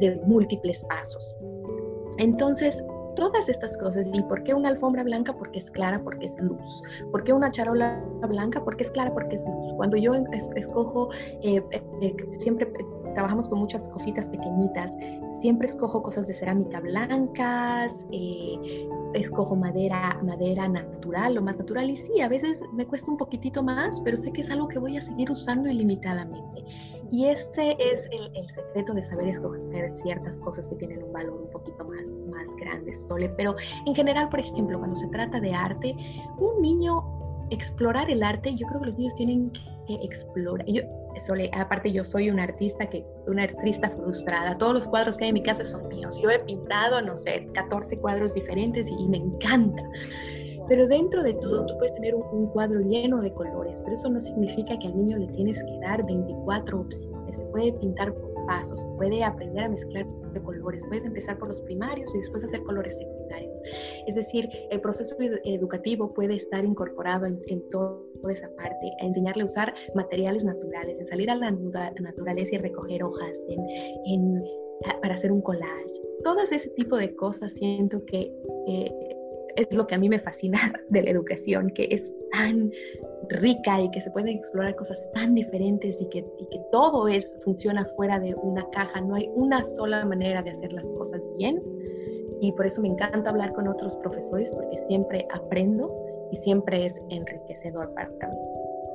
de 0.00 0.20
múltiples 0.26 0.84
pasos. 0.86 1.36
Entonces, 2.18 2.82
todas 3.14 3.48
estas 3.48 3.76
cosas. 3.76 4.08
¿Y 4.12 4.22
por 4.22 4.42
qué 4.44 4.54
una 4.54 4.68
alfombra 4.68 5.02
blanca? 5.02 5.32
Porque 5.32 5.58
es 5.58 5.70
clara, 5.70 6.02
porque 6.02 6.26
es 6.26 6.38
luz. 6.40 6.82
¿Por 7.10 7.24
qué 7.24 7.32
una 7.32 7.50
charola 7.50 8.02
blanca? 8.28 8.62
Porque 8.64 8.84
es 8.84 8.90
clara, 8.90 9.12
porque 9.12 9.36
es 9.36 9.44
luz. 9.44 9.74
Cuando 9.76 9.96
yo 9.96 10.14
escojo, 10.56 11.10
eh, 11.42 11.62
eh, 11.70 11.82
eh, 12.00 12.16
siempre 12.38 12.68
trabajamos 13.14 13.48
con 13.48 13.60
muchas 13.60 13.88
cositas 13.88 14.28
pequeñitas. 14.28 14.96
Siempre 15.40 15.66
escojo 15.66 16.02
cosas 16.02 16.26
de 16.26 16.34
cerámica 16.34 16.80
blancas, 16.80 18.06
escojo 19.14 19.56
madera, 19.56 20.18
madera 20.22 20.68
natural, 20.68 21.34
lo 21.34 21.42
más 21.42 21.58
natural. 21.58 21.90
Y 21.90 21.96
sí, 21.96 22.20
a 22.20 22.28
veces 22.28 22.62
me 22.72 22.86
cuesta 22.86 23.10
un 23.10 23.16
poquitito 23.16 23.62
más, 23.62 24.00
pero 24.00 24.16
sé 24.16 24.32
que 24.32 24.42
es 24.42 24.50
algo 24.50 24.68
que 24.68 24.78
voy 24.78 24.96
a 24.96 25.02
seguir 25.02 25.30
usando 25.30 25.68
ilimitadamente. 25.68 26.64
Y 27.12 27.26
ese 27.26 27.76
es 27.78 28.08
el, 28.10 28.48
secreto 28.48 28.94
de 28.94 29.02
saber 29.02 29.28
escoger 29.28 29.90
ciertas 29.90 30.40
cosas 30.40 30.66
que 30.70 30.76
tienen 30.76 31.02
un 31.02 31.12
valor 31.12 31.42
un 31.42 31.50
poquito 31.50 31.84
más, 31.84 32.00
más 32.30 32.56
grande, 32.56 32.94
Sole. 32.94 33.28
Pero 33.36 33.54
en 33.86 33.94
general, 33.94 34.30
por 34.30 34.40
ejemplo, 34.40 34.78
cuando 34.78 34.96
se 34.96 35.06
trata 35.08 35.38
de 35.38 35.52
arte, 35.52 35.94
un 36.38 36.62
niño 36.62 37.04
explorar 37.50 38.10
el 38.10 38.22
arte, 38.22 38.54
yo 38.54 38.66
creo 38.66 38.80
que 38.80 38.86
los 38.86 38.96
niños 38.96 39.14
tienen 39.14 39.52
que 39.86 39.94
explorar. 40.02 40.66
Yo, 40.66 40.82
Sole, 41.26 41.50
aparte 41.52 41.92
yo 41.92 42.02
soy 42.02 42.30
una 42.30 42.44
artista 42.44 42.88
que 42.88 43.04
una 43.26 43.42
artista 43.42 43.90
frustrada. 43.90 44.54
Todos 44.56 44.72
los 44.72 44.86
cuadros 44.86 45.18
que 45.18 45.24
hay 45.24 45.28
en 45.28 45.34
mi 45.34 45.42
casa 45.42 45.66
son 45.66 45.86
míos. 45.88 46.18
Yo 46.22 46.30
he 46.30 46.38
pintado, 46.38 47.02
no 47.02 47.18
sé, 47.18 47.46
14 47.52 47.98
cuadros 47.98 48.32
diferentes 48.32 48.88
y 48.88 49.06
me 49.08 49.18
encanta. 49.18 49.82
Pero 50.68 50.86
dentro 50.86 51.22
de 51.22 51.34
todo, 51.34 51.66
tú 51.66 51.76
puedes 51.78 51.94
tener 51.94 52.14
un, 52.14 52.46
cuadro 52.48 52.80
lleno 52.80 53.20
de 53.20 53.32
colores, 53.32 53.80
pero 53.80 53.94
eso 53.94 54.08
no 54.08 54.20
significa 54.20 54.78
que 54.78 54.86
al 54.86 54.96
niño 54.96 55.18
le 55.18 55.26
tienes 55.28 55.62
que 55.62 55.78
dar 55.80 56.04
24 56.04 56.80
opciones. 56.80 57.36
Se 57.36 57.44
puede 57.46 57.72
pintar 57.72 58.12
por 58.14 58.46
pasos, 58.46 58.80
se 58.80 58.88
puede 58.96 59.24
aprender 59.24 59.64
a 59.64 59.68
mezclar 59.68 60.06
colores. 60.40 60.82
Puedes 60.88 61.04
empezar 61.04 61.38
por 61.38 61.48
los 61.48 61.60
primarios 61.60 62.10
y 62.14 62.18
después 62.18 62.44
hacer 62.44 62.62
colores 62.62 62.96
secundarios. 62.96 63.60
Es 64.06 64.14
decir, 64.14 64.48
el 64.70 64.80
proceso 64.80 65.14
educativo 65.44 66.12
puede 66.14 66.36
estar 66.36 66.64
incorporado 66.64 67.26
en, 67.26 67.70
toda 67.70 68.00
esa 68.30 68.48
parte, 68.56 68.92
a 69.00 69.06
enseñarle 69.06 69.42
a 69.42 69.46
usar 69.46 69.74
materiales 69.94 70.44
naturales, 70.44 70.98
en 70.98 71.06
salir 71.08 71.30
a 71.30 71.34
la 71.34 71.50
naturaleza 71.50 72.54
y 72.54 72.58
recoger 72.58 73.02
hojas, 73.02 73.32
en, 74.06 74.42
para 75.00 75.14
hacer 75.14 75.32
un 75.32 75.42
collage. 75.42 75.92
Todo 76.24 76.40
ese 76.40 76.68
tipo 76.70 76.96
de 76.96 77.14
cosas 77.16 77.52
siento 77.52 78.04
que 78.06 78.32
eh, 78.68 79.16
es 79.56 79.72
lo 79.74 79.86
que 79.86 79.94
a 79.94 79.98
mí 79.98 80.08
me 80.08 80.18
fascina 80.18 80.58
de 80.88 81.02
la 81.02 81.10
educación, 81.10 81.70
que 81.70 81.88
es 81.90 82.12
tan 82.32 82.70
rica 83.28 83.80
y 83.80 83.90
que 83.90 84.00
se 84.00 84.10
pueden 84.10 84.28
explorar 84.28 84.74
cosas 84.76 85.08
tan 85.12 85.34
diferentes 85.34 86.00
y 86.00 86.08
que, 86.08 86.18
y 86.18 86.46
que 86.46 86.60
todo 86.70 87.08
es, 87.08 87.38
funciona 87.44 87.84
fuera 87.96 88.18
de 88.18 88.34
una 88.34 88.68
caja. 88.70 89.00
No 89.00 89.14
hay 89.14 89.28
una 89.34 89.64
sola 89.66 90.04
manera 90.04 90.42
de 90.42 90.50
hacer 90.50 90.72
las 90.72 90.86
cosas 90.92 91.20
bien. 91.38 91.62
Y 92.40 92.50
por 92.52 92.66
eso 92.66 92.82
me 92.82 92.88
encanta 92.88 93.30
hablar 93.30 93.52
con 93.52 93.68
otros 93.68 93.94
profesores 93.96 94.50
porque 94.50 94.76
siempre 94.88 95.26
aprendo 95.32 95.94
y 96.32 96.36
siempre 96.36 96.86
es 96.86 97.00
enriquecedor 97.10 97.92
para 97.94 98.08
mí. 98.08 98.36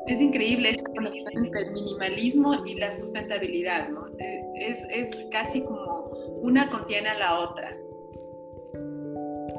Es 0.07 0.21
increíble 0.21 0.71
esta 0.71 0.89
conexión 0.89 1.45
entre 1.45 1.61
el 1.61 1.71
minimalismo 1.73 2.65
y 2.65 2.75
la 2.75 2.91
sustentabilidad, 2.91 3.89
¿no? 3.89 4.07
Eh, 4.19 4.41
es, 4.55 4.85
es 4.89 5.25
casi 5.31 5.61
como 5.61 6.11
una 6.41 6.69
contiene 6.69 7.09
a 7.09 7.17
la 7.17 7.39
otra. 7.39 7.75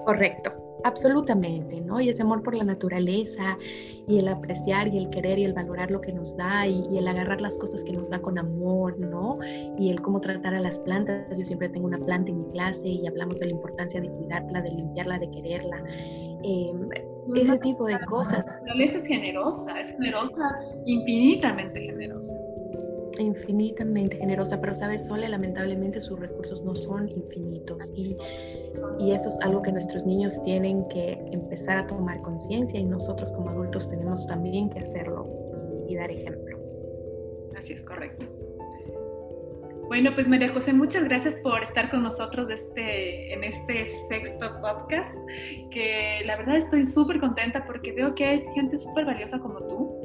Correcto. 0.04 0.67
Absolutamente, 0.84 1.80
¿no? 1.80 2.00
Y 2.00 2.08
ese 2.08 2.22
amor 2.22 2.42
por 2.42 2.54
la 2.56 2.64
naturaleza 2.64 3.58
y 4.06 4.18
el 4.18 4.28
apreciar 4.28 4.88
y 4.88 4.98
el 4.98 5.10
querer 5.10 5.38
y 5.38 5.44
el 5.44 5.52
valorar 5.52 5.90
lo 5.90 6.00
que 6.00 6.12
nos 6.12 6.36
da 6.36 6.66
y, 6.66 6.96
el 6.96 7.08
agarrar 7.08 7.40
las 7.40 7.58
cosas 7.58 7.84
que 7.84 7.92
nos 7.92 8.10
da 8.10 8.20
con 8.20 8.38
amor, 8.38 8.98
¿no? 8.98 9.38
Y 9.78 9.90
el 9.90 10.00
cómo 10.00 10.20
tratar 10.20 10.54
a 10.54 10.60
las 10.60 10.78
plantas. 10.78 11.36
Yo 11.36 11.44
siempre 11.44 11.68
tengo 11.68 11.86
una 11.86 11.98
planta 11.98 12.30
en 12.30 12.38
mi 12.38 12.44
clase 12.52 12.88
y 12.88 13.06
hablamos 13.06 13.38
de 13.38 13.46
la 13.46 13.52
importancia 13.52 14.00
de 14.00 14.08
cuidarla, 14.08 14.62
de 14.62 14.70
limpiarla, 14.70 15.18
de 15.18 15.30
quererla. 15.30 15.82
Em, 16.44 16.88
ese 17.34 17.58
tipo 17.58 17.84
de 17.86 17.98
cosas. 18.06 18.44
La 18.46 18.52
naturaleza 18.60 18.98
es 18.98 19.06
generosa, 19.06 19.80
es 19.80 19.90
generosa, 19.92 20.60
infinitamente 20.86 21.80
generosa 21.80 22.47
infinitamente 23.22 24.16
generosa, 24.16 24.60
pero 24.60 24.74
sabes, 24.74 25.06
Sole, 25.06 25.28
lamentablemente 25.28 26.00
sus 26.00 26.18
recursos 26.18 26.62
no 26.62 26.74
son 26.74 27.08
infinitos 27.08 27.90
y, 27.94 28.16
y 28.98 29.12
eso 29.12 29.28
es 29.28 29.38
algo 29.40 29.62
que 29.62 29.72
nuestros 29.72 30.06
niños 30.06 30.40
tienen 30.42 30.86
que 30.88 31.12
empezar 31.32 31.78
a 31.78 31.86
tomar 31.86 32.20
conciencia 32.22 32.78
y 32.78 32.84
nosotros 32.84 33.32
como 33.32 33.50
adultos 33.50 33.88
tenemos 33.88 34.26
también 34.26 34.70
que 34.70 34.80
hacerlo 34.80 35.26
y, 35.88 35.94
dar 35.94 36.10
ejemplo. 36.10 36.58
Así 37.56 37.72
es, 37.72 37.82
correcto. 37.82 38.26
Bueno, 39.88 40.10
pues 40.14 40.28
María 40.28 40.50
José, 40.50 40.74
muchas 40.74 41.04
gracias 41.04 41.34
por 41.36 41.62
estar 41.62 41.88
con 41.88 42.02
nosotros 42.02 42.50
este, 42.50 43.32
en 43.32 43.42
este 43.42 43.86
sexto 44.10 44.60
podcast, 44.60 45.16
que 45.70 46.22
la 46.26 46.36
verdad 46.36 46.56
estoy 46.56 46.84
súper 46.84 47.18
contenta 47.20 47.64
porque 47.66 47.92
veo 47.92 48.14
que 48.14 48.26
hay 48.26 48.44
gente 48.54 48.76
súper 48.76 49.06
valiosa 49.06 49.38
como 49.38 49.60
tú, 49.62 49.96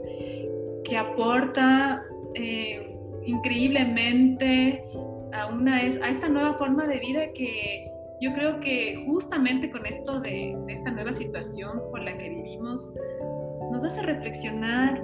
que 0.86 0.98
aporta 0.98 2.06
eh, 2.34 2.93
increíblemente 3.26 4.84
a, 5.34 5.48
una, 5.48 5.78
a 5.78 6.10
esta 6.10 6.30
nueva 6.30 6.54
forma 6.56 6.88
de 6.88 7.00
vida 7.00 7.34
que 7.34 7.92
yo 8.24 8.32
creo 8.34 8.60
que 8.62 9.04
justamente 9.06 9.70
con 9.70 9.86
esto 9.86 10.22
de, 10.22 10.58
esta 10.70 10.92
nueva 10.92 11.12
situación 11.12 11.82
por 11.92 12.02
la 12.02 12.18
que 12.18 12.30
vivimos, 12.30 12.96
nos 13.70 13.84
hace 13.84 14.02
reflexionar, 14.02 15.04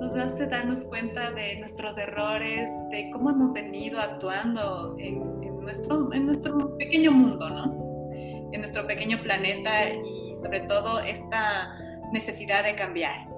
nos 0.00 0.16
hace 0.16 0.46
darnos 0.46 0.84
cuenta 0.86 1.30
de 1.30 1.60
nuestros 1.60 1.96
errores, 1.98 2.68
de 2.90 3.10
cómo 3.12 3.30
hemos 3.30 3.52
venido 3.52 4.00
actuando 4.00 4.96
en, 4.98 5.60
nuestro, 5.60 6.12
en 6.12 6.26
nuestro 6.26 6.76
pequeño 6.78 7.12
mundo, 7.12 7.48
¿no? 7.48 8.10
En 8.52 8.60
nuestro 8.60 8.84
pequeño 8.88 9.18
planeta 9.22 9.90
y 9.90 10.34
sobre 10.34 10.60
todo 10.60 10.98
esta 11.00 11.78
necesidad 12.12 12.64
de 12.64 12.74
cambiar. 12.74 13.35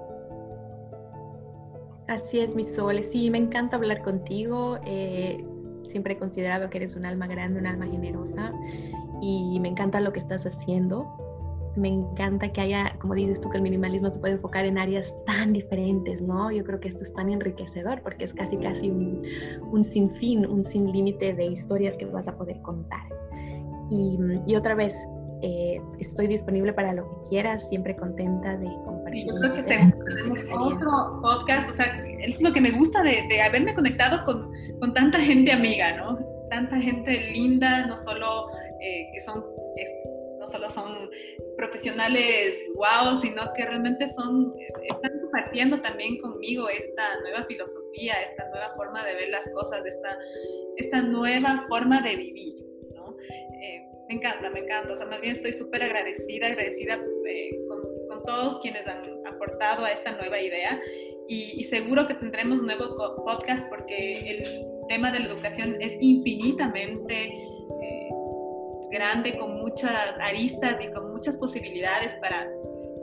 Así 2.09 2.39
es, 2.39 2.55
mi 2.55 2.63
sol. 2.63 3.03
Sí, 3.03 3.29
me 3.29 3.37
encanta 3.37 3.75
hablar 3.75 4.01
contigo. 4.01 4.79
Eh, 4.83 5.45
siempre 5.89 6.13
he 6.13 6.17
considerado 6.17 6.67
que 6.69 6.79
eres 6.79 6.95
un 6.95 7.05
alma 7.05 7.27
grande, 7.27 7.59
un 7.59 7.67
alma 7.67 7.85
generosa 7.85 8.51
y 9.21 9.59
me 9.59 9.69
encanta 9.69 9.99
lo 9.99 10.11
que 10.11 10.17
estás 10.17 10.43
haciendo. 10.43 11.05
Me 11.75 11.87
encanta 11.87 12.51
que 12.51 12.61
haya, 12.61 12.97
como 12.99 13.13
dices 13.13 13.39
tú, 13.39 13.51
que 13.51 13.57
el 13.57 13.63
minimalismo 13.63 14.11
se 14.11 14.19
puede 14.19 14.33
enfocar 14.33 14.65
en 14.65 14.79
áreas 14.79 15.13
tan 15.27 15.53
diferentes, 15.53 16.19
¿no? 16.23 16.51
Yo 16.51 16.63
creo 16.63 16.79
que 16.79 16.87
esto 16.87 17.03
es 17.03 17.13
tan 17.13 17.29
enriquecedor 17.29 18.01
porque 18.01 18.25
es 18.25 18.33
casi, 18.33 18.57
casi 18.57 18.89
un, 18.89 19.21
un 19.71 19.83
sinfín, 19.83 20.47
un 20.47 20.63
sin 20.63 20.91
límite 20.91 21.35
de 21.35 21.45
historias 21.45 21.95
que 21.95 22.05
vas 22.05 22.27
a 22.27 22.35
poder 22.35 22.59
contar. 22.63 23.03
Y, 23.91 24.17
y 24.47 24.55
otra 24.55 24.73
vez, 24.73 24.97
eh, 25.41 25.81
estoy 25.99 26.27
disponible 26.27 26.73
para 26.73 26.93
lo 26.93 27.03
que 27.09 27.29
quieras, 27.29 27.67
siempre 27.69 27.95
contenta 27.95 28.57
de 28.57 28.67
compartir. 28.85 29.27
Yo 29.27 29.35
creo 29.35 29.53
que 29.55 29.63
tenemos 29.63 30.39
otro 30.51 31.21
podcast, 31.21 31.69
o 31.69 31.73
sea, 31.73 32.05
es 32.19 32.41
lo 32.41 32.51
que 32.51 32.61
me 32.61 32.71
gusta 32.71 33.01
de, 33.03 33.25
de 33.29 33.41
haberme 33.41 33.73
conectado 33.73 34.25
con, 34.25 34.51
con, 34.79 34.93
tanta 34.93 35.19
gente 35.19 35.51
amiga, 35.51 35.95
¿no? 35.97 36.19
Tanta 36.49 36.77
gente 36.77 37.31
linda, 37.31 37.85
no 37.85 37.95
solo 37.95 38.49
eh, 38.81 39.09
que 39.13 39.19
son, 39.21 39.45
no 40.39 40.47
solo 40.47 40.69
son 40.69 41.09
profesionales 41.57 42.59
wow, 42.75 43.15
sino 43.17 43.53
que 43.53 43.65
realmente 43.65 44.07
son, 44.09 44.53
están 44.83 45.19
compartiendo 45.21 45.81
también 45.81 46.17
conmigo 46.19 46.67
esta 46.69 47.19
nueva 47.21 47.45
filosofía, 47.45 48.15
esta 48.23 48.49
nueva 48.49 48.73
forma 48.75 49.05
de 49.05 49.15
ver 49.15 49.29
las 49.29 49.49
cosas, 49.53 49.85
esta, 49.85 50.17
esta 50.77 51.01
nueva 51.01 51.65
forma 51.69 52.01
de 52.01 52.15
vivir, 52.15 52.55
¿no? 52.93 53.15
Eh, 53.61 53.88
me 54.09 54.15
encanta, 54.15 54.49
me 54.49 54.59
encanta. 54.59 54.91
O 54.91 54.95
sea, 54.95 55.05
más 55.05 55.21
bien 55.21 55.33
estoy 55.33 55.53
súper 55.53 55.83
agradecida, 55.83 56.47
agradecida 56.47 56.99
eh, 57.27 57.51
con, 57.67 57.81
con, 58.09 58.25
todos 58.25 58.59
quienes 58.59 58.85
han 58.87 59.03
aportado 59.25 59.85
a 59.85 59.91
esta 59.91 60.11
nueva 60.13 60.41
idea. 60.41 60.81
Y, 61.27 61.63
seguro 61.65 62.07
que 62.07 62.15
tendremos 62.15 62.59
nuevo 62.63 63.23
podcast 63.23 63.69
porque 63.69 64.31
el 64.31 64.65
tema 64.87 65.11
de 65.11 65.19
la 65.19 65.27
educación 65.27 65.79
es 65.79 65.95
infinitamente 66.01 67.25
eh, 67.25 68.09
grande, 68.89 69.37
con 69.37 69.53
muchas 69.61 69.91
aristas 70.19 70.77
y 70.83 70.91
con 70.91 71.11
muchas 71.11 71.37
posibilidades 71.37 72.15
para 72.15 72.49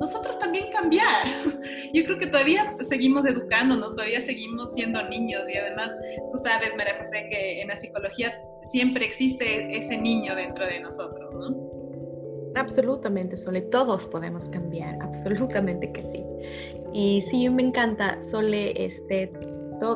nosotros 0.01 0.37
también 0.41 0.73
cambiar. 0.73 1.25
Yo 1.95 2.05
creo 2.05 2.19
que 2.19 2.27
todavía 2.27 2.75
seguimos 2.81 3.25
educándonos, 3.27 3.95
todavía 3.95 4.21
seguimos 4.21 4.75
siendo 4.75 5.01
niños 5.09 5.49
y 5.49 5.57
además 5.57 5.93
tú 6.33 6.39
sabes, 6.39 6.75
María 6.77 6.97
José, 6.99 7.29
que 7.31 7.61
en 7.61 7.69
la 7.69 7.77
psicología 7.77 8.37
siempre 8.71 9.05
existe 9.05 9.77
ese 9.77 9.97
niño 9.97 10.35
dentro 10.35 10.67
de 10.67 10.81
nosotros, 10.81 11.35
¿no? 11.35 11.77
Absolutamente, 12.55 13.37
Sole, 13.37 13.63
todos 13.63 14.07
podemos 14.07 14.49
cambiar, 14.49 14.99
absolutamente 15.03 15.93
que 15.93 16.03
sí. 16.05 16.25
Y 16.95 17.23
sí, 17.23 17.49
me 17.51 17.63
encanta, 17.63 18.21
Sole, 18.23 18.73
este, 18.83 19.31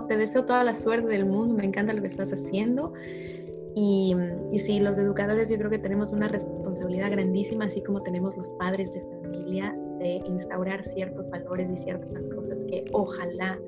te 0.08 0.16
deseo 0.16 0.44
toda 0.44 0.62
la 0.64 0.74
suerte 0.74 1.08
del 1.08 1.24
mundo, 1.24 1.54
me 1.54 1.64
encanta 1.64 1.94
lo 1.94 2.02
que 2.02 2.08
estás 2.08 2.32
haciendo. 2.32 2.92
Y, 3.74 4.14
y, 4.52 4.58
sí, 4.58 4.80
los 4.80 4.98
educadores 4.98 5.48
yo 5.48 5.56
creo 5.56 5.70
que 5.70 5.78
tenemos 5.78 6.12
una 6.12 6.28
responsabilidad 6.28 7.12
grandísima, 7.12 7.66
así 7.66 7.82
como 7.82 8.02
tenemos 8.02 8.36
los 8.36 8.50
padres 8.58 8.92
de 8.94 9.00
familia, 9.22 9.74
de 9.98 10.20
instaurar 10.26 10.84
ciertos 10.84 11.30
valores 11.30 11.70
y 11.70 11.76
ciertas 11.76 12.26
cosas 12.28 12.64
que 12.64 12.84
ojalá 12.92 13.58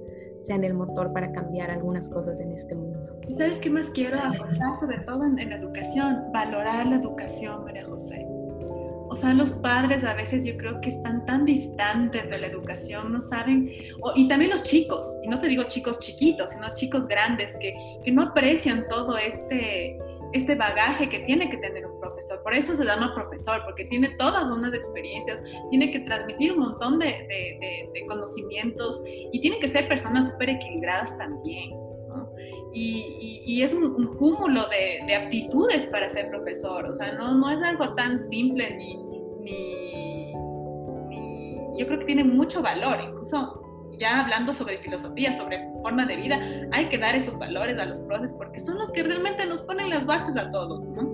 sean 0.41 0.65
el 0.65 0.75
motor 0.75 1.13
para 1.13 1.31
cambiar 1.33 1.71
algunas 1.71 2.09
cosas 2.09 2.41
en 2.41 2.53
este 2.53 2.75
mundo. 2.75 2.92
¿Y 3.29 3.35
sabes 3.35 3.59
qué 3.59 3.71
más 3.71 3.91
quiero 3.91 4.19
aportar, 4.19 4.77
sobre 4.77 4.99
todo 5.01 5.25
en, 5.25 5.37
la 5.37 5.57
educación? 5.57 6.33
Valorar 6.33 6.87
la 6.87 6.97
educación, 6.97 7.65
María 7.65 7.85
José. 7.85 8.27
o 8.29 9.15
sea, 9.15 9.35
los 9.35 9.51
padres 9.51 10.05
a 10.05 10.15
veces 10.15 10.45
yo 10.45 10.57
creo 10.57 10.81
que 10.81 10.89
están 10.89 11.27
tan 11.27 11.45
distantes 11.45 12.31
de 12.31 12.39
la 12.39 12.47
educación, 12.47 13.13
no 13.13 13.21
saben, 13.21 13.71
y 14.15 14.29
también 14.29 14.51
los 14.51 14.65
chicos, 14.65 15.07
y 15.23 15.29
no 15.29 15.39
te 15.39 15.49
digo 15.49 15.65
chicos 15.65 16.01
chiquitos, 16.01 16.51
sino 16.51 16.73
chicos 16.75 17.07
grandes 17.07 17.55
que, 17.61 17.75
que 18.03 18.11
no 18.11 18.23
aprecian 18.23 18.85
todo 18.89 19.19
este, 19.19 19.99
este 20.33 20.55
bagaje 20.55 21.09
que 21.09 21.21
tiene 21.21 21.51
que 21.51 21.59
tener 21.59 21.87
un 21.87 22.01
profesor. 22.01 22.43
Por 22.43 22.55
eso 22.55 22.75
se 22.77 22.85
llama 22.85 23.15
profesor, 23.15 23.63
porque 23.65 23.85
tiene 23.85 24.17
todas 24.17 24.51
unas 24.51 24.75
experiencias, 24.75 25.43
tiene 25.71 25.91
que 25.91 26.01
transmitir 26.01 26.53
un 26.53 26.61
montón 26.61 26.99
de, 26.99 27.07
de, 27.07 27.91
de, 27.93 28.07
conocimientos 28.07 29.03
y 29.07 29.41
tiene 29.41 29.59
que 29.59 29.69
ser 29.69 29.89
personas 29.89 30.31
súper 30.31 30.51
equilibradas 30.51 31.17
también. 31.19 31.71
¿No? 32.73 32.79
Y, 32.79 33.43
y, 33.45 33.63
es 33.63 33.75
un, 33.75 33.85
un 33.85 34.17
cúmulo 34.17 34.63
de, 34.69 35.15
aptitudes 35.15 35.87
para 35.87 36.09
ser 36.09 36.31
profesor, 36.31 36.87
o 36.87 36.95
sea, 36.95 37.13
no, 37.13 37.35
no 37.35 37.51
es 37.51 37.63
algo 37.63 37.95
tan 37.95 38.19
simple 38.19 38.77
ni, 38.77 38.97
ni, 38.97 40.35
ni, 41.09 41.79
Yo 41.79 41.87
creo 41.87 41.99
que 41.99 42.07
tiene 42.07 42.25
mucho 42.25 42.63
valor, 42.63 43.01
incluso 43.03 43.63
ya 43.99 44.21
hablando 44.21 44.53
sobre 44.53 44.79
filosofía, 44.79 45.37
sobre 45.37 45.69
forma 45.83 46.07
de 46.07 46.17
vida, 46.17 46.41
hay 46.73 46.89
que 46.89 46.99
dar 46.99 47.15
esos 47.15 47.39
valores 47.39 47.79
a 47.79 47.85
los 47.85 48.01
profes 48.01 48.33
porque 48.35 48.61
son 48.61 48.79
los 48.79 48.91
que 48.91 49.03
realmente 49.03 49.45
nos 49.47 49.63
ponen 49.63 49.91
las 49.91 50.07
bases 50.07 50.37
a 50.37 50.51
todos, 50.51 50.87
¿no? 50.89 51.12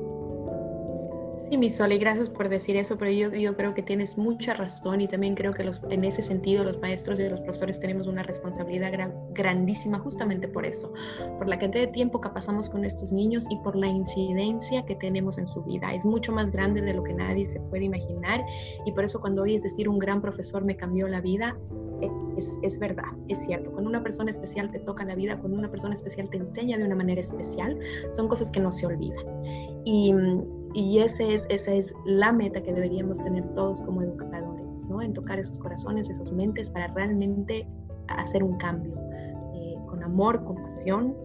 Sí, 1.51 1.57
mi 1.57 1.71
Sol, 1.71 1.93
y 1.93 1.99
gracias 1.99 2.29
por 2.29 2.51
decir 2.51 2.77
eso, 2.77 2.99
pero 2.99 3.11
yo, 3.11 3.31
yo 3.31 3.57
creo 3.57 3.73
que 3.73 3.83
tienes 3.83 4.19
mucha 4.19 4.53
razón 4.53 5.01
y 5.01 5.09
también 5.09 5.35
creo 5.35 5.51
que 5.51 5.65
los, 5.65 5.81
en 5.89 6.05
ese 6.05 6.23
sentido 6.23 6.63
los 6.63 6.79
maestros 6.81 7.19
y 7.19 7.27
los 7.27 7.41
profesores 7.41 7.81
tenemos 7.81 8.07
una 8.07 8.23
responsabilidad 8.23 8.93
grandísima 9.33 9.99
justamente 9.99 10.47
por 10.47 10.67
eso, 10.67 10.93
por 11.39 11.49
la 11.49 11.59
cantidad 11.59 11.87
de 11.87 11.93
tiempo 11.93 12.21
que 12.21 12.29
pasamos 12.29 12.69
con 12.69 12.85
estos 12.85 13.13
niños 13.13 13.47
y 13.49 13.57
por 13.65 13.77
la 13.77 13.87
incidencia 13.87 14.85
que 14.85 14.95
tenemos 14.97 15.39
en 15.39 15.49
su 15.49 15.63
vida. 15.63 15.95
Es 15.95 16.05
mucho 16.05 16.33
más 16.33 16.51
grande 16.51 16.83
de 16.83 16.93
lo 16.93 17.03
que 17.03 17.15
nadie 17.15 17.47
se 17.47 17.61
puede 17.61 17.85
imaginar 17.85 18.45
y 18.85 18.93
por 18.93 19.05
eso 19.05 19.19
cuando 19.19 19.41
oyes 19.41 19.63
decir 19.63 19.89
un 19.89 19.99
gran 19.99 20.21
profesor 20.21 20.63
me 20.65 20.77
cambió 20.77 21.09
la 21.09 21.23
vida, 21.23 21.57
es, 22.37 22.59
es, 22.63 22.79
verdad, 22.79 23.11
es 23.29 23.39
cierto. 23.39 23.73
Cuando 23.73 23.89
una 23.89 24.03
persona 24.03 24.31
especial 24.31 24.71
te 24.71 24.81
toca 24.81 25.05
la 25.05 25.15
vida, 25.15 25.39
cuando 25.39 25.59
una 25.59 25.71
persona 25.71 25.95
especial 25.95 26.29
te 26.29 26.37
enseña 26.37 26.77
de 26.77 26.85
una 26.85 26.95
manera 26.95 27.21
especial, 27.21 27.79
son 28.13 28.29
cosas 28.29 28.53
que 28.53 28.61
no 28.61 28.71
se 28.71 28.87
olvidan. 28.87 29.25
Y, 29.85 30.13
y 30.75 30.99
ese 30.99 31.35
es, 31.35 31.47
esa 31.49 31.73
es 31.73 31.95
la 32.05 32.33
meta 32.33 32.63
que 32.63 32.73
deberíamos 32.73 33.19
tener 33.19 33.45
todos 33.55 33.83
como 33.83 34.03
educadores, 34.03 34.85
¿no? 34.87 35.03
En 35.03 35.13
tocar 35.13 35.39
esos 35.39 35.59
corazones, 35.59 36.09
esas 36.11 36.31
mentes 36.33 36.69
para 36.71 36.89
realmente 36.89 37.67
hacer 38.09 38.43
un 38.43 38.57
cambio 38.59 38.95
eh, 39.55 39.77
con 39.87 40.03
amor, 40.03 40.45
con 40.45 40.57
pasión 40.57 41.17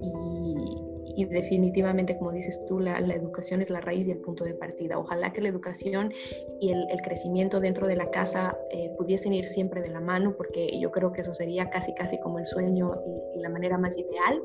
y, 0.00 1.24
definitivamente, 1.26 2.16
como 2.16 2.32
dices 2.32 2.58
tú, 2.66 2.80
la, 2.80 2.98
educación 2.98 3.60
es 3.60 3.68
la 3.68 3.80
raíz 3.80 4.08
y 4.08 4.12
el 4.12 4.18
punto 4.18 4.44
de 4.44 4.54
partida. 4.54 4.98
Ojalá 4.98 5.32
que 5.32 5.42
la 5.42 5.48
educación 5.48 6.12
y 6.60 6.70
el, 6.70 6.86
el 6.90 7.02
crecimiento 7.02 7.60
dentro 7.60 7.86
de 7.86 7.96
la 7.96 8.10
casa 8.10 8.56
eh, 8.70 8.90
pudiesen 8.96 9.34
ir 9.34 9.46
siempre 9.46 9.82
de 9.82 9.90
la 9.90 10.00
mano, 10.00 10.34
porque 10.36 10.80
yo 10.80 10.90
creo 10.90 11.12
que 11.12 11.20
eso 11.20 11.34
sería 11.34 11.68
casi, 11.68 11.94
casi 11.94 12.18
como 12.20 12.38
el 12.38 12.46
sueño 12.46 12.90
y, 13.04 13.38
y 13.38 13.42
la 13.42 13.50
manera 13.50 13.76
más 13.76 13.96
ideal. 13.98 14.42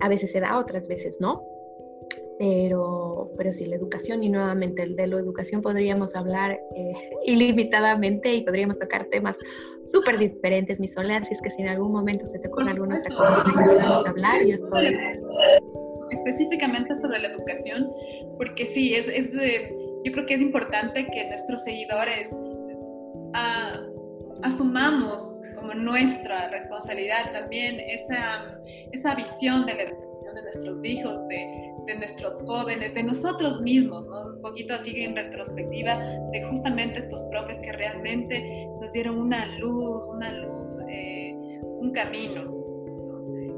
A 0.00 0.08
veces 0.08 0.30
se 0.30 0.40
da, 0.40 0.58
otras 0.58 0.86
veces 0.86 1.18
no, 1.20 1.44
pero, 2.40 3.30
pero 3.36 3.52
sí, 3.52 3.66
la 3.66 3.76
educación 3.76 4.22
y 4.22 4.30
nuevamente 4.30 4.82
el 4.82 4.96
de 4.96 5.06
la 5.06 5.16
educación 5.16 5.60
podríamos 5.60 6.16
hablar 6.16 6.58
eh, 6.74 6.92
ilimitadamente 7.26 8.34
y 8.34 8.44
podríamos 8.44 8.78
tocar 8.78 9.04
temas 9.10 9.38
súper 9.84 10.18
diferentes, 10.18 10.80
mi 10.80 10.88
soledad, 10.88 11.22
si 11.24 11.34
es 11.34 11.42
que 11.42 11.50
si 11.50 11.60
en 11.60 11.68
algún 11.68 11.92
momento 11.92 12.24
se 12.24 12.38
te 12.38 12.48
ocurre 12.48 12.70
alguna 12.70 12.96
otra 12.96 13.14
cosa 13.14 13.44
que 13.44 13.68
podamos 13.68 14.06
hablar, 14.06 14.46
yo 14.46 14.54
estoy... 14.54 14.96
Específicamente 16.12 16.96
sobre 16.96 17.18
la 17.18 17.28
educación, 17.28 17.92
porque 18.38 18.64
sí, 18.64 18.94
es, 18.94 19.06
es 19.06 19.32
yo 19.32 20.10
creo 20.10 20.24
que 20.26 20.34
es 20.34 20.40
importante 20.40 21.06
que 21.06 21.28
nuestros 21.28 21.62
seguidores 21.62 22.32
uh, 22.32 23.30
asumamos 24.42 25.42
como 25.54 25.74
nuestra 25.74 26.48
responsabilidad 26.48 27.32
también 27.32 27.80
esa, 27.80 28.58
esa 28.92 29.14
visión 29.14 29.66
de 29.66 29.74
la 29.74 29.82
educación 29.82 30.34
de 30.34 30.42
nuestros 30.42 30.84
hijos, 30.84 31.28
de 31.28 31.70
de 31.90 31.98
nuestros 31.98 32.40
jóvenes, 32.42 32.94
de 32.94 33.02
nosotros 33.02 33.60
mismos, 33.60 34.06
¿no? 34.06 34.34
un 34.34 34.42
poquito 34.42 34.74
así 34.74 35.02
en 35.02 35.16
retrospectiva 35.16 35.96
de 36.30 36.42
justamente 36.44 37.00
estos 37.00 37.22
profes 37.24 37.58
que 37.58 37.72
realmente 37.72 38.68
nos 38.80 38.92
dieron 38.92 39.18
una 39.18 39.46
luz, 39.58 40.06
una 40.14 40.32
luz, 40.32 40.78
eh, 40.88 41.34
un 41.62 41.92
camino. 41.92 42.58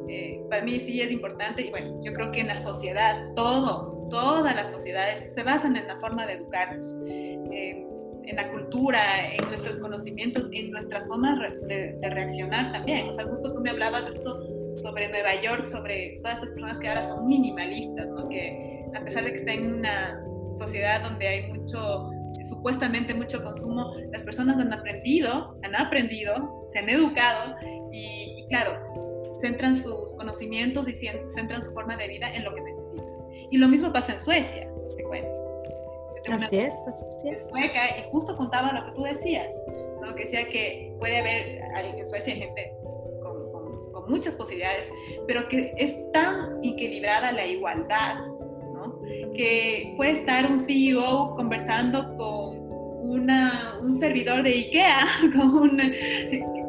Eh, 0.08 0.42
para 0.48 0.62
mí 0.62 0.80
sí 0.80 1.00
es 1.00 1.10
importante 1.10 1.62
y 1.62 1.70
bueno, 1.70 2.00
yo 2.02 2.12
creo 2.12 2.32
que 2.32 2.40
en 2.40 2.48
la 2.48 2.58
sociedad, 2.58 3.32
todo, 3.36 4.08
todas 4.08 4.54
las 4.54 4.70
sociedades 4.70 5.32
se 5.34 5.42
basan 5.42 5.76
en 5.76 5.86
la 5.86 5.98
forma 6.00 6.26
de 6.26 6.34
educarnos. 6.34 7.02
Eh, 7.06 7.86
en 8.24 8.36
la 8.36 8.52
cultura, 8.52 9.34
en 9.34 9.44
nuestros 9.48 9.80
conocimientos, 9.80 10.48
en 10.52 10.70
nuestras 10.70 11.08
formas 11.08 11.38
de, 11.66 11.98
de 12.00 12.10
reaccionar 12.10 12.70
también. 12.70 13.08
O 13.08 13.12
sea, 13.12 13.24
justo 13.24 13.52
tú 13.52 13.60
me 13.60 13.70
hablabas 13.70 14.04
de 14.04 14.12
esto 14.12 14.38
sobre 14.82 15.08
Nueva 15.08 15.40
York, 15.40 15.66
sobre 15.66 16.18
todas 16.22 16.34
estas 16.34 16.50
personas 16.50 16.78
que 16.78 16.88
ahora 16.88 17.02
son 17.02 17.26
minimalistas, 17.26 18.08
¿no? 18.08 18.28
que 18.28 18.84
a 18.94 19.00
pesar 19.04 19.24
de 19.24 19.30
que 19.30 19.36
está 19.36 19.52
en 19.52 19.74
una 19.74 20.22
sociedad 20.52 21.02
donde 21.02 21.26
hay 21.26 21.52
mucho, 21.52 22.10
supuestamente 22.48 23.14
mucho 23.14 23.42
consumo, 23.42 23.94
las 24.10 24.24
personas 24.24 24.58
han 24.58 24.72
aprendido, 24.72 25.56
han 25.62 25.74
aprendido, 25.76 26.66
se 26.70 26.80
han 26.80 26.88
educado 26.88 27.54
y, 27.92 28.44
claro, 28.48 28.78
centran 29.40 29.76
sus 29.76 30.14
conocimientos 30.16 30.88
y 30.88 30.92
centran 30.92 31.62
su 31.62 31.72
forma 31.72 31.96
de 31.96 32.08
vida 32.08 32.32
en 32.34 32.44
lo 32.44 32.54
que 32.54 32.60
necesitan. 32.60 33.06
Y 33.50 33.58
lo 33.58 33.68
mismo 33.68 33.92
pasa 33.92 34.12
en 34.12 34.20
Suecia, 34.20 34.68
te 34.96 35.02
cuento. 35.04 35.52
Así 36.30 36.58
es, 36.58 36.74
así 36.86 37.28
es. 37.28 37.48
Sueca, 37.48 37.98
y 37.98 38.10
justo 38.10 38.36
contaba 38.36 38.72
lo 38.72 38.86
que 38.86 38.92
tú 38.92 39.02
decías, 39.02 39.60
¿no? 40.00 40.14
que 40.14 40.24
decía 40.24 40.46
que 40.48 40.94
puede 41.00 41.18
haber, 41.18 41.96
en 41.98 42.06
Suecia 42.06 42.34
hay 42.34 42.40
gente 44.02 44.10
muchas 44.10 44.34
posibilidades, 44.34 44.90
pero 45.26 45.48
que 45.48 45.72
es 45.76 45.94
tan 46.12 46.62
equilibrada 46.62 47.32
la 47.32 47.46
igualdad, 47.46 48.26
¿no? 48.74 49.00
que 49.34 49.94
puede 49.96 50.12
estar 50.12 50.50
un 50.50 50.58
CEO 50.58 51.34
conversando 51.36 52.14
con 52.16 52.62
una, 53.02 53.78
un 53.80 53.94
servidor 53.94 54.42
de 54.42 54.50
IKEA, 54.50 55.06
con 55.34 55.80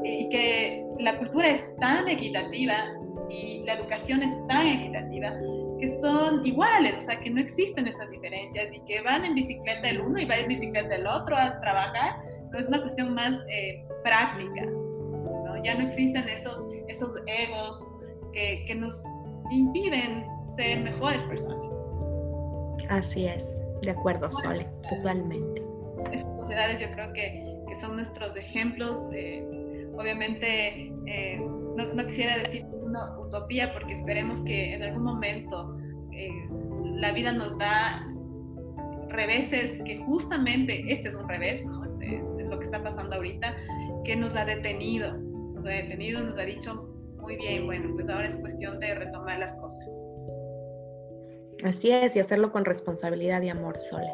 y 0.04 0.30
que 0.30 0.86
la 1.00 1.18
cultura 1.18 1.50
es 1.50 1.64
tan 1.80 2.08
equitativa 2.08 2.86
y 3.30 3.64
la 3.66 3.74
educación 3.74 4.24
es 4.24 4.36
tan 4.48 4.68
equitativa 4.68 5.34
que 5.80 6.00
son 6.00 6.46
iguales, 6.46 6.96
o 6.98 7.02
sea, 7.02 7.20
que 7.20 7.30
no 7.30 7.42
existen 7.42 7.88
esas 7.88 8.10
diferencias 8.10 8.70
y 8.74 8.80
que 8.82 9.02
van 9.02 9.26
en 9.26 9.36
bicicleta 9.36 9.90
el 9.90 10.00
uno 10.00 10.20
y 10.20 10.26
va 10.26 10.38
en 10.38 10.48
bicicleta 10.48 10.96
el 10.96 11.08
otro 11.08 11.36
a 11.36 11.60
trabajar, 11.60 12.22
no 12.52 12.60
es 12.60 12.68
una 12.68 12.80
cuestión 12.80 13.14
más 13.14 13.38
eh, 13.50 13.84
práctica, 14.04 14.66
¿no? 14.66 15.62
Ya 15.64 15.76
no 15.76 15.88
existen 15.88 16.28
esos 16.30 16.64
esos 16.88 17.16
egos 17.28 17.88
que, 18.32 18.66
que 18.66 18.76
nos 18.76 19.04
impiden 19.52 20.26
ser 20.56 20.82
mejores 20.82 21.24
personas. 21.26 21.72
Así 22.90 23.26
es, 23.26 23.62
de 23.82 23.92
acuerdo, 23.92 24.32
Sole, 24.32 24.68
totalmente. 24.90 25.64
Estas 26.12 26.36
sociedades 26.36 26.80
yo 26.80 26.90
creo 26.92 27.14
que, 27.14 27.46
que 27.68 27.80
son 27.80 27.96
nuestros 27.96 28.36
ejemplos 28.36 29.10
de, 29.10 29.88
obviamente, 29.98 30.92
eh, 31.06 31.40
no, 31.76 31.94
no, 31.94 32.06
quisiera 32.06 32.38
decir 32.38 32.66
una 32.82 33.18
utopía 33.20 33.72
porque 33.74 33.94
esperemos 33.94 34.42
que 34.42 34.74
en 34.76 34.84
algún 34.84 35.04
momento 35.04 35.78
eh, 36.12 36.30
la 36.84 37.12
vida 37.12 37.32
nos 37.32 37.58
da 37.58 38.08
reveses 39.10 39.82
que 39.84 40.00
justamente 40.00 40.84
este 40.92 41.10
es 41.10 41.16
un 41.16 41.28
revés, 41.30 41.64
¿no? 41.66 41.86
Este 41.86 42.18
es 42.18 42.48
lo 42.48 42.60
que 42.60 42.66
está 42.66 42.84
pasando 42.84 43.16
ahorita, 43.16 43.56
que 44.04 44.16
nos 44.16 44.36
ha 44.36 44.46
detenido 44.46 45.16
nos 45.64 45.72
ha 45.72 45.76
detenido, 45.78 46.22
nos 46.22 46.38
ha 46.38 46.44
dicho, 46.44 46.74
muy 47.18 47.38
bien, 47.38 47.66
bueno, 47.66 47.90
pues 47.96 48.10
ahora 48.10 48.28
es 48.28 48.36
cuestión 48.36 48.80
de 48.80 48.96
retomar 48.96 49.40
las 49.40 49.56
cosas. 49.58 50.08
Así 51.64 51.90
es, 51.90 52.16
y 52.18 52.20
hacerlo 52.20 52.52
con 52.52 52.66
responsabilidad 52.66 53.42
y 53.42 53.50
amor, 53.50 53.78
Sole. 53.78 54.12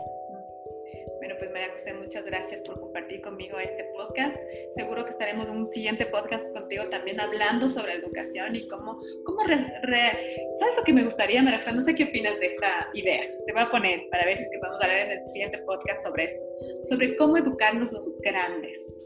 Bueno, 1.18 1.36
pues 1.40 1.52
María 1.52 1.70
José, 1.74 1.94
muchas 1.96 2.24
gracias 2.26 2.62
por 2.62 2.80
compartir 2.80 3.22
conmigo 3.22 3.58
este 3.58 3.84
podcast. 3.96 4.38
Seguro 4.76 5.04
que 5.06 5.10
estaremos 5.10 5.48
en 5.48 5.58
un 5.58 5.68
siguiente 5.68 6.06
podcast 6.06 6.54
contigo 6.54 6.88
también 6.90 7.20
hablando 7.20 7.68
sobre 7.68 7.94
educación 7.94 8.56
y 8.56 8.68
cómo, 8.68 9.00
cómo 9.26 9.42
¿sabes 9.42 10.78
lo 10.78 10.84
que 10.86 10.94
me 10.94 11.04
gustaría, 11.04 11.42
María 11.42 11.60
José? 11.60 11.74
No 11.74 11.82
sé 11.82 11.96
qué 11.96 12.04
opinas 12.04 12.40
de 12.40 12.46
esta 12.46 12.90
idea. 12.94 13.24
Te 13.48 13.54
voy 13.54 13.62
a 13.64 13.70
poner 13.72 14.08
para 14.12 14.26
ver 14.26 14.38
si 14.38 14.44
es 14.44 14.52
que 14.52 14.60
vamos 14.60 14.80
a 14.82 14.84
hablar 14.84 15.00
en 15.00 15.12
el 15.18 15.30
siguiente 15.30 15.58
podcast 15.66 16.04
sobre 16.04 16.26
esto, 16.26 16.42
sobre 16.84 17.16
cómo 17.16 17.38
educarnos 17.38 17.92
los 17.92 18.16
grandes. 18.22 19.04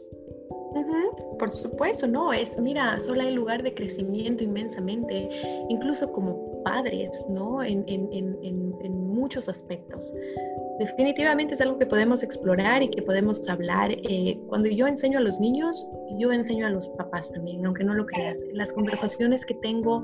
Por 1.38 1.50
supuesto, 1.50 2.06
no, 2.06 2.32
es, 2.32 2.58
mira, 2.58 2.98
solo 2.98 3.22
hay 3.22 3.34
lugar 3.34 3.62
de 3.62 3.74
crecimiento 3.74 4.44
inmensamente, 4.44 5.28
incluso 5.68 6.10
como 6.12 6.62
padres, 6.62 7.26
¿no? 7.28 7.62
En, 7.62 7.84
muchos 9.14 9.48
aspectos. 9.48 10.12
Definitivamente 10.78 11.54
es 11.54 11.60
algo 11.60 11.78
que 11.78 11.86
podemos 11.86 12.22
explorar 12.22 12.82
y 12.82 12.88
que 12.88 13.00
podemos 13.00 13.48
hablar. 13.48 13.92
Eh, 13.92 14.38
cuando 14.48 14.68
yo 14.68 14.86
enseño 14.86 15.18
a 15.18 15.22
los 15.22 15.38
niños, 15.40 15.86
yo 16.18 16.30
enseño 16.30 16.66
a 16.66 16.70
los 16.70 16.88
papás 16.88 17.32
también, 17.32 17.64
aunque 17.64 17.84
no 17.84 17.94
lo 17.94 18.04
creas. 18.04 18.38
Las 18.52 18.72
conversaciones 18.72 19.46
que 19.46 19.54
tengo 19.54 20.02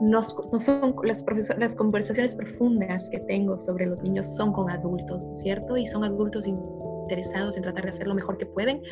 no, 0.00 0.22
son 0.22 0.94
las, 1.02 1.74
conversaciones 1.74 2.34
profundas 2.34 3.08
que 3.08 3.18
tengo 3.20 3.58
sobre 3.58 3.86
los 3.86 4.02
niños 4.02 4.26
son 4.36 4.52
con 4.52 4.70
adultos, 4.70 5.26
¿cierto? 5.32 5.76
Y 5.76 5.86
son 5.86 6.04
adultos 6.04 6.46
interesados 7.06 7.56
en 7.56 7.62
tratar 7.62 7.84
de 7.84 7.90
hacer 7.90 8.06
lo 8.06 8.14
mejor 8.14 8.36
que 8.36 8.46
pueden 8.46 8.82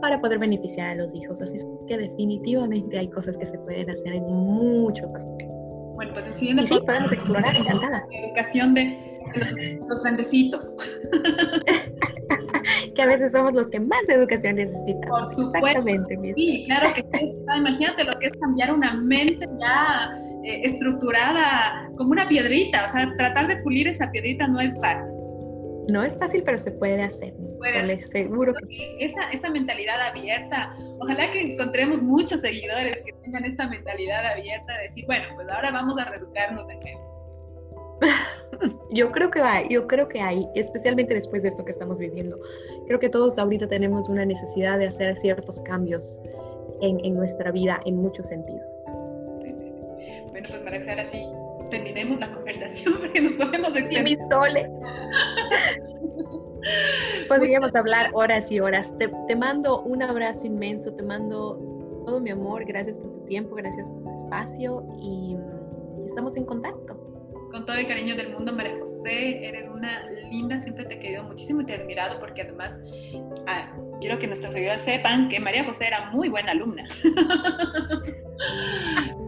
para 0.00 0.20
poder 0.20 0.38
beneficiar 0.38 0.90
a 0.90 0.94
los 0.96 1.14
hijos. 1.14 1.40
Así 1.40 1.58
que 1.86 1.96
definitivamente 1.96 2.98
hay 2.98 3.08
cosas 3.08 3.36
que 3.36 3.46
se 3.46 3.58
pueden 3.58 3.88
hacer 3.88 4.12
en 4.12 4.24
muchos 4.24 5.14
aspectos. 5.14 5.56
Bueno, 5.94 6.12
pues 6.14 6.26
en 6.26 6.36
siguiente 6.36 6.66
sí, 6.66 6.80
podemos 6.84 7.12
explorar, 7.12 7.54
encantada. 7.54 8.04
Educación 8.10 8.74
de 8.74 9.78
los 9.88 10.02
grandecitos. 10.02 10.76
que 12.94 13.02
a 13.02 13.06
veces 13.06 13.32
somos 13.32 13.52
los 13.52 13.70
que 13.70 13.80
más 13.80 14.08
educación 14.08 14.56
necesitan. 14.56 15.08
Por 15.08 15.26
supuesto. 15.26 15.82
Sí, 16.36 16.64
claro 16.66 16.92
que 16.94 17.02
sí. 17.02 17.34
imagínate 17.56 18.04
lo 18.04 18.18
que 18.18 18.26
es 18.28 18.32
cambiar 18.40 18.72
una 18.72 18.94
mente 18.94 19.46
ya 19.60 20.10
eh, 20.44 20.62
estructurada 20.64 21.88
como 21.96 22.12
una 22.12 22.26
piedrita. 22.28 22.86
O 22.86 22.88
sea, 22.90 23.14
tratar 23.16 23.46
de 23.46 23.58
pulir 23.58 23.86
esa 23.86 24.10
piedrita 24.10 24.48
no 24.48 24.58
es 24.60 24.74
fácil. 24.80 25.19
No 25.90 26.02
es 26.02 26.16
fácil, 26.18 26.42
pero 26.44 26.58
se 26.58 26.70
puede 26.70 27.02
hacer. 27.02 27.34
Seguro 28.12 28.54
que 28.54 28.66
sí. 28.66 28.96
Esa, 28.98 29.30
esa 29.30 29.50
mentalidad 29.50 30.00
abierta, 30.00 30.72
ojalá 30.98 31.30
que 31.30 31.52
encontremos 31.52 32.02
muchos 32.02 32.40
seguidores 32.40 33.02
que 33.04 33.12
tengan 33.22 33.44
esta 33.44 33.68
mentalidad 33.68 34.24
abierta 34.26 34.76
de 34.78 34.84
decir, 34.84 35.04
bueno, 35.06 35.26
pues 35.34 35.48
ahora 35.48 35.70
vamos 35.70 35.98
a 36.00 36.04
reeducarnos 36.04 36.66
de 36.68 36.76
nuevo. 36.76 37.10
Yo 38.92 39.12
creo 39.12 39.30
que 39.30 39.40
hay, 39.40 39.68
yo 39.70 39.86
creo 39.86 40.08
que 40.08 40.20
hay, 40.20 40.46
especialmente 40.54 41.14
después 41.14 41.42
de 41.42 41.50
esto 41.50 41.64
que 41.64 41.70
estamos 41.70 41.98
viviendo. 41.98 42.38
Creo 42.86 42.98
que 42.98 43.08
todos 43.08 43.38
ahorita 43.38 43.68
tenemos 43.68 44.08
una 44.08 44.24
necesidad 44.24 44.78
de 44.78 44.88
hacer 44.88 45.16
ciertos 45.16 45.62
cambios 45.62 46.20
en, 46.80 47.02
en 47.04 47.14
nuestra 47.14 47.52
vida 47.52 47.80
en 47.86 47.96
muchos 47.96 48.26
sentidos. 48.26 48.66
Sí, 49.42 49.54
sí, 49.56 49.68
sí. 49.68 49.80
Bueno, 50.30 50.48
pues 50.50 50.64
María 50.64 50.80
ahora 50.90 51.04
sí, 51.10 51.22
terminemos 51.70 52.20
la 52.20 52.32
conversación 52.32 52.94
porque 53.00 53.20
nos 53.20 53.36
podemos 53.36 53.72
decir. 53.72 54.02
mi 54.02 54.16
sole. 54.28 54.68
Podríamos 57.28 57.74
hablar 57.74 58.10
horas 58.12 58.50
y 58.52 58.60
horas. 58.60 58.92
Te, 58.98 59.10
te 59.28 59.36
mando 59.36 59.82
un 59.82 60.02
abrazo 60.02 60.46
inmenso, 60.46 60.92
te 60.94 61.02
mando 61.02 61.58
todo 62.04 62.20
mi 62.20 62.30
amor, 62.30 62.64
gracias 62.66 62.98
por 62.98 63.12
tu 63.12 63.24
tiempo, 63.24 63.54
gracias 63.54 63.88
por 63.88 64.02
tu 64.02 64.14
espacio 64.16 64.84
y 65.00 65.36
estamos 66.06 66.36
en 66.36 66.44
contacto 66.44 67.10
con 67.50 67.66
todo 67.66 67.76
el 67.76 67.86
cariño 67.86 68.16
del 68.16 68.30
mundo, 68.30 68.52
María 68.52 68.78
José, 68.78 69.46
eres 69.46 69.68
una 69.68 70.08
linda, 70.30 70.58
siempre 70.60 70.84
te 70.84 70.94
he 70.94 71.00
querido 71.00 71.24
muchísimo 71.24 71.62
y 71.62 71.66
te 71.66 71.74
he 71.74 71.80
admirado 71.80 72.20
porque 72.20 72.42
además 72.42 72.78
ah, 73.46 73.72
quiero 74.00 74.18
que 74.18 74.26
nuestros 74.26 74.54
seguidores 74.54 74.82
sepan 74.82 75.28
que 75.28 75.40
María 75.40 75.64
José 75.64 75.88
era 75.88 76.10
muy 76.10 76.28
buena 76.28 76.52
alumna. 76.52 76.86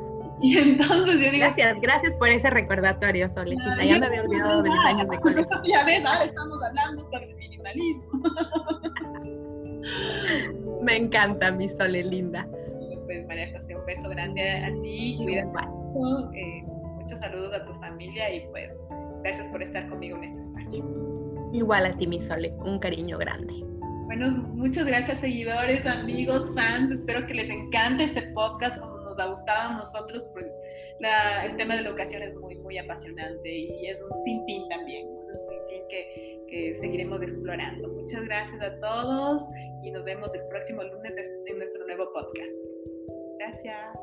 y 0.43 0.59
entonces 0.59 1.14
yo 1.14 1.30
digo... 1.30 1.47
Gracias, 1.47 1.80
gracias 1.80 2.14
por 2.16 2.28
ese 2.28 2.51
recordatorio, 2.51 3.30
Solecita. 3.30 3.84
Ya 3.84 3.99
me 3.99 4.07
había 4.07 4.22
olvidado 4.22 4.62
de 4.62 4.70
mis 4.70 4.80
años 4.80 5.09
de 5.09 5.18
colegio. 5.18 5.62
ya 5.64 5.84
ves, 5.84 6.05
ahora 6.05 6.24
estamos 6.24 6.62
hablando 6.64 7.03
sobre 7.11 7.34
minimalismo. 7.34 8.05
me 10.82 10.97
encanta 10.97 11.53
mi 11.53 11.68
Sole 11.68 12.03
linda. 12.05 12.47
Pues 13.07 13.26
María 13.26 13.53
José, 13.53 13.76
un 13.76 13.86
beso 13.86 14.09
grande 14.09 14.51
a 14.51 14.72
ti. 14.82 15.16
Cuídate 15.22 15.66
mucho. 15.68 16.32
Eh, 16.32 16.64
muchos 16.66 17.20
saludos 17.20 17.55
a 17.55 17.64
tu 17.64 17.74
familia 17.74 18.34
y 18.34 18.47
pues 18.49 18.72
gracias 19.22 19.47
por 19.49 19.62
estar 19.62 19.88
conmigo 19.88 20.16
en 20.18 20.24
este 20.24 20.40
espacio. 20.40 20.84
Igual 21.53 21.86
a 21.86 21.90
ti, 21.93 22.07
mi 22.07 22.20
Sole, 22.20 22.53
un 22.64 22.78
cariño 22.78 23.18
grande. 23.18 23.55
Bueno, 24.07 24.30
muchas 24.55 24.86
gracias 24.86 25.18
seguidores, 25.18 25.86
amigos, 25.86 26.53
fans. 26.55 26.90
Espero 26.93 27.26
que 27.26 27.34
les 27.34 27.49
encante 27.49 28.05
este 28.05 28.22
podcast 28.34 28.78
gustaban 29.28 29.78
nosotros, 29.78 30.28
pues 30.32 30.46
el 31.44 31.56
tema 31.56 31.76
de 31.76 31.82
la 31.82 31.88
educación 31.88 32.22
es 32.22 32.34
muy, 32.36 32.54
muy 32.56 32.78
apasionante 32.78 33.48
y 33.48 33.86
es 33.86 34.00
un 34.02 34.16
sinfín 34.24 34.68
también, 34.68 35.08
un 35.08 35.38
sinfín 35.38 35.82
que, 35.88 36.44
que 36.48 36.74
seguiremos 36.80 37.22
explorando. 37.22 37.88
Muchas 37.88 38.24
gracias 38.24 38.60
a 38.60 38.78
todos 38.80 39.42
y 39.82 39.90
nos 39.90 40.04
vemos 40.04 40.34
el 40.34 40.46
próximo 40.48 40.82
lunes 40.82 41.16
en 41.46 41.58
nuestro 41.58 41.86
nuevo 41.86 42.12
podcast. 42.12 42.52
Gracias. 43.38 43.98